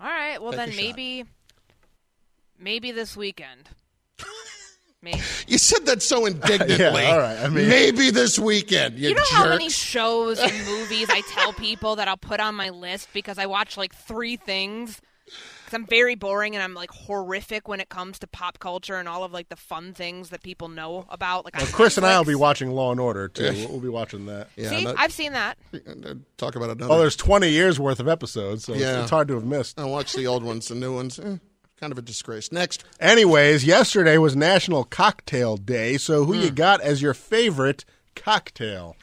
All 0.00 0.06
right. 0.06 0.40
Well, 0.40 0.52
Take 0.52 0.60
a 0.60 0.64
then 0.66 0.70
shot. 0.70 0.76
maybe, 0.96 1.24
maybe 2.58 2.92
this 2.92 3.16
weekend. 3.16 3.68
Maybe. 5.02 5.20
You 5.46 5.58
said 5.58 5.86
that 5.86 6.02
so 6.02 6.26
indignantly. 6.26 6.76
Yeah, 7.04 7.12
all 7.12 7.18
right, 7.18 7.38
I 7.38 7.48
mean- 7.48 7.68
maybe 7.68 8.10
this 8.10 8.36
weekend. 8.38 8.98
You, 8.98 9.10
You 9.10 9.14
know 9.14 9.22
how 9.30 9.48
many 9.48 9.70
shows 9.70 10.38
and 10.40 10.52
movies 10.66 11.06
I 11.08 11.22
tell 11.32 11.52
people 11.52 11.96
that 11.96 12.08
I'll 12.08 12.16
put 12.16 12.40
on 12.40 12.54
my 12.56 12.70
list 12.70 13.08
because 13.12 13.38
I 13.38 13.46
watch 13.46 13.76
like 13.76 13.94
three 13.94 14.36
things. 14.36 15.00
Because 15.68 15.80
I'm 15.82 15.86
very 15.86 16.14
boring 16.14 16.54
and 16.54 16.62
I'm 16.62 16.72
like 16.72 16.90
horrific 16.90 17.68
when 17.68 17.78
it 17.78 17.90
comes 17.90 18.18
to 18.20 18.26
pop 18.26 18.58
culture 18.58 18.94
and 18.96 19.06
all 19.06 19.22
of 19.22 19.32
like 19.32 19.50
the 19.50 19.56
fun 19.56 19.92
things 19.92 20.30
that 20.30 20.42
people 20.42 20.68
know 20.68 21.04
about. 21.10 21.44
Like 21.44 21.56
Well, 21.56 21.66
Chris 21.66 21.98
and 21.98 22.06
I 22.06 22.16
will 22.16 22.24
be 22.24 22.34
watching 22.34 22.70
Law 22.70 22.90
and 22.90 22.98
Order 22.98 23.28
too. 23.28 23.44
Yeah. 23.44 23.50
We'll, 23.52 23.68
we'll 23.72 23.80
be 23.80 23.88
watching 23.90 24.24
that. 24.26 24.48
See, 24.56 24.86
I've 24.86 25.12
seen 25.12 25.32
that. 25.32 25.58
Talk 26.38 26.56
about 26.56 26.70
another. 26.70 26.94
Oh, 26.94 26.98
there's 26.98 27.16
20 27.16 27.50
years 27.50 27.78
worth 27.78 28.00
of 28.00 28.08
episodes, 28.08 28.64
so 28.64 28.72
Yeah. 28.72 29.02
it's 29.02 29.10
hard 29.10 29.28
to 29.28 29.34
have 29.34 29.44
missed. 29.44 29.78
I 29.78 29.84
watched 29.84 30.16
the 30.16 30.26
old 30.26 30.42
ones, 30.42 30.68
the 30.68 30.74
new 30.74 30.94
ones. 30.94 31.18
Eh, 31.18 31.36
kind 31.78 31.92
of 31.92 31.98
a 31.98 32.02
disgrace. 32.02 32.50
Next, 32.50 32.84
Anyways, 32.98 33.64
yesterday 33.64 34.16
was 34.16 34.34
National 34.34 34.84
Cocktail 34.84 35.58
Day, 35.58 35.98
so 35.98 36.24
who 36.24 36.32
Hmm. 36.32 36.40
you 36.40 36.50
got 36.50 36.80
as 36.80 37.02
your 37.02 37.12
favorite 37.12 37.84
cocktail? 38.16 38.96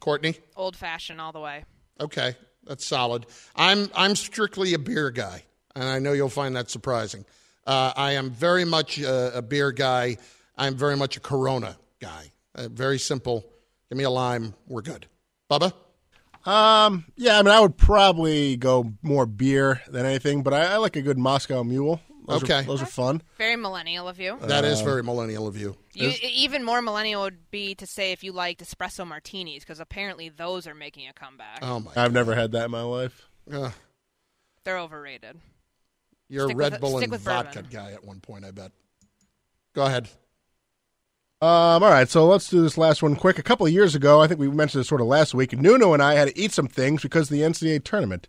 Courtney. 0.00 0.36
Old 0.54 0.76
fashioned 0.76 1.18
all 1.20 1.32
the 1.32 1.40
way. 1.40 1.64
Okay, 1.98 2.36
that's 2.66 2.86
solid. 2.86 3.24
I'm 3.56 3.90
I'm 3.94 4.16
strictly 4.16 4.74
a 4.74 4.78
beer 4.78 5.10
guy, 5.10 5.44
and 5.74 5.84
I 5.84 5.98
know 5.98 6.12
you'll 6.12 6.28
find 6.28 6.56
that 6.56 6.70
surprising. 6.70 7.24
Uh, 7.66 7.92
I 7.96 8.12
am 8.12 8.30
very 8.30 8.64
much 8.64 8.98
a, 9.00 9.38
a 9.38 9.42
beer 9.42 9.70
guy. 9.72 10.16
I'm 10.56 10.76
very 10.76 10.96
much 10.96 11.16
a 11.16 11.20
Corona 11.20 11.76
guy. 12.00 12.32
Uh, 12.54 12.68
very 12.68 12.98
simple. 12.98 13.44
Give 13.88 13.98
me 13.98 14.04
a 14.04 14.10
lime. 14.10 14.54
We're 14.66 14.82
good. 14.82 15.06
Bubba. 15.50 15.72
Um, 16.44 17.04
yeah, 17.16 17.38
I 17.38 17.42
mean, 17.42 17.52
I 17.52 17.60
would 17.60 17.76
probably 17.76 18.56
go 18.56 18.92
more 19.02 19.26
beer 19.26 19.82
than 19.88 20.06
anything, 20.06 20.42
but 20.42 20.54
I, 20.54 20.64
I 20.74 20.76
like 20.78 20.96
a 20.96 21.02
good 21.02 21.18
Moscow 21.18 21.62
Mule. 21.62 22.00
Those 22.26 22.44
Okay. 22.44 22.60
are, 22.60 22.62
those 22.62 22.80
are 22.82 22.86
fun. 22.86 23.22
Very 23.38 23.56
millennial 23.56 24.08
of 24.08 24.18
you. 24.20 24.38
That 24.42 24.64
is 24.64 24.80
Uh, 24.80 24.84
very 24.84 25.02
millennial 25.02 25.46
of 25.46 25.56
you. 25.56 25.76
You, 25.92 26.12
even 26.22 26.64
more 26.64 26.80
millennial 26.80 27.22
would 27.22 27.50
be 27.50 27.74
to 27.74 27.86
say 27.86 28.12
if 28.12 28.22
you 28.22 28.32
liked 28.32 28.62
espresso 28.64 29.06
martinis, 29.06 29.60
because 29.64 29.80
apparently 29.80 30.28
those 30.28 30.66
are 30.66 30.74
making 30.74 31.08
a 31.08 31.12
comeback. 31.12 31.58
Oh 31.62 31.80
my! 31.80 31.90
I've 31.96 32.12
never 32.12 32.34
had 32.34 32.52
that 32.52 32.66
in 32.66 32.70
my 32.70 32.82
life. 32.82 33.26
Uh, 33.50 33.70
They're 34.64 34.78
overrated. 34.78 35.40
You're 36.30 36.46
Stick 36.46 36.54
a 36.54 36.58
Red 36.58 36.72
with- 36.72 36.80
Bull 36.80 36.98
and 36.98 37.14
vodka 37.18 37.62
bourbon. 37.62 37.70
guy 37.70 37.92
at 37.92 38.04
one 38.04 38.20
point, 38.20 38.46
I 38.46 38.50
bet. 38.52 38.72
Go 39.74 39.84
ahead. 39.84 40.08
Um, 41.42 41.82
all 41.82 41.90
right, 41.90 42.08
so 42.08 42.26
let's 42.26 42.48
do 42.48 42.60
this 42.60 42.76
last 42.76 43.02
one 43.02 43.16
quick. 43.16 43.38
A 43.38 43.42
couple 43.42 43.64
of 43.66 43.72
years 43.72 43.94
ago, 43.94 44.20
I 44.20 44.26
think 44.26 44.38
we 44.38 44.48
mentioned 44.48 44.80
this 44.80 44.88
sort 44.88 45.00
of 45.00 45.06
last 45.06 45.32
week, 45.34 45.58
Nuno 45.58 45.94
and 45.94 46.02
I 46.02 46.14
had 46.14 46.28
to 46.28 46.38
eat 46.38 46.52
some 46.52 46.66
things 46.68 47.00
because 47.02 47.30
of 47.30 47.36
the 47.36 47.42
NCAA 47.42 47.82
tournament. 47.82 48.28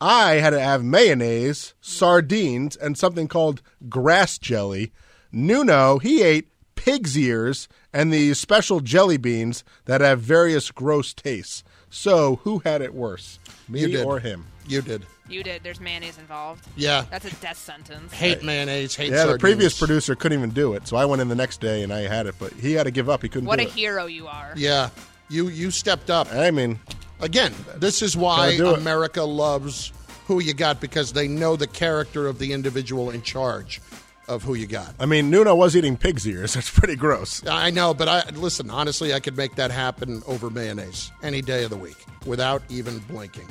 I 0.00 0.34
had 0.34 0.50
to 0.50 0.60
have 0.60 0.84
mayonnaise, 0.84 1.72
sardines, 1.80 2.76
and 2.76 2.98
something 2.98 3.28
called 3.28 3.62
grass 3.88 4.36
jelly. 4.36 4.92
Nuno, 5.30 5.98
he 5.98 6.22
ate 6.22 6.48
pig's 6.74 7.16
ears 7.16 7.66
and 7.94 8.12
these 8.12 8.38
special 8.38 8.80
jelly 8.80 9.16
beans 9.16 9.64
that 9.86 10.00
have 10.02 10.20
various 10.20 10.70
gross 10.70 11.14
tastes. 11.14 11.62
So, 11.88 12.36
who 12.42 12.58
had 12.58 12.82
it 12.82 12.94
worse, 12.94 13.38
me 13.68 13.86
You 13.86 14.02
or 14.02 14.18
him? 14.18 14.46
You 14.66 14.82
did. 14.82 15.04
You 15.28 15.42
did. 15.42 15.62
There's 15.62 15.80
mayonnaise 15.80 16.18
involved. 16.18 16.66
Yeah. 16.76 17.04
That's 17.10 17.24
a 17.24 17.34
death 17.36 17.56
sentence. 17.58 18.12
Hate 18.12 18.42
mayonnaise. 18.42 18.94
Hate 18.94 19.10
yeah, 19.12 19.26
the 19.26 19.38
previous 19.38 19.78
producer 19.78 20.14
couldn't 20.14 20.38
even 20.38 20.50
do 20.50 20.74
it, 20.74 20.86
so 20.86 20.96
I 20.96 21.04
went 21.04 21.22
in 21.22 21.28
the 21.28 21.34
next 21.34 21.60
day 21.60 21.82
and 21.82 21.92
I 21.92 22.00
had 22.00 22.26
it, 22.26 22.34
but 22.38 22.52
he 22.54 22.72
had 22.72 22.84
to 22.84 22.90
give 22.90 23.08
up. 23.08 23.22
He 23.22 23.28
couldn't 23.28 23.46
What 23.48 23.58
do 23.58 23.64
a 23.64 23.68
it. 23.68 23.72
hero 23.72 24.06
you 24.06 24.26
are. 24.26 24.52
Yeah, 24.56 24.90
you 25.28 25.48
you 25.48 25.70
stepped 25.70 26.10
up. 26.10 26.32
I 26.32 26.50
mean, 26.50 26.78
again, 27.20 27.54
this 27.76 28.02
is 28.02 28.16
why 28.16 28.56
Gotta 28.56 28.74
it. 28.74 28.78
America 28.78 29.22
loves 29.22 29.92
who 30.26 30.40
you 30.40 30.54
got 30.54 30.80
because 30.80 31.12
they 31.12 31.28
know 31.28 31.56
the 31.56 31.66
character 31.66 32.26
of 32.28 32.38
the 32.38 32.52
individual 32.52 33.10
in 33.10 33.22
charge 33.22 33.80
of 34.28 34.42
who 34.44 34.54
you 34.54 34.66
got. 34.66 34.94
I 35.00 35.06
mean, 35.06 35.30
Nuno 35.30 35.54
was 35.54 35.74
eating 35.76 35.96
pig's 35.96 36.26
ears. 36.28 36.54
That's 36.54 36.70
pretty 36.70 36.94
gross. 36.96 37.42
I 37.46 37.70
know, 37.70 37.94
but 37.94 38.08
I 38.08 38.28
listen. 38.30 38.70
Honestly, 38.70 39.14
I 39.14 39.20
could 39.20 39.36
make 39.36 39.54
that 39.56 39.70
happen 39.70 40.22
over 40.26 40.50
mayonnaise 40.50 41.10
any 41.22 41.40
day 41.42 41.64
of 41.64 41.70
the 41.70 41.76
week 41.76 42.04
without 42.26 42.62
even 42.68 42.98
blinking. 43.00 43.48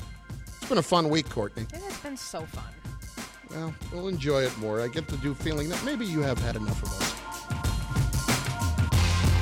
It's 0.72 0.76
been 0.76 0.80
a 0.80 1.04
fun 1.04 1.10
week, 1.10 1.30
Courtney. 1.30 1.64
It 1.64 1.82
has 1.82 1.98
been 1.98 2.16
so 2.16 2.46
fun. 2.46 2.64
Well, 3.50 3.74
we'll 3.92 4.08
enjoy 4.08 4.44
it 4.44 4.58
more. 4.58 4.80
I 4.80 4.88
get 4.88 5.06
the 5.06 5.18
do 5.18 5.34
feeling 5.34 5.68
that 5.68 5.84
maybe 5.84 6.06
you 6.06 6.22
have 6.22 6.40
had 6.40 6.56
enough 6.56 6.82
of 6.82 6.94
us. 6.94 7.12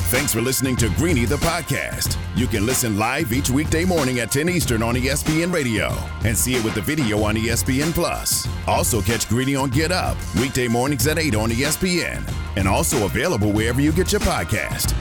Thanks 0.10 0.34
for 0.34 0.42
listening 0.42 0.76
to 0.78 0.90
Greeny 0.96 1.26
the 1.26 1.36
podcast. 1.36 2.18
You 2.36 2.48
can 2.48 2.66
listen 2.66 2.98
live 2.98 3.32
each 3.32 3.52
weekday 3.52 3.86
morning 3.86 4.22
at 4.22 4.32
10 4.32 4.50
Eastern 4.50 4.82
on 4.82 4.96
ESPN 4.96 5.54
Radio 5.54 5.96
and 6.26 6.36
see 6.36 6.56
it 6.56 6.64
with 6.64 6.74
the 6.74 6.82
video 6.82 7.22
on 7.22 7.36
ESPN 7.36 7.94
Plus. 7.94 8.48
Also 8.66 9.00
catch 9.00 9.30
Greeny 9.30 9.56
on 9.56 9.70
Get 9.70 9.92
Up 9.92 10.18
weekday 10.40 10.68
mornings 10.68 11.06
at 11.06 11.20
8 11.20 11.36
on 11.36 11.52
ESPN 11.52 12.28
and 12.56 12.68
also 12.68 13.06
available 13.06 13.52
wherever 13.52 13.82
you 13.82 13.92
get 13.92 14.12
your 14.12 14.22
podcast. 14.22 14.96